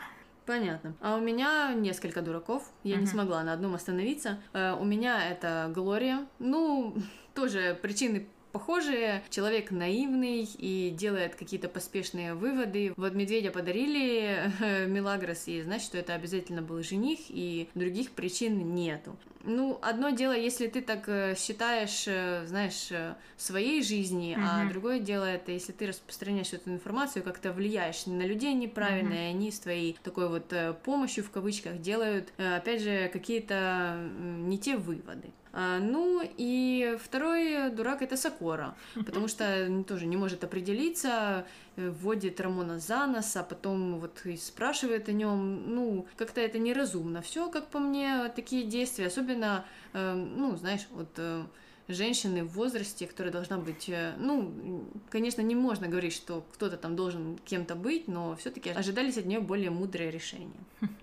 Понятно. 0.49 0.95
А 0.99 1.15
у 1.15 1.19
меня 1.19 1.75
несколько 1.75 2.23
дураков. 2.23 2.63
Я 2.83 2.95
не 2.95 3.03
Мгм. 3.03 3.11
смогла 3.11 3.43
на 3.43 3.53
одном 3.53 3.75
остановиться. 3.75 4.39
Э, 4.53 4.73
У 4.73 4.83
меня 4.83 5.29
это 5.29 5.71
Глория. 5.75 6.25
Ну, 6.39 6.95
тоже 7.35 7.77
причины 7.79 8.27
похожие. 8.51 9.23
Человек 9.29 9.71
наивный 9.71 10.43
и 10.57 10.89
делает 10.91 11.35
какие-то 11.35 11.69
поспешные 11.69 12.33
выводы. 12.33 12.93
Вот 12.97 13.13
медведя 13.13 13.51
подарили 13.51 14.51
Мелагрос, 14.87 15.47
и 15.47 15.61
значит, 15.61 15.87
что 15.87 15.97
это 15.97 16.15
обязательно 16.15 16.61
был 16.61 16.81
жених, 16.83 17.19
и 17.29 17.69
других 17.75 18.11
причин 18.11 18.75
нету. 18.75 19.15
Ну, 19.43 19.79
одно 19.81 20.09
дело, 20.09 20.33
если 20.33 20.67
ты 20.67 20.81
так 20.81 21.07
э, 21.07 21.33
считаешь, 21.37 22.03
э, 22.07 22.43
знаешь, 22.45 22.87
э, 22.91 23.15
своей 23.37 23.81
жизни, 23.81 24.37
а 24.37 24.63
Мгм. 24.63 24.69
другое 24.69 24.99
дело 24.99 25.23
это, 25.23 25.53
если 25.53 25.71
ты 25.71 25.87
распространяешь 25.87 26.51
эту 26.51 26.69
информацию, 26.71 27.23
как-то 27.23 27.53
влияешь 27.53 28.05
на 28.05 28.23
людей 28.23 28.53
неправильно, 28.53 29.13
и 29.13 29.31
они 29.31 29.51
с 29.51 29.59
твоей 29.59 29.97
такой 30.03 30.27
вот 30.27 30.53
помощью 30.83 31.23
в 31.23 31.31
кавычках 31.31 31.79
делают, 31.79 32.33
опять 32.37 32.81
же, 32.81 33.09
какие-то 33.13 33.97
не 34.19 34.57
те 34.57 34.75
выводы. 34.75 35.31
А, 35.51 35.79
Ну 35.79 36.21
и 36.37 36.97
второй 37.03 37.71
дурак 37.71 38.01
это 38.01 38.17
Сокора, 38.17 38.75
потому 38.93 39.27
что 39.27 39.83
тоже 39.87 40.05
не 40.05 40.17
может 40.17 40.43
определиться, 40.43 41.45
э, 41.75 41.89
вводит 41.89 42.39
Рамона 42.39 42.79
за 42.79 43.07
нос, 43.07 43.35
а 43.35 43.43
потом 43.43 43.99
вот 43.99 44.25
и 44.25 44.37
спрашивает 44.37 45.09
о 45.09 45.11
нем. 45.11 45.73
Ну, 45.73 46.07
как-то 46.17 46.41
это 46.41 46.59
неразумно. 46.59 47.21
Все, 47.21 47.49
как 47.49 47.67
по 47.67 47.79
мне, 47.79 48.29
такие 48.35 48.63
действия, 48.63 49.07
особенно, 49.07 49.65
э, 49.93 50.13
ну, 50.13 50.55
знаешь, 50.55 50.87
вот 50.91 51.09
э, 51.17 51.43
женщины 51.87 52.43
в 52.43 52.49
возрасте, 52.49 53.07
которая 53.07 53.33
должна 53.33 53.57
быть, 53.57 53.91
ну, 54.17 54.85
конечно, 55.09 55.41
не 55.41 55.55
можно 55.55 55.87
говорить, 55.87 56.13
что 56.13 56.45
кто-то 56.53 56.77
там 56.77 56.95
должен 56.95 57.39
кем-то 57.45 57.73
быть, 57.73 58.07
но 58.07 58.35
все-таки 58.35 58.69
ожидались 58.69 59.17
от 59.17 59.25
нее 59.25 59.39
более 59.39 59.71
мудрые 59.71 60.11
решения. 60.11 60.53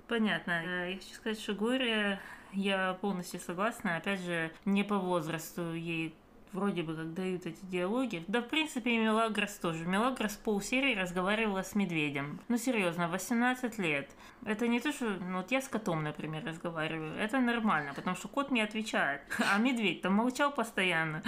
Понятно. 0.06 0.88
Я 0.88 0.94
хочу 0.94 1.14
сказать, 1.14 1.40
что 1.40 1.54
Горе, 1.54 2.20
я 2.52 2.94
полностью 3.00 3.40
согласна. 3.40 3.96
Опять 3.96 4.20
же, 4.20 4.52
не 4.64 4.82
по 4.82 4.98
возрасту 4.98 5.74
ей 5.74 6.14
вроде 6.52 6.82
бы 6.82 6.96
как 6.96 7.14
дают 7.14 7.46
эти 7.46 7.64
диалоги. 7.64 8.24
Да, 8.28 8.40
в 8.40 8.48
принципе, 8.48 8.94
и 8.94 8.98
Мелагрос 8.98 9.54
тоже. 9.56 9.84
Мелагрос 9.84 10.36
полсерии 10.36 10.94
разговаривала 10.94 11.62
с 11.62 11.74
медведем. 11.74 12.40
Ну, 12.48 12.56
серьезно, 12.56 13.08
18 13.08 13.78
лет. 13.78 14.10
Это 14.44 14.66
не 14.66 14.80
то, 14.80 14.92
что... 14.92 15.04
Ну, 15.04 15.38
вот 15.38 15.50
я 15.50 15.60
с 15.60 15.68
котом, 15.68 16.02
например, 16.02 16.44
разговариваю. 16.44 17.14
Это 17.18 17.38
нормально, 17.40 17.92
потому 17.94 18.16
что 18.16 18.28
кот 18.28 18.50
мне 18.50 18.64
отвечает. 18.64 19.22
А 19.52 19.58
медведь 19.58 20.02
там 20.02 20.14
молчал 20.14 20.50
постоянно. 20.52 21.22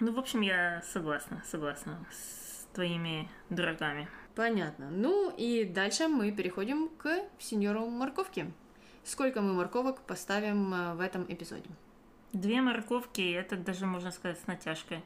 Ну, 0.00 0.12
в 0.12 0.18
общем, 0.18 0.40
я 0.40 0.82
согласна, 0.82 1.42
согласна 1.46 2.04
с 2.10 2.66
твоими 2.74 3.28
дураками. 3.48 4.08
Понятно. 4.34 4.90
Ну 4.90 5.30
и 5.30 5.64
дальше 5.64 6.08
мы 6.08 6.32
переходим 6.32 6.88
к 6.88 7.08
сеньору 7.38 7.86
морковки. 7.86 8.52
Сколько 9.04 9.42
мы 9.42 9.52
морковок 9.52 10.00
поставим 10.02 10.72
э, 10.72 10.94
в 10.94 11.00
этом 11.00 11.24
эпизоде? 11.28 11.68
Две 12.32 12.62
морковки, 12.62 13.32
это 13.32 13.56
даже 13.56 13.86
можно 13.86 14.10
сказать 14.10 14.40
с 14.40 14.46
натяжкой. 14.46 15.02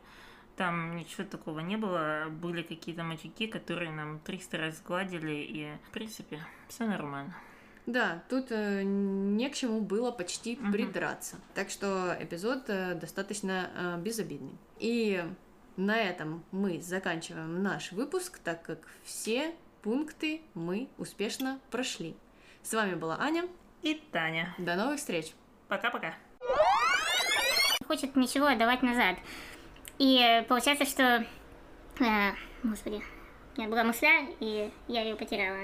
Там 0.56 0.96
ничего 0.96 1.24
такого 1.24 1.60
не 1.60 1.76
было, 1.76 2.26
были 2.30 2.62
какие-то 2.62 3.02
матюки, 3.04 3.46
которые 3.46 3.90
нам 3.90 4.18
300 4.20 4.58
раз 4.58 4.82
гладили, 4.86 5.32
и, 5.32 5.72
в 5.88 5.90
принципе, 5.90 6.40
все 6.68 6.86
нормально. 6.86 7.34
Да, 7.86 8.22
тут 8.28 8.46
э, 8.50 8.82
не 8.84 9.48
к 9.48 9.54
чему 9.54 9.80
было 9.80 10.10
почти 10.10 10.56
Мгм. 10.56 10.72
придраться. 10.72 11.36
Так 11.54 11.70
что 11.70 12.16
эпизод 12.20 12.64
э, 12.68 12.94
достаточно 12.94 13.70
э, 13.74 14.00
безобидный. 14.00 14.56
И 14.78 15.24
на 15.76 15.96
этом 15.96 16.44
мы 16.50 16.80
заканчиваем 16.82 17.62
наш 17.62 17.92
выпуск, 17.92 18.38
так 18.44 18.62
как 18.62 18.78
все 19.04 19.54
пункты 19.82 20.42
мы 20.54 20.88
успешно 20.98 21.60
прошли. 21.70 22.14
С 22.62 22.74
вами 22.74 22.94
была 22.94 23.16
Аня. 23.20 23.48
И 23.82 23.94
Таня. 24.12 24.54
До 24.58 24.74
новых 24.74 24.98
встреч! 24.98 25.32
Пока-пока. 25.68 26.14
хочет 27.86 28.16
ничего 28.16 28.46
отдавать 28.46 28.82
назад. 28.82 29.16
И 29.98 30.44
получается, 30.48 30.84
что... 30.84 31.26
э, 32.00 32.32
господи, 32.62 33.02
у 33.56 33.60
меня 33.60 33.70
была 33.70 33.84
мысля, 33.84 34.26
и 34.40 34.70
я 34.88 35.02
ее 35.02 35.16
потеряла. 35.16 35.58